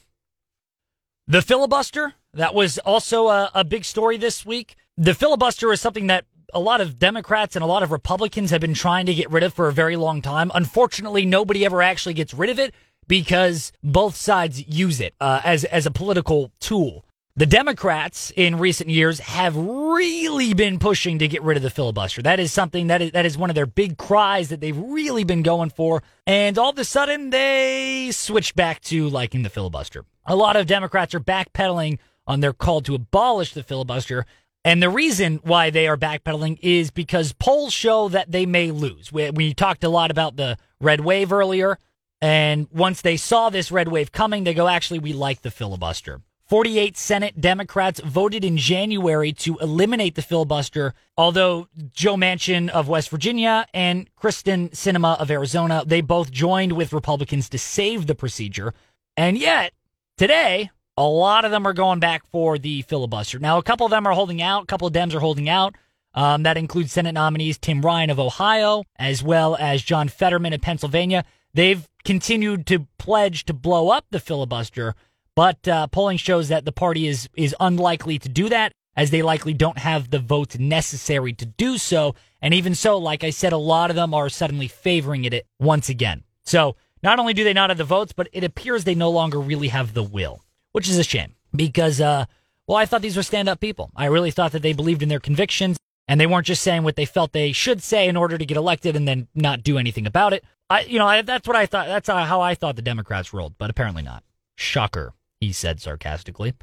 The 1.26 1.42
filibuster, 1.42 2.14
that 2.34 2.54
was 2.54 2.78
also 2.78 3.28
a, 3.28 3.50
a 3.54 3.64
big 3.64 3.84
story 3.84 4.16
this 4.16 4.44
week. 4.44 4.76
The 4.96 5.14
filibuster 5.14 5.72
is 5.72 5.80
something 5.80 6.08
that 6.08 6.26
a 6.54 6.60
lot 6.60 6.80
of 6.80 6.98
Democrats 6.98 7.56
and 7.56 7.62
a 7.62 7.66
lot 7.66 7.82
of 7.82 7.90
Republicans 7.92 8.50
have 8.50 8.60
been 8.60 8.74
trying 8.74 9.06
to 9.06 9.14
get 9.14 9.30
rid 9.30 9.42
of 9.42 9.54
for 9.54 9.68
a 9.68 9.72
very 9.72 9.96
long 9.96 10.22
time. 10.22 10.50
Unfortunately, 10.54 11.24
nobody 11.24 11.64
ever 11.64 11.82
actually 11.82 12.14
gets 12.14 12.34
rid 12.34 12.50
of 12.50 12.58
it 12.58 12.74
because 13.06 13.72
both 13.82 14.16
sides 14.16 14.66
use 14.68 15.00
it 15.00 15.14
uh, 15.20 15.40
as 15.44 15.64
as 15.64 15.86
a 15.86 15.90
political 15.90 16.52
tool. 16.60 17.04
The 17.36 17.46
Democrats 17.46 18.32
in 18.36 18.58
recent 18.58 18.90
years 18.90 19.20
have 19.20 19.56
really 19.56 20.52
been 20.52 20.78
pushing 20.78 21.20
to 21.20 21.28
get 21.28 21.42
rid 21.42 21.56
of 21.56 21.62
the 21.62 21.70
filibuster. 21.70 22.22
That 22.22 22.40
is 22.40 22.52
something 22.52 22.88
that 22.88 23.00
is 23.00 23.12
that 23.12 23.24
is 23.24 23.38
one 23.38 23.50
of 23.50 23.54
their 23.54 23.66
big 23.66 23.98
cries 23.98 24.48
that 24.48 24.60
they've 24.60 24.76
really 24.76 25.24
been 25.24 25.42
going 25.42 25.70
for. 25.70 26.02
And 26.26 26.58
all 26.58 26.70
of 26.70 26.78
a 26.78 26.84
sudden 26.84 27.30
they 27.30 28.10
switched 28.12 28.56
back 28.56 28.80
to 28.82 29.08
liking 29.08 29.42
the 29.42 29.50
filibuster. 29.50 30.04
A 30.26 30.36
lot 30.36 30.56
of 30.56 30.66
Democrats 30.66 31.14
are 31.14 31.20
backpedaling 31.20 31.98
on 32.26 32.40
their 32.40 32.52
call 32.52 32.80
to 32.82 32.94
abolish 32.94 33.54
the 33.54 33.62
filibuster 33.62 34.26
and 34.64 34.82
the 34.82 34.90
reason 34.90 35.40
why 35.42 35.70
they 35.70 35.88
are 35.88 35.96
backpedaling 35.96 36.58
is 36.60 36.90
because 36.90 37.32
polls 37.32 37.72
show 37.72 38.08
that 38.10 38.30
they 38.30 38.44
may 38.44 38.70
lose. 38.70 39.12
We, 39.12 39.30
we, 39.30 39.54
talked 39.54 39.84
a 39.84 39.88
lot 39.88 40.10
about 40.10 40.36
the 40.36 40.58
red 40.80 41.00
wave 41.00 41.32
earlier. 41.32 41.78
And 42.20 42.68
once 42.70 43.00
they 43.00 43.16
saw 43.16 43.48
this 43.48 43.72
red 43.72 43.88
wave 43.88 44.12
coming, 44.12 44.44
they 44.44 44.52
go, 44.52 44.68
actually, 44.68 44.98
we 44.98 45.14
like 45.14 45.40
the 45.40 45.50
filibuster. 45.50 46.20
48 46.50 46.96
Senate 46.96 47.40
Democrats 47.40 48.00
voted 48.00 48.44
in 48.44 48.56
January 48.56 49.32
to 49.32 49.56
eliminate 49.58 50.16
the 50.16 50.22
filibuster, 50.22 50.94
although 51.16 51.68
Joe 51.92 52.16
Manchin 52.16 52.68
of 52.68 52.88
West 52.88 53.08
Virginia 53.08 53.66
and 53.72 54.12
Kyrsten 54.16 54.70
Sinema 54.72 55.16
of 55.20 55.30
Arizona, 55.30 55.84
they 55.86 56.00
both 56.00 56.32
joined 56.32 56.72
with 56.72 56.92
Republicans 56.92 57.48
to 57.50 57.58
save 57.58 58.08
the 58.08 58.16
procedure. 58.16 58.74
And 59.16 59.38
yet, 59.38 59.72
today, 60.18 60.70
a 61.00 61.08
lot 61.08 61.46
of 61.46 61.50
them 61.50 61.66
are 61.66 61.72
going 61.72 61.98
back 61.98 62.26
for 62.30 62.58
the 62.58 62.82
filibuster. 62.82 63.38
Now, 63.38 63.56
a 63.56 63.62
couple 63.62 63.86
of 63.86 63.90
them 63.90 64.06
are 64.06 64.12
holding 64.12 64.42
out. 64.42 64.64
A 64.64 64.66
couple 64.66 64.86
of 64.86 64.92
Dems 64.92 65.14
are 65.14 65.20
holding 65.20 65.48
out. 65.48 65.74
Um, 66.12 66.42
that 66.42 66.58
includes 66.58 66.92
Senate 66.92 67.12
nominees 67.12 67.56
Tim 67.56 67.80
Ryan 67.80 68.10
of 68.10 68.20
Ohio, 68.20 68.82
as 68.96 69.22
well 69.22 69.56
as 69.58 69.82
John 69.82 70.08
Fetterman 70.08 70.52
of 70.52 70.60
Pennsylvania. 70.60 71.24
They've 71.54 71.88
continued 72.04 72.66
to 72.66 72.86
pledge 72.98 73.46
to 73.46 73.54
blow 73.54 73.88
up 73.88 74.04
the 74.10 74.20
filibuster, 74.20 74.94
but 75.34 75.66
uh, 75.66 75.86
polling 75.86 76.18
shows 76.18 76.48
that 76.48 76.66
the 76.66 76.72
party 76.72 77.06
is 77.06 77.30
is 77.34 77.56
unlikely 77.60 78.18
to 78.18 78.28
do 78.28 78.50
that, 78.50 78.72
as 78.94 79.10
they 79.10 79.22
likely 79.22 79.54
don't 79.54 79.78
have 79.78 80.10
the 80.10 80.18
votes 80.18 80.58
necessary 80.58 81.32
to 81.32 81.46
do 81.46 81.78
so. 81.78 82.14
And 82.42 82.52
even 82.52 82.74
so, 82.74 82.98
like 82.98 83.24
I 83.24 83.30
said, 83.30 83.54
a 83.54 83.56
lot 83.56 83.88
of 83.88 83.96
them 83.96 84.12
are 84.12 84.28
suddenly 84.28 84.68
favoring 84.68 85.24
it 85.24 85.46
once 85.58 85.88
again. 85.88 86.24
So 86.44 86.76
not 87.02 87.18
only 87.18 87.32
do 87.32 87.44
they 87.44 87.54
not 87.54 87.70
have 87.70 87.78
the 87.78 87.84
votes, 87.84 88.12
but 88.12 88.28
it 88.32 88.44
appears 88.44 88.84
they 88.84 88.94
no 88.94 89.10
longer 89.10 89.40
really 89.40 89.68
have 89.68 89.94
the 89.94 90.02
will 90.02 90.42
which 90.72 90.88
is 90.88 90.98
a 90.98 91.04
shame 91.04 91.34
because, 91.54 92.00
uh, 92.00 92.24
well, 92.66 92.78
I 92.78 92.86
thought 92.86 93.02
these 93.02 93.16
were 93.16 93.22
stand 93.22 93.48
up 93.48 93.60
people. 93.60 93.90
I 93.96 94.06
really 94.06 94.30
thought 94.30 94.52
that 94.52 94.62
they 94.62 94.72
believed 94.72 95.02
in 95.02 95.08
their 95.08 95.20
convictions 95.20 95.76
and 96.06 96.20
they 96.20 96.26
weren't 96.26 96.46
just 96.46 96.62
saying 96.62 96.82
what 96.82 96.96
they 96.96 97.04
felt 97.04 97.32
they 97.32 97.52
should 97.52 97.82
say 97.82 98.08
in 98.08 98.16
order 98.16 98.36
to 98.36 98.44
get 98.44 98.56
elected 98.56 98.96
and 98.96 99.06
then 99.06 99.28
not 99.34 99.62
do 99.62 99.78
anything 99.78 100.06
about 100.06 100.32
it. 100.32 100.44
I, 100.68 100.82
you 100.82 100.98
know, 100.98 101.06
I, 101.06 101.22
that's 101.22 101.46
what 101.46 101.56
I 101.56 101.66
thought. 101.66 101.86
That's 101.86 102.08
how 102.08 102.40
I 102.40 102.54
thought 102.54 102.76
the 102.76 102.82
Democrats 102.82 103.32
rolled, 103.32 103.54
but 103.58 103.70
apparently 103.70 104.02
not. 104.02 104.22
Shocker, 104.56 105.12
he 105.40 105.52
said 105.52 105.80
sarcastically. 105.80 106.54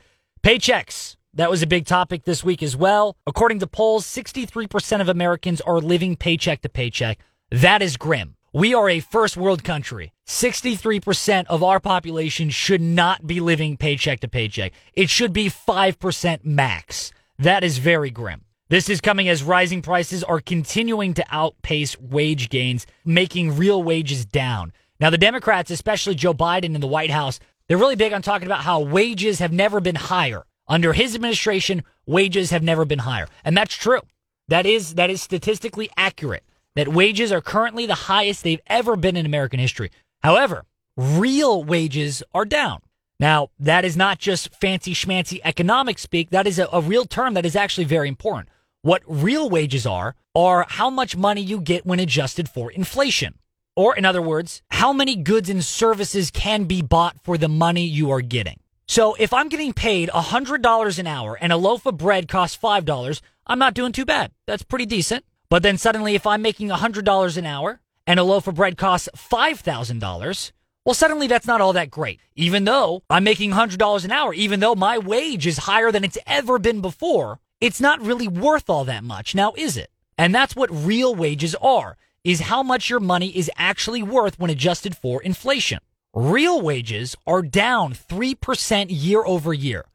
Paychecks. 0.42 1.16
That 1.34 1.50
was 1.50 1.62
a 1.62 1.68
big 1.68 1.86
topic 1.86 2.24
this 2.24 2.44
week 2.44 2.64
as 2.64 2.76
well. 2.76 3.16
According 3.28 3.60
to 3.60 3.68
polls, 3.68 4.06
63% 4.06 5.02
of 5.02 5.10
Americans 5.10 5.62
are 5.62 5.80
living 5.80 6.16
paycheck 6.16 6.62
to 6.62 6.70
paycheck. 6.70 7.20
That 7.52 7.82
is 7.82 7.96
grim. 7.96 8.36
We 8.54 8.74
are 8.74 8.90
a 8.90 9.00
first 9.00 9.38
world 9.38 9.64
country. 9.64 10.14
63% 10.28 11.46
of 11.48 11.64
our 11.64 11.80
population 11.80 12.50
should 12.50 12.82
not 12.82 13.26
be 13.26 13.40
living 13.40 13.78
paycheck 13.78 14.20
to 14.20 14.28
paycheck. 14.28 14.74
It 14.94 15.10
should 15.10 15.32
be 15.32 15.50
5% 15.50 16.44
max. 16.44 17.14
That 17.40 17.64
is 17.64 17.78
very 17.78 18.10
grim. 18.10 18.44
This 18.70 18.90
is 18.90 19.00
coming 19.00 19.30
as 19.30 19.42
rising 19.42 19.82
prices 19.82 20.26
are 20.26 20.42
continuing 20.42 21.14
to 21.14 21.26
outpace 21.32 21.98
wage 21.98 22.50
gains, 22.50 22.86
making 23.06 23.56
real 23.56 23.82
wages 23.82 24.26
down. 24.26 24.74
Now, 25.00 25.10
the 25.10 25.18
Democrats, 25.18 25.72
especially 25.72 26.16
Joe 26.16 26.34
Biden 26.34 26.76
in 26.76 26.82
the 26.82 26.88
White 26.88 27.12
House, 27.12 27.40
they're 27.68 27.78
really 27.78 27.96
big 27.96 28.12
on 28.12 28.22
talking 28.22 28.48
about 28.48 28.62
how 28.62 28.82
wages 28.82 29.40
have 29.40 29.54
never 29.54 29.80
been 29.80 29.96
higher. 29.96 30.44
Under 30.68 30.92
his 30.92 31.16
administration, 31.16 31.84
wages 32.06 32.50
have 32.52 32.64
never 32.64 32.84
been 32.84 33.00
higher. 33.00 33.28
And 33.46 33.56
that's 33.56 33.76
true. 33.76 34.02
That 34.50 34.66
is, 34.66 34.96
that 34.96 35.10
is 35.10 35.22
statistically 35.22 35.90
accurate 35.96 36.44
that 36.76 36.90
wages 36.90 37.32
are 37.32 37.42
currently 37.42 37.86
the 37.86 37.96
highest 37.96 38.44
they've 38.44 38.62
ever 38.68 38.98
been 38.98 39.16
in 39.16 39.26
American 39.26 39.60
history. 39.60 39.90
However, 40.28 40.66
real 40.98 41.64
wages 41.64 42.22
are 42.34 42.44
down. 42.44 42.82
Now, 43.18 43.48
that 43.60 43.86
is 43.86 43.96
not 43.96 44.20
just 44.20 44.54
fancy 44.54 44.94
schmancy 44.94 45.40
economic 45.42 45.98
speak. 45.98 46.32
That 46.32 46.46
is 46.46 46.60
a, 46.60 46.68
a, 46.74 46.82
real 46.82 47.06
term 47.06 47.34
that 47.36 47.46
is 47.46 47.56
actually 47.56 47.86
very 47.86 48.10
important. 48.10 48.50
What 48.82 49.04
real 49.08 49.50
wages 49.50 49.86
are, 49.86 50.16
are 50.36 50.66
how 50.68 50.90
much 50.90 51.16
money 51.16 51.40
you 51.40 51.62
get 51.62 51.86
when 51.86 52.02
adjusted 52.02 52.50
for 52.50 52.70
inflation. 52.74 53.36
Or, 53.78 53.96
in 53.96 54.04
other 54.04 54.22
words, 54.22 54.62
how 54.70 54.92
many 54.92 55.16
goods 55.16 55.50
and 55.50 55.64
services 55.64 56.30
can 56.30 56.66
be 56.66 56.82
bought 56.82 57.24
for 57.24 57.38
the 57.38 57.48
money 57.48 57.86
you 57.86 58.12
are 58.12 58.20
getting. 58.20 58.60
So, 58.86 59.16
if 59.18 59.32
I'm 59.32 59.48
getting 59.48 59.72
paid 59.72 60.10
$100 60.10 61.00
an 61.00 61.08
hour 61.08 61.38
and 61.40 61.54
a 61.54 61.58
loaf 61.58 61.86
of 61.86 61.96
bread 61.96 62.28
costs 62.28 62.58
$5, 62.62 63.22
I'm 63.46 63.60
not 63.60 63.76
doing 63.76 63.94
too 63.94 64.04
bad. 64.04 64.34
That's 64.46 64.64
pretty 64.64 64.88
decent. 64.88 65.24
But 65.50 65.64
then 65.64 65.78
suddenly, 65.78 66.16
if 66.16 66.28
I'm 66.28 66.42
making 66.42 66.68
$100 66.68 67.38
an 67.38 67.46
hour 67.46 67.80
and 68.08 68.20
a 68.20 68.24
loaf 68.24 68.48
of 68.48 68.56
bread 68.56 68.78
costs 68.78 69.10
$5,000, 69.16 70.52
well, 70.86 70.94
suddenly 70.94 71.28
that's 71.28 71.46
not 71.46 71.60
all 71.60 71.74
that 71.74 71.92
great. 71.92 72.22
Even 72.36 72.64
though 72.64 73.04
I'm 73.10 73.26
making 73.26 73.52
$100 73.52 74.06
an 74.06 74.12
hour, 74.12 74.34
even 74.34 74.62
though 74.62 74.74
my 74.74 74.98
wage 74.98 75.46
is 75.46 75.58
higher 75.58 75.92
than 75.92 76.06
it's 76.06 76.18
ever 76.26 76.58
been 76.58 76.80
before, 76.80 77.40
it's 77.60 77.82
not 77.82 78.02
really 78.02 78.28
worth 78.30 78.70
all 78.70 78.86
that 78.86 79.04
much. 79.04 79.36
Now, 79.36 79.52
is 79.58 79.76
it? 79.76 79.92
And 80.18 80.34
that's 80.34 80.56
what 80.56 80.70
real 80.72 81.14
wages 81.14 81.54
are, 81.56 81.98
is 82.24 82.40
how 82.40 82.64
much 82.64 82.90
your 82.90 83.02
money 83.02 83.30
is 83.38 83.52
actually 83.58 84.02
worth 84.02 84.40
when 84.40 84.50
adjusted 84.50 84.96
for 84.96 85.22
inflation. 85.22 85.80
Real 86.14 86.62
wages 86.62 87.16
are 87.28 87.42
down 87.42 87.94
3% 87.94 88.88
year 88.90 89.24
over 89.26 89.54
year. 89.54 89.86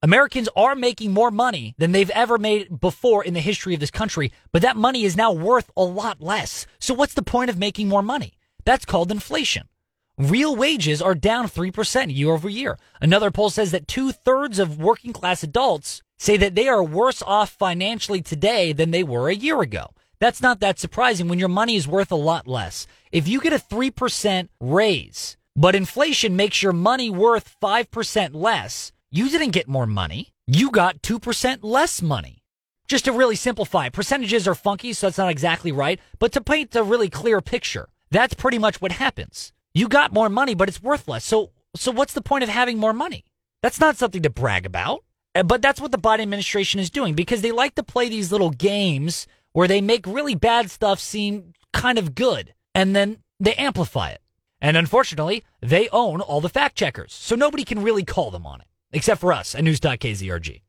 Americans 0.00 0.48
are 0.54 0.76
making 0.76 1.12
more 1.12 1.32
money 1.32 1.74
than 1.76 1.90
they've 1.90 2.10
ever 2.10 2.38
made 2.38 2.78
before 2.80 3.24
in 3.24 3.34
the 3.34 3.40
history 3.40 3.74
of 3.74 3.80
this 3.80 3.90
country, 3.90 4.32
but 4.52 4.62
that 4.62 4.76
money 4.76 5.02
is 5.02 5.16
now 5.16 5.32
worth 5.32 5.72
a 5.76 5.82
lot 5.82 6.20
less. 6.20 6.66
So 6.78 6.94
what's 6.94 7.14
the 7.14 7.22
point 7.22 7.50
of 7.50 7.58
making 7.58 7.88
more 7.88 8.02
money? 8.02 8.34
That's 8.64 8.84
called 8.84 9.10
inflation. 9.10 9.68
real 10.16 10.54
wages 10.54 11.00
are 11.02 11.14
down 11.14 11.46
3% 11.48 12.14
year 12.14 12.30
over 12.30 12.48
year. 12.48 12.78
Another 13.00 13.30
poll 13.30 13.50
says 13.50 13.70
that 13.72 13.88
two 13.88 14.12
thirds 14.12 14.58
of 14.58 14.78
working 14.78 15.12
class 15.12 15.42
adults 15.42 16.02
say 16.16 16.36
that 16.36 16.54
they 16.54 16.68
are 16.68 16.82
worse 16.82 17.22
off 17.22 17.50
financially 17.50 18.20
today 18.20 18.72
than 18.72 18.90
they 18.90 19.02
were 19.04 19.28
a 19.28 19.34
year 19.34 19.62
ago. 19.62 19.88
That's 20.20 20.42
not 20.42 20.60
that 20.60 20.78
surprising 20.78 21.28
when 21.28 21.38
your 21.38 21.48
money 21.48 21.76
is 21.76 21.86
worth 21.88 22.10
a 22.10 22.16
lot 22.16 22.48
less. 22.48 22.86
If 23.12 23.28
you 23.28 23.40
get 23.40 23.52
a 23.52 23.56
3% 23.58 24.48
raise, 24.60 25.36
but 25.54 25.74
inflation 25.76 26.36
makes 26.36 26.62
your 26.62 26.72
money 26.72 27.10
worth 27.10 27.54
5% 27.62 28.34
less, 28.34 28.92
you 29.10 29.30
didn't 29.30 29.52
get 29.52 29.68
more 29.68 29.86
money. 29.86 30.34
You 30.46 30.70
got 30.70 31.00
2% 31.00 31.58
less 31.62 32.02
money. 32.02 32.42
Just 32.86 33.06
to 33.06 33.12
really 33.12 33.36
simplify, 33.36 33.88
percentages 33.88 34.46
are 34.46 34.54
funky, 34.54 34.92
so 34.92 35.06
that's 35.06 35.18
not 35.18 35.30
exactly 35.30 35.72
right. 35.72 35.98
But 36.18 36.32
to 36.32 36.42
paint 36.42 36.76
a 36.76 36.82
really 36.82 37.08
clear 37.08 37.40
picture, 37.40 37.88
that's 38.10 38.34
pretty 38.34 38.58
much 38.58 38.80
what 38.80 38.92
happens. 38.92 39.52
You 39.72 39.88
got 39.88 40.12
more 40.12 40.28
money, 40.28 40.54
but 40.54 40.68
it's 40.68 40.82
worth 40.82 41.08
less. 41.08 41.24
So, 41.24 41.52
so 41.74 41.90
what's 41.90 42.12
the 42.12 42.22
point 42.22 42.44
of 42.44 42.50
having 42.50 42.78
more 42.78 42.92
money? 42.92 43.24
That's 43.62 43.80
not 43.80 43.96
something 43.96 44.22
to 44.22 44.30
brag 44.30 44.66
about. 44.66 45.04
Uh, 45.34 45.42
but 45.42 45.62
that's 45.62 45.80
what 45.80 45.92
the 45.92 45.98
Biden 45.98 46.20
administration 46.20 46.80
is 46.80 46.90
doing 46.90 47.14
because 47.14 47.40
they 47.42 47.52
like 47.52 47.74
to 47.76 47.82
play 47.82 48.08
these 48.08 48.32
little 48.32 48.50
games 48.50 49.26
where 49.52 49.68
they 49.68 49.80
make 49.80 50.06
really 50.06 50.34
bad 50.34 50.70
stuff 50.70 51.00
seem 51.00 51.52
kind 51.72 51.98
of 51.98 52.14
good 52.14 52.54
and 52.74 52.94
then 52.94 53.18
they 53.40 53.54
amplify 53.54 54.10
it. 54.10 54.20
And 54.60 54.76
unfortunately, 54.76 55.44
they 55.60 55.88
own 55.90 56.20
all 56.20 56.40
the 56.40 56.48
fact 56.48 56.76
checkers. 56.76 57.14
So 57.14 57.36
nobody 57.36 57.64
can 57.64 57.82
really 57.82 58.04
call 58.04 58.30
them 58.30 58.46
on 58.46 58.60
it 58.60 58.66
except 58.92 59.20
for 59.20 59.32
us 59.32 59.54
at 59.54 59.64
News.KZRG. 59.64 60.62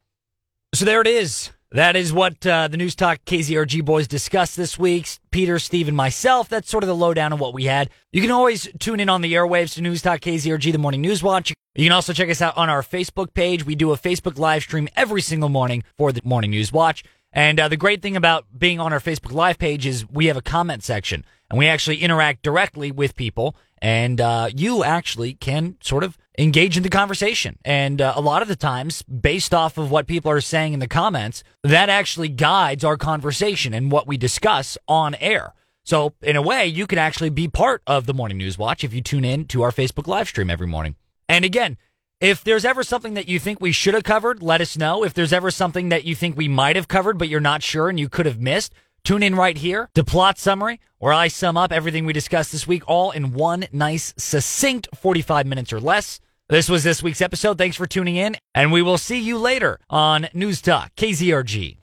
So 0.74 0.86
there 0.86 1.02
it 1.02 1.08
is. 1.08 1.52
That 1.72 1.96
is 1.96 2.12
what 2.12 2.46
uh, 2.48 2.68
the 2.68 2.78
News 2.78 2.96
Talk 2.96 3.20
KZRG 3.26 3.86
boys 3.86 4.08
discussed 4.08 4.58
this 4.58 4.80
week. 4.80 5.08
Peter, 5.30 5.60
Steve, 5.60 5.88
and 5.88 5.96
myself. 5.96 6.50
That's 6.50 6.68
sort 6.68 6.84
of 6.84 6.88
the 6.88 6.96
lowdown 6.96 7.32
of 7.32 7.40
what 7.40 7.54
we 7.54 7.66
had. 7.66 7.92
You 8.12 8.24
can 8.24 8.32
always 8.32 8.68
tune 8.80 9.00
in 9.00 9.08
on 9.08 9.22
the 9.22 9.34
airwaves 9.34 9.76
to 9.76 9.82
News 9.82 10.02
Talk 10.02 10.22
KZRG, 10.22 10.72
the 10.72 10.80
Morning 10.80 11.02
News 11.02 11.22
Watch. 11.22 11.54
You 11.76 11.86
can 11.86 11.92
also 11.92 12.12
check 12.12 12.30
us 12.30 12.42
out 12.42 12.58
on 12.58 12.70
our 12.70 12.82
Facebook 12.82 13.36
page. 13.36 13.68
We 13.68 13.76
do 13.76 13.92
a 13.92 13.98
Facebook 13.98 14.40
live 14.40 14.64
stream 14.64 14.90
every 14.96 15.22
single 15.22 15.50
morning 15.50 15.84
for 15.96 16.12
the 16.12 16.22
Morning 16.24 16.50
News 16.50 16.74
Watch. 16.74 17.04
And 17.32 17.60
uh, 17.60 17.68
the 17.68 17.78
great 17.78 18.02
thing 18.02 18.16
about 18.16 18.46
being 18.58 18.80
on 18.80 18.92
our 18.92 19.00
Facebook 19.00 19.32
live 19.32 19.60
page 19.60 19.86
is 19.86 20.10
we 20.10 20.26
have 20.26 20.38
a 20.38 20.42
comment 20.42 20.84
section 20.84 21.24
and 21.52 21.60
we 21.60 21.68
actually 21.68 21.98
interact 21.98 22.42
directly 22.42 22.92
with 22.92 23.16
people. 23.16 23.56
And 23.80 24.20
uh, 24.20 24.50
you 24.56 24.84
actually 24.84 25.36
can 25.36 25.78
sort 25.82 26.04
of 26.04 26.18
engage 26.40 26.78
in 26.78 26.84
the 26.84 26.90
conversation. 26.90 27.60
And 27.66 28.02
uh, 28.02 28.14
a 28.16 28.22
lot 28.22 28.42
of 28.42 28.48
the 28.48 28.56
times, 28.56 29.04
based 29.04 29.54
off 29.54 29.78
of 29.78 29.92
what 29.92 30.08
people 30.08 30.32
are 30.32 30.42
saying 30.42 30.74
in 30.74 30.80
the 30.80 30.88
comments, 30.88 31.44
that 31.64 31.90
actually 31.90 32.30
guides 32.30 32.84
our 32.84 32.98
conversation 32.98 33.74
and 33.74 33.92
what 33.92 34.08
we 34.08 34.18
discuss 34.18 34.78
on 34.88 35.16
air. 35.16 35.54
So, 35.84 36.14
in 36.22 36.36
a 36.36 36.42
way, 36.42 36.68
you 36.68 36.88
can 36.88 37.00
actually 37.00 37.30
be 37.30 37.48
part 37.48 37.82
of 37.88 38.06
the 38.06 38.14
Morning 38.14 38.38
News 38.38 38.58
Watch 38.58 38.84
if 38.84 38.94
you 38.94 39.02
tune 39.02 39.26
in 39.26 39.46
to 39.48 39.64
our 39.64 39.72
Facebook 39.72 40.08
live 40.08 40.28
stream 40.28 40.50
every 40.50 40.68
morning. 40.68 40.96
And 41.28 41.44
again, 41.44 41.78
if 42.22 42.44
there's 42.44 42.66
ever 42.66 42.84
something 42.84 43.16
that 43.16 43.28
you 43.28 43.40
think 43.40 43.60
we 43.60 43.72
should 43.72 43.94
have 43.94 44.04
covered, 44.04 44.44
let 44.44 44.62
us 44.62 44.78
know. 44.78 45.04
If 45.04 45.14
there's 45.14 45.34
ever 45.34 45.52
something 45.52 45.90
that 45.90 46.06
you 46.06 46.16
think 46.16 46.38
we 46.38 46.48
might 46.48 46.76
have 46.76 46.88
covered, 46.88 47.18
but 47.18 47.30
you're 47.30 47.40
not 47.40 47.64
sure 47.64 47.90
and 47.90 48.00
you 48.00 48.10
could 48.10 48.26
have 48.26 48.40
missed, 48.40 48.74
tune 49.04 49.24
in 49.24 49.36
right 49.36 49.58
here 49.58 49.90
to 49.96 50.04
Plot 50.04 50.38
Summary, 50.38 50.80
where 51.00 51.14
I 51.14 51.28
sum 51.28 51.58
up 51.58 51.72
everything 51.72 52.06
we 52.06 52.14
discussed 52.14 52.52
this 52.52 52.68
week 52.68 52.84
all 52.88 53.12
in 53.12 53.34
one 53.34 53.66
nice, 53.72 54.14
succinct 54.18 54.90
45 54.96 55.48
minutes 55.48 55.74
or 55.74 55.80
less. 55.80 56.20
This 56.52 56.68
was 56.68 56.84
this 56.84 57.04
week's 57.04 57.22
episode. 57.22 57.60
Thanks 57.60 57.78
for 57.78 57.86
tuning 57.86 58.16
in, 58.16 58.36
and 58.56 58.72
we 58.72 58.82
will 58.82 58.98
see 58.98 59.20
you 59.20 59.38
later 59.38 59.80
on 59.88 60.30
News 60.34 60.64
Talk, 60.64 60.96
KZRG. 60.96 61.78